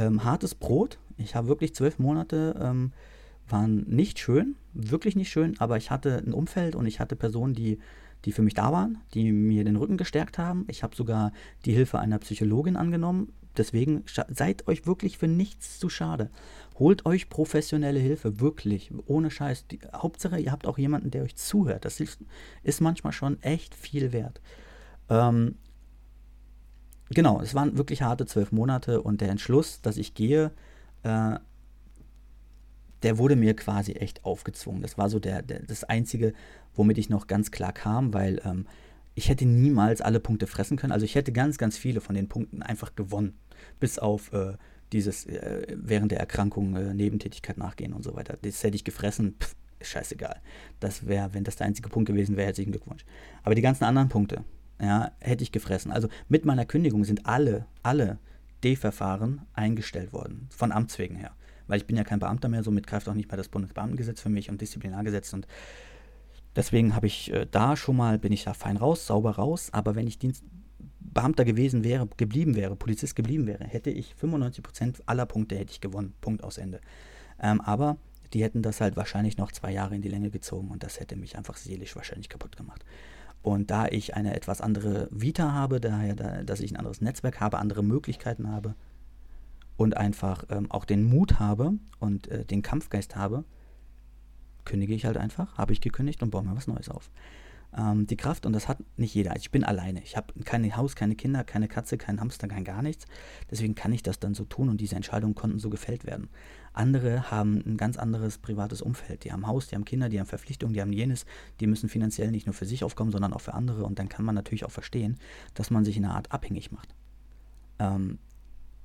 Ähm, 0.00 0.24
hartes 0.24 0.54
Brot. 0.54 0.98
Ich 1.18 1.34
habe 1.34 1.48
wirklich 1.48 1.74
zwölf 1.74 1.98
Monate, 1.98 2.58
ähm, 2.58 2.92
waren 3.48 3.84
nicht 3.88 4.18
schön, 4.18 4.56
wirklich 4.72 5.14
nicht 5.14 5.30
schön, 5.30 5.60
aber 5.60 5.76
ich 5.76 5.90
hatte 5.90 6.22
ein 6.24 6.32
Umfeld 6.32 6.74
und 6.74 6.86
ich 6.86 7.00
hatte 7.00 7.16
Personen, 7.16 7.54
die, 7.54 7.78
die 8.24 8.32
für 8.32 8.42
mich 8.42 8.54
da 8.54 8.72
waren, 8.72 8.98
die 9.12 9.30
mir 9.32 9.64
den 9.64 9.76
Rücken 9.76 9.98
gestärkt 9.98 10.38
haben. 10.38 10.64
Ich 10.68 10.82
habe 10.82 10.96
sogar 10.96 11.32
die 11.66 11.72
Hilfe 11.72 11.98
einer 11.98 12.18
Psychologin 12.18 12.76
angenommen, 12.76 13.32
Deswegen 13.56 14.04
seid 14.28 14.68
euch 14.68 14.86
wirklich 14.86 15.18
für 15.18 15.26
nichts 15.26 15.80
zu 15.80 15.88
schade. 15.88 16.30
Holt 16.78 17.04
euch 17.04 17.28
professionelle 17.28 17.98
Hilfe, 17.98 18.40
wirklich, 18.40 18.92
ohne 19.06 19.30
Scheiß. 19.30 19.66
Die, 19.66 19.80
Hauptsache, 19.92 20.38
ihr 20.38 20.52
habt 20.52 20.66
auch 20.66 20.78
jemanden, 20.78 21.10
der 21.10 21.24
euch 21.24 21.34
zuhört. 21.36 21.84
Das 21.84 22.00
ist, 22.00 22.20
ist 22.62 22.80
manchmal 22.80 23.12
schon 23.12 23.42
echt 23.42 23.74
viel 23.74 24.12
wert. 24.12 24.40
Ähm, 25.08 25.56
genau, 27.14 27.40
es 27.40 27.54
waren 27.54 27.76
wirklich 27.76 28.02
harte 28.02 28.26
zwölf 28.26 28.52
Monate 28.52 29.02
und 29.02 29.20
der 29.20 29.30
Entschluss, 29.30 29.80
dass 29.80 29.96
ich 29.96 30.14
gehe, 30.14 30.52
äh, 31.02 31.38
der 33.02 33.18
wurde 33.18 33.36
mir 33.36 33.54
quasi 33.56 33.92
echt 33.92 34.24
aufgezwungen. 34.24 34.82
Das 34.82 34.98
war 34.98 35.08
so 35.08 35.18
der, 35.18 35.42
der, 35.42 35.60
das 35.60 35.84
Einzige, 35.84 36.34
womit 36.74 36.98
ich 36.98 37.08
noch 37.08 37.26
ganz 37.26 37.50
klar 37.50 37.72
kam, 37.72 38.12
weil 38.12 38.40
ähm, 38.44 38.66
ich 39.14 39.28
hätte 39.28 39.46
niemals 39.46 40.00
alle 40.00 40.20
Punkte 40.20 40.46
fressen 40.46 40.76
können. 40.76 40.92
Also 40.92 41.04
ich 41.04 41.14
hätte 41.14 41.32
ganz, 41.32 41.58
ganz 41.58 41.76
viele 41.76 42.00
von 42.00 42.14
den 42.14 42.28
Punkten 42.28 42.62
einfach 42.62 42.94
gewonnen. 42.94 43.34
Bis 43.78 43.98
auf 43.98 44.32
äh, 44.32 44.54
dieses 44.92 45.26
äh, 45.26 45.66
während 45.76 46.12
der 46.12 46.20
Erkrankung 46.20 46.76
äh, 46.76 46.94
Nebentätigkeit 46.94 47.58
nachgehen 47.58 47.92
und 47.92 48.02
so 48.02 48.14
weiter. 48.14 48.38
Das 48.42 48.62
hätte 48.62 48.76
ich 48.76 48.84
gefressen, 48.84 49.36
pff, 49.40 49.54
scheißegal. 49.80 50.40
Das 50.78 51.06
wäre, 51.06 51.32
wenn 51.34 51.44
das 51.44 51.56
der 51.56 51.66
einzige 51.66 51.88
Punkt 51.88 52.08
gewesen 52.08 52.36
wäre, 52.36 52.46
herzlichen 52.46 52.72
Glückwunsch. 52.72 53.04
Aber 53.42 53.54
die 53.54 53.62
ganzen 53.62 53.84
anderen 53.84 54.08
Punkte, 54.08 54.44
ja, 54.80 55.12
hätte 55.20 55.42
ich 55.42 55.52
gefressen. 55.52 55.92
Also 55.92 56.08
mit 56.28 56.44
meiner 56.44 56.64
Kündigung 56.64 57.04
sind 57.04 57.26
alle, 57.26 57.66
alle 57.82 58.18
D-Verfahren 58.64 59.42
eingestellt 59.52 60.12
worden, 60.12 60.48
von 60.50 60.72
Amts 60.72 60.98
wegen 60.98 61.16
her. 61.16 61.32
Weil 61.66 61.78
ich 61.78 61.86
bin 61.86 61.96
ja 61.96 62.04
kein 62.04 62.18
Beamter 62.18 62.48
mehr, 62.48 62.62
somit 62.62 62.86
greift 62.86 63.08
auch 63.08 63.14
nicht 63.14 63.30
mehr 63.30 63.36
das 63.36 63.48
Bundesbeamtengesetz 63.48 64.20
für 64.20 64.28
mich 64.28 64.50
und 64.50 64.60
Disziplinargesetz 64.60 65.32
und 65.32 65.46
deswegen 66.56 66.94
habe 66.94 67.06
ich 67.06 67.32
äh, 67.32 67.46
da 67.50 67.76
schon 67.76 67.96
mal, 67.96 68.18
bin 68.18 68.32
ich 68.32 68.44
da 68.44 68.54
fein 68.54 68.76
raus, 68.76 69.06
sauber 69.06 69.32
raus, 69.32 69.68
aber 69.72 69.94
wenn 69.94 70.06
ich 70.06 70.18
Dienst, 70.18 70.44
Beamter 70.98 71.44
gewesen 71.44 71.82
wäre, 71.82 72.08
geblieben 72.16 72.54
wäre, 72.54 72.76
Polizist 72.76 73.16
geblieben 73.16 73.46
wäre, 73.46 73.64
hätte 73.64 73.90
ich 73.90 74.14
95% 74.20 75.02
aller 75.06 75.26
Punkte 75.26 75.56
hätte 75.56 75.72
ich 75.72 75.80
gewonnen. 75.80 76.14
Punkt 76.20 76.44
aus 76.44 76.56
Ende. 76.56 76.80
Ähm, 77.40 77.60
aber 77.60 77.96
die 78.32 78.44
hätten 78.44 78.62
das 78.62 78.80
halt 78.80 78.96
wahrscheinlich 78.96 79.36
noch 79.36 79.50
zwei 79.50 79.72
Jahre 79.72 79.96
in 79.96 80.02
die 80.02 80.08
Länge 80.08 80.30
gezogen 80.30 80.68
und 80.68 80.84
das 80.84 81.00
hätte 81.00 81.16
mich 81.16 81.36
einfach 81.36 81.56
seelisch 81.56 81.96
wahrscheinlich 81.96 82.28
kaputt 82.28 82.56
gemacht. 82.56 82.84
Und 83.42 83.70
da 83.70 83.86
ich 83.86 84.14
eine 84.14 84.34
etwas 84.34 84.60
andere 84.60 85.08
Vita 85.10 85.52
habe, 85.52 85.80
daher, 85.80 86.14
da, 86.14 86.42
dass 86.42 86.60
ich 86.60 86.72
ein 86.72 86.76
anderes 86.76 87.00
Netzwerk 87.00 87.40
habe, 87.40 87.58
andere 87.58 87.82
Möglichkeiten 87.82 88.50
habe 88.50 88.74
und 89.76 89.96
einfach 89.96 90.44
ähm, 90.50 90.70
auch 90.70 90.84
den 90.84 91.04
Mut 91.04 91.38
habe 91.38 91.72
und 91.98 92.28
äh, 92.28 92.44
den 92.44 92.62
Kampfgeist 92.62 93.16
habe, 93.16 93.44
kündige 94.64 94.94
ich 94.94 95.06
halt 95.06 95.16
einfach, 95.16 95.56
habe 95.56 95.72
ich 95.72 95.80
gekündigt 95.80 96.22
und 96.22 96.30
baue 96.30 96.44
mir 96.44 96.54
was 96.54 96.66
Neues 96.66 96.90
auf 96.90 97.10
ähm, 97.76 98.06
die 98.06 98.16
Kraft 98.16 98.46
und 98.46 98.52
das 98.52 98.68
hat 98.68 98.78
nicht 98.96 99.14
jeder. 99.14 99.36
Ich 99.36 99.50
bin 99.50 99.64
alleine. 99.64 100.02
Ich 100.02 100.16
habe 100.16 100.32
kein 100.44 100.76
Haus, 100.76 100.96
keine 100.96 101.14
Kinder, 101.14 101.44
keine 101.44 101.68
Katze, 101.68 101.98
kein 101.98 102.20
Hamster, 102.20 102.48
kein 102.48 102.64
gar 102.64 102.82
nichts. 102.82 103.06
Deswegen 103.50 103.74
kann 103.74 103.92
ich 103.92 104.02
das 104.02 104.18
dann 104.18 104.34
so 104.34 104.44
tun 104.44 104.68
und 104.68 104.80
diese 104.80 104.96
Entscheidungen 104.96 105.34
konnten 105.34 105.58
so 105.58 105.70
gefällt 105.70 106.04
werden. 106.04 106.28
Andere 106.72 107.30
haben 107.30 107.62
ein 107.66 107.76
ganz 107.76 107.96
anderes 107.96 108.38
privates 108.38 108.82
Umfeld. 108.82 109.24
Die 109.24 109.32
haben 109.32 109.46
Haus, 109.46 109.68
die 109.68 109.74
haben 109.74 109.84
Kinder, 109.84 110.08
die 110.08 110.18
haben 110.20 110.26
Verpflichtungen, 110.26 110.74
die 110.74 110.80
haben 110.80 110.92
jenes. 110.92 111.26
Die 111.60 111.66
müssen 111.66 111.88
finanziell 111.88 112.30
nicht 112.30 112.46
nur 112.46 112.54
für 112.54 112.66
sich 112.66 112.84
aufkommen, 112.84 113.12
sondern 113.12 113.32
auch 113.32 113.40
für 113.40 113.54
andere. 113.54 113.84
Und 113.84 113.98
dann 113.98 114.08
kann 114.08 114.24
man 114.24 114.34
natürlich 114.34 114.64
auch 114.64 114.70
verstehen, 114.70 115.18
dass 115.54 115.70
man 115.70 115.84
sich 115.84 115.96
in 115.96 116.04
einer 116.04 116.14
Art 116.14 116.32
abhängig 116.32 116.70
macht. 116.72 116.94
Ähm, 117.78 118.18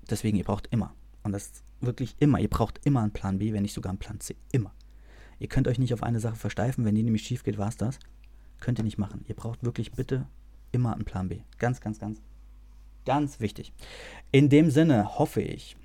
deswegen, 0.10 0.38
ihr 0.38 0.44
braucht 0.44 0.68
immer, 0.72 0.94
und 1.24 1.32
das 1.32 1.64
wirklich 1.82 2.16
immer, 2.20 2.40
ihr 2.40 2.50
braucht 2.50 2.80
immer 2.86 3.02
einen 3.02 3.12
Plan 3.12 3.40
B, 3.40 3.54
wenn 3.54 3.64
nicht 3.64 3.74
sogar 3.74 3.92
einen 3.92 4.00
Plan 4.00 4.20
C. 4.20 4.36
Immer. 4.52 4.74
Ihr 5.38 5.48
könnt 5.48 5.68
euch 5.68 5.80
nicht 5.80 5.94
auf 5.94 6.04
eine 6.04 6.20
Sache 6.20 6.36
versteifen, 6.36 6.86
wenn 6.86 6.96
die 6.96 7.04
nämlich 7.04 7.24
schief 7.24 7.44
geht, 7.44 7.58
war 7.58 7.68
es 7.68 7.78
das. 7.78 8.00
Könnt 8.60 8.80
ihr 8.80 8.84
nicht 8.84 8.98
machen. 8.98 9.24
Ihr 9.28 9.36
braucht 9.36 9.64
wirklich 9.64 9.92
bitte 9.92 10.28
immer 10.72 10.94
einen 10.94 11.06
Plan 11.06 11.30
B. 11.30 11.42
Ganz, 11.58 11.82
ganz, 11.82 12.00
ganz, 12.00 12.22
ganz 13.06 13.40
wichtig. 13.40 13.74
In 14.32 14.50
dem 14.50 14.70
Sinne 14.70 15.18
hoffe 15.18 15.42
ich, 15.42 15.78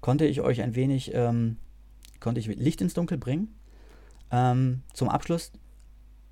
konnte 0.00 0.26
ich 0.26 0.40
euch 0.40 0.62
ein 0.62 0.74
wenig, 0.74 1.12
ähm, 1.14 1.56
konnte 2.20 2.40
ich 2.40 2.46
Licht 2.46 2.80
ins 2.80 2.94
Dunkel 2.94 3.18
bringen. 3.18 3.54
Ähm, 4.30 4.82
zum 4.92 5.08
Abschluss, 5.08 5.52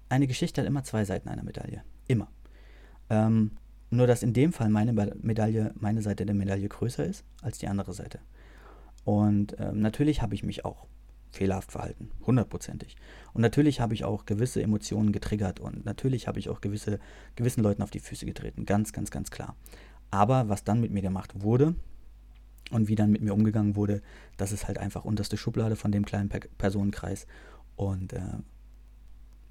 eine 0.09 0.27
Geschichte 0.27 0.61
hat 0.61 0.69
immer 0.69 0.85
zwei 0.85 1.05
Seiten 1.05 1.29
einer 1.29 1.45
Medaille. 1.45 1.83
Immer. 2.09 2.29
Ähm, 3.09 3.53
nur 3.91 4.07
dass 4.07 4.23
in 4.23 4.33
dem 4.33 4.53
Fall 4.53 4.69
meine 4.69 4.93
Medaille, 4.93 5.73
meine 5.75 6.03
Seite 6.03 6.25
der 6.25 6.35
Medaille 6.35 6.69
größer 6.69 7.05
ist 7.05 7.25
als 7.43 7.59
die 7.59 7.69
andere 7.69 7.93
Seite. 7.93 8.21
Und 9.05 9.57
ähm, 9.59 9.81
natürlich 9.81 10.23
habe 10.23 10.35
ich 10.35 10.43
mich 10.43 10.65
auch 10.65 10.87
fehlerhaft 11.31 11.73
verhalten, 11.73 12.11
hundertprozentig. 12.27 12.97
Und 13.33 13.43
natürlich 13.43 13.81
habe 13.81 13.95
ich 13.95 14.05
auch 14.05 14.27
gewisse 14.27 14.63
Emotionen 14.63 15.13
getriggert 15.13 15.61
und 15.61 15.85
natürlich 15.85 16.27
habe 16.27 16.39
ich 16.39 16.49
auch 16.49 16.61
gewisse, 16.61 16.99
gewissen 17.37 17.63
Leuten 17.63 17.83
auf 17.83 17.91
die 17.91 18.01
Füße 18.01 18.27
getreten, 18.27 18.67
ganz, 18.67 18.93
ganz, 18.93 19.11
ganz 19.11 19.31
klar. 19.31 19.57
Aber 20.11 20.49
was 20.49 20.65
dann 20.65 20.81
mit 20.81 20.91
mir 20.91 21.03
gemacht 21.03 21.43
wurde 21.43 21.75
und 22.71 22.89
wie 22.89 22.97
dann 22.97 23.11
mit 23.11 23.23
mir 23.23 23.33
umgegangen 23.33 23.77
wurde, 23.77 24.03
das 24.37 24.53
ist 24.53 24.67
halt 24.67 24.79
einfach 24.79 25.05
unterste 25.05 25.37
Schublade 25.37 25.77
von 25.77 25.93
dem 25.93 26.05
kleinen 26.05 26.29
per 26.29 26.41
Personenkreis 26.59 27.27
und 27.77 28.13
äh, 28.13 28.39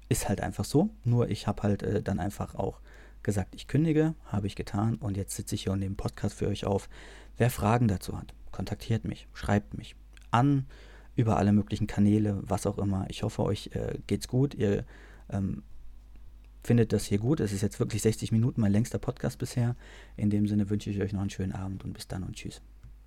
ist 0.08 0.28
halt 0.28 0.42
einfach 0.42 0.64
so. 0.64 0.90
Nur 1.04 1.30
ich 1.30 1.46
habe 1.46 1.62
halt 1.62 1.82
äh, 1.82 2.02
dann 2.02 2.20
einfach 2.20 2.54
auch 2.54 2.80
gesagt, 3.22 3.54
ich 3.54 3.68
kündige, 3.68 4.14
habe 4.26 4.46
ich 4.46 4.56
getan 4.56 4.96
und 4.96 5.16
jetzt 5.16 5.34
sitze 5.34 5.54
ich 5.54 5.62
hier 5.62 5.72
und 5.72 5.78
nehme 5.78 5.94
Podcast 5.94 6.34
für 6.34 6.48
euch 6.48 6.64
auf. 6.64 6.88
Wer 7.36 7.50
Fragen 7.50 7.88
dazu 7.88 8.18
hat, 8.18 8.34
kontaktiert 8.50 9.04
mich, 9.04 9.28
schreibt 9.32 9.76
mich 9.76 9.96
an 10.30 10.66
über 11.16 11.36
alle 11.36 11.52
möglichen 11.52 11.86
Kanäle, 11.86 12.40
was 12.42 12.66
auch 12.66 12.78
immer. 12.78 13.06
Ich 13.08 13.22
hoffe, 13.22 13.42
euch 13.42 13.70
äh, 13.74 13.98
geht's 14.06 14.28
gut. 14.28 14.54
Ihr 14.54 14.84
ähm, 15.30 15.62
findet 16.62 16.92
das 16.92 17.04
hier 17.04 17.18
gut. 17.18 17.40
Es 17.40 17.52
ist 17.52 17.62
jetzt 17.62 17.80
wirklich 17.80 18.02
60 18.02 18.32
Minuten, 18.32 18.60
mein 18.60 18.72
längster 18.72 18.98
Podcast 18.98 19.38
bisher. 19.38 19.76
In 20.16 20.30
dem 20.30 20.46
Sinne 20.46 20.70
wünsche 20.70 20.90
ich 20.90 21.00
euch 21.00 21.12
noch 21.12 21.20
einen 21.20 21.30
schönen 21.30 21.52
Abend 21.52 21.84
und 21.84 21.92
bis 21.92 22.08
dann 22.08 22.22
und 22.22 22.36
tschüss. 22.36 22.62